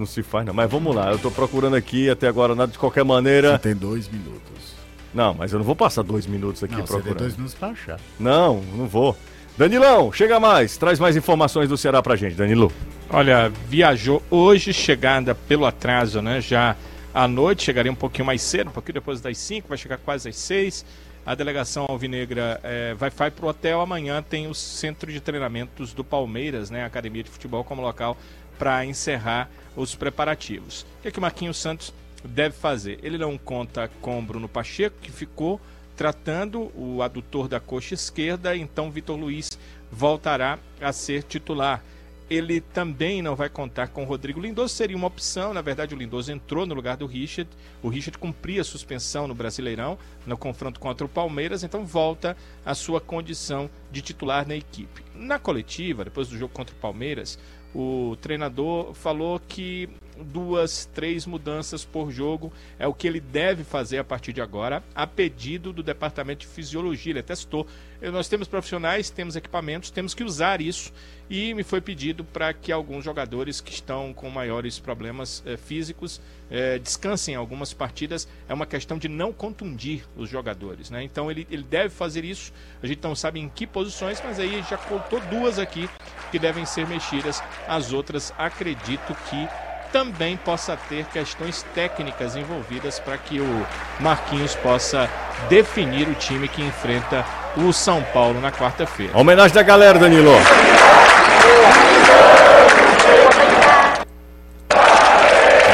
Não 0.00 0.06
se 0.06 0.22
faz, 0.22 0.46
não. 0.46 0.54
Mas 0.54 0.70
vamos 0.70 0.96
lá. 0.96 1.12
Eu 1.12 1.18
tô 1.18 1.30
procurando 1.30 1.76
aqui 1.76 2.08
até 2.08 2.26
agora 2.26 2.54
nada 2.54 2.72
de 2.72 2.78
qualquer 2.78 3.02
Você 3.02 3.08
maneira. 3.08 3.58
tem 3.58 3.76
dois 3.76 4.08
minutos. 4.08 4.74
Não, 5.12 5.34
mas 5.34 5.52
eu 5.52 5.58
não 5.58 5.66
vou 5.66 5.76
passar 5.76 6.00
dois 6.02 6.26
minutos 6.26 6.64
aqui 6.64 6.72
Não, 6.74 6.80
você 6.80 6.94
tem 6.94 7.02
procurando. 7.02 7.18
dois 7.18 7.34
minutos 7.36 7.54
pra 7.54 7.68
achar. 7.68 8.00
Não, 8.18 8.62
não 8.74 8.86
vou. 8.86 9.14
Danilão, 9.58 10.10
chega 10.10 10.40
mais, 10.40 10.78
traz 10.78 10.98
mais 10.98 11.16
informações 11.16 11.68
do 11.68 11.76
Ceará 11.76 12.00
pra 12.02 12.16
gente, 12.16 12.34
Danilo. 12.34 12.72
Olha, 13.10 13.52
viajou 13.68 14.22
hoje, 14.30 14.72
chegada 14.72 15.34
pelo 15.34 15.66
atraso, 15.66 16.22
né? 16.22 16.40
Já 16.40 16.76
à 17.12 17.28
noite, 17.28 17.64
chegaria 17.64 17.92
um 17.92 17.96
pouquinho 17.96 18.24
mais 18.24 18.40
cedo, 18.40 18.68
um 18.68 18.72
pouquinho 18.72 18.94
depois 18.94 19.20
das 19.20 19.36
5, 19.36 19.68
vai 19.68 19.76
chegar 19.76 19.98
quase 19.98 20.30
às 20.30 20.36
6. 20.36 20.82
A 21.26 21.34
delegação 21.34 21.84
alvinegra 21.86 22.58
é, 22.62 22.94
vai, 22.94 23.10
vai 23.10 23.30
para 23.30 23.44
o 23.44 23.48
hotel. 23.50 23.82
Amanhã 23.82 24.22
tem 24.22 24.46
o 24.46 24.54
centro 24.54 25.12
de 25.12 25.20
treinamentos 25.20 25.92
do 25.92 26.02
Palmeiras, 26.02 26.70
né? 26.70 26.84
A 26.84 26.86
academia 26.86 27.22
de 27.22 27.28
futebol, 27.28 27.62
como 27.62 27.82
local 27.82 28.16
para 28.60 28.84
encerrar 28.84 29.48
os 29.74 29.94
preparativos. 29.94 30.82
O 30.82 31.02
que, 31.02 31.08
é 31.08 31.10
que 31.10 31.18
o 31.18 31.22
Marquinhos 31.22 31.56
Santos 31.56 31.94
deve 32.22 32.54
fazer? 32.54 32.98
Ele 33.02 33.16
não 33.16 33.38
conta 33.38 33.90
com 34.02 34.22
Bruno 34.22 34.46
Pacheco, 34.46 34.98
que 35.00 35.10
ficou 35.10 35.58
tratando 35.96 36.70
o 36.74 37.02
adutor 37.02 37.48
da 37.48 37.58
coxa 37.58 37.94
esquerda, 37.94 38.54
então 38.54 38.90
Vitor 38.90 39.18
Luiz 39.18 39.58
voltará 39.90 40.58
a 40.78 40.92
ser 40.92 41.22
titular. 41.22 41.82
Ele 42.28 42.60
também 42.60 43.22
não 43.22 43.34
vai 43.34 43.48
contar 43.48 43.88
com 43.88 44.02
o 44.02 44.06
Rodrigo 44.06 44.38
Lindoso, 44.38 44.74
seria 44.74 44.96
uma 44.96 45.08
opção. 45.08 45.52
Na 45.52 45.62
verdade, 45.62 45.94
o 45.94 45.98
Lindoso 45.98 46.30
entrou 46.30 46.64
no 46.64 46.74
lugar 46.74 46.96
do 46.96 47.06
Richard. 47.06 47.50
O 47.82 47.88
Richard 47.88 48.18
cumpria 48.18 48.60
a 48.60 48.64
suspensão 48.64 49.26
no 49.26 49.34
Brasileirão, 49.34 49.98
no 50.24 50.36
confronto 50.36 50.78
contra 50.78 51.04
o 51.04 51.08
Palmeiras, 51.08 51.64
então 51.64 51.84
volta 51.84 52.36
à 52.64 52.72
sua 52.74 53.00
condição 53.00 53.68
de 53.90 54.00
titular 54.00 54.46
na 54.46 54.54
equipe. 54.54 55.02
Na 55.12 55.38
coletiva, 55.38 56.04
depois 56.04 56.28
do 56.28 56.38
jogo 56.38 56.54
contra 56.54 56.74
o 56.74 56.78
Palmeiras, 56.78 57.36
o 57.74 58.16
treinador 58.20 58.94
falou 58.94 59.38
que 59.40 59.88
duas, 60.24 60.86
três 60.86 61.26
mudanças 61.26 61.84
por 61.84 62.10
jogo 62.10 62.52
é 62.78 62.86
o 62.86 62.94
que 62.94 63.06
ele 63.06 63.20
deve 63.20 63.64
fazer 63.64 63.98
a 63.98 64.04
partir 64.04 64.32
de 64.32 64.40
agora, 64.40 64.82
a 64.94 65.06
pedido 65.06 65.72
do 65.72 65.82
departamento 65.82 66.40
de 66.40 66.46
fisiologia. 66.46 67.12
Ele 67.12 67.22
testou. 67.22 67.66
Nós 68.12 68.28
temos 68.28 68.48
profissionais, 68.48 69.10
temos 69.10 69.36
equipamentos, 69.36 69.90
temos 69.90 70.14
que 70.14 70.24
usar 70.24 70.60
isso. 70.60 70.92
E 71.28 71.54
me 71.54 71.62
foi 71.62 71.80
pedido 71.80 72.24
para 72.24 72.52
que 72.52 72.72
alguns 72.72 73.04
jogadores 73.04 73.60
que 73.60 73.72
estão 73.72 74.12
com 74.12 74.28
maiores 74.30 74.78
problemas 74.80 75.42
eh, 75.46 75.56
físicos 75.56 76.20
eh, 76.50 76.78
descansem 76.78 77.36
algumas 77.36 77.72
partidas. 77.72 78.26
É 78.48 78.54
uma 78.54 78.66
questão 78.66 78.98
de 78.98 79.06
não 79.06 79.32
contundir 79.32 80.04
os 80.16 80.28
jogadores. 80.28 80.90
Né? 80.90 81.04
Então 81.04 81.30
ele, 81.30 81.46
ele 81.50 81.62
deve 81.62 81.90
fazer 81.90 82.24
isso. 82.24 82.52
A 82.82 82.86
gente 82.86 83.02
não 83.04 83.14
sabe 83.14 83.38
em 83.38 83.48
que 83.48 83.66
posições, 83.66 84.20
mas 84.24 84.40
aí 84.40 84.64
já 84.68 84.76
contou 84.76 85.20
duas 85.20 85.58
aqui 85.58 85.88
que 86.32 86.38
devem 86.38 86.64
ser 86.64 86.86
mexidas. 86.88 87.42
As 87.68 87.92
outras 87.92 88.32
acredito 88.36 89.14
que 89.28 89.69
também 89.92 90.36
possa 90.36 90.76
ter 90.88 91.04
questões 91.06 91.64
técnicas 91.74 92.36
envolvidas 92.36 92.98
para 92.98 93.16
que 93.16 93.40
o 93.40 93.66
Marquinhos 93.98 94.54
possa 94.56 95.08
definir 95.48 96.08
o 96.08 96.14
time 96.14 96.48
que 96.48 96.62
enfrenta 96.62 97.24
o 97.56 97.72
São 97.72 98.02
Paulo 98.02 98.40
na 98.40 98.52
quarta-feira. 98.52 99.16
Homenagem 99.16 99.54
da 99.54 99.62
galera, 99.62 99.98
Danilo. 99.98 100.32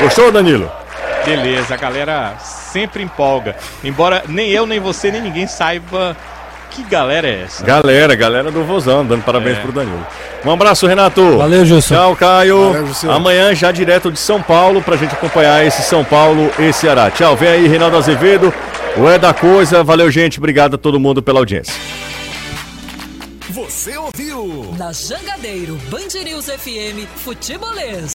Gostou, 0.01 0.31
Danilo? 0.31 0.71
Beleza, 1.25 1.75
a 1.75 1.77
galera 1.77 2.37
sempre 2.39 3.03
empolga. 3.03 3.57
Embora 3.83 4.23
nem 4.29 4.51
eu, 4.51 4.67
nem 4.67 4.79
você, 4.79 5.11
nem 5.11 5.21
ninguém 5.21 5.47
saiba 5.47 6.17
que 6.71 6.83
galera 6.85 7.29
é 7.29 7.43
essa? 7.43 7.65
Galera, 7.65 8.15
galera 8.15 8.51
do 8.51 8.65
Vozão, 8.65 9.05
dando 9.05 9.23
parabéns 9.23 9.59
é. 9.59 9.61
pro 9.61 9.73
Danilo. 9.73 10.07
Um 10.45 10.51
abraço, 10.51 10.87
Renato. 10.87 11.39
Valeu, 11.39 11.65
Gilson. 11.65 11.95
Tchau, 11.95 12.17
Caio. 12.17 12.73
Valeu, 12.73 13.13
Amanhã 13.13 13.55
já 13.55 13.73
direto 13.73 14.11
de 14.11 14.19
São 14.19 14.43
Paulo 14.43 14.83
pra 14.83 14.97
gente 14.97 15.15
acompanhar 15.15 15.65
esse 15.65 15.83
São 15.83 16.05
Paulo 16.05 16.51
e 16.59 16.73
Ceará. 16.73 17.11
Tchau, 17.11 17.37
vem 17.37 17.49
aí, 17.49 17.69
Reinaldo 17.69 17.97
Azevedo. 17.97 18.53
O 18.97 19.09
É 19.09 19.19
da 19.19 19.35
Coisa. 19.35 19.85
Valeu, 19.85 20.11
gente. 20.11 20.39
Obrigado 20.39 20.75
a 20.75 20.79
todo 20.79 20.99
mundo 20.99 21.23
pela 21.23 21.39
audiência. 21.41 21.75
Você 23.51 23.97
ouviu? 23.97 24.75
Na 24.79 24.93
Jangadeiro, 24.93 25.77
Band 25.91 26.23
News 26.25 26.47
FM, 26.47 27.07
Futebolês. 27.17 28.16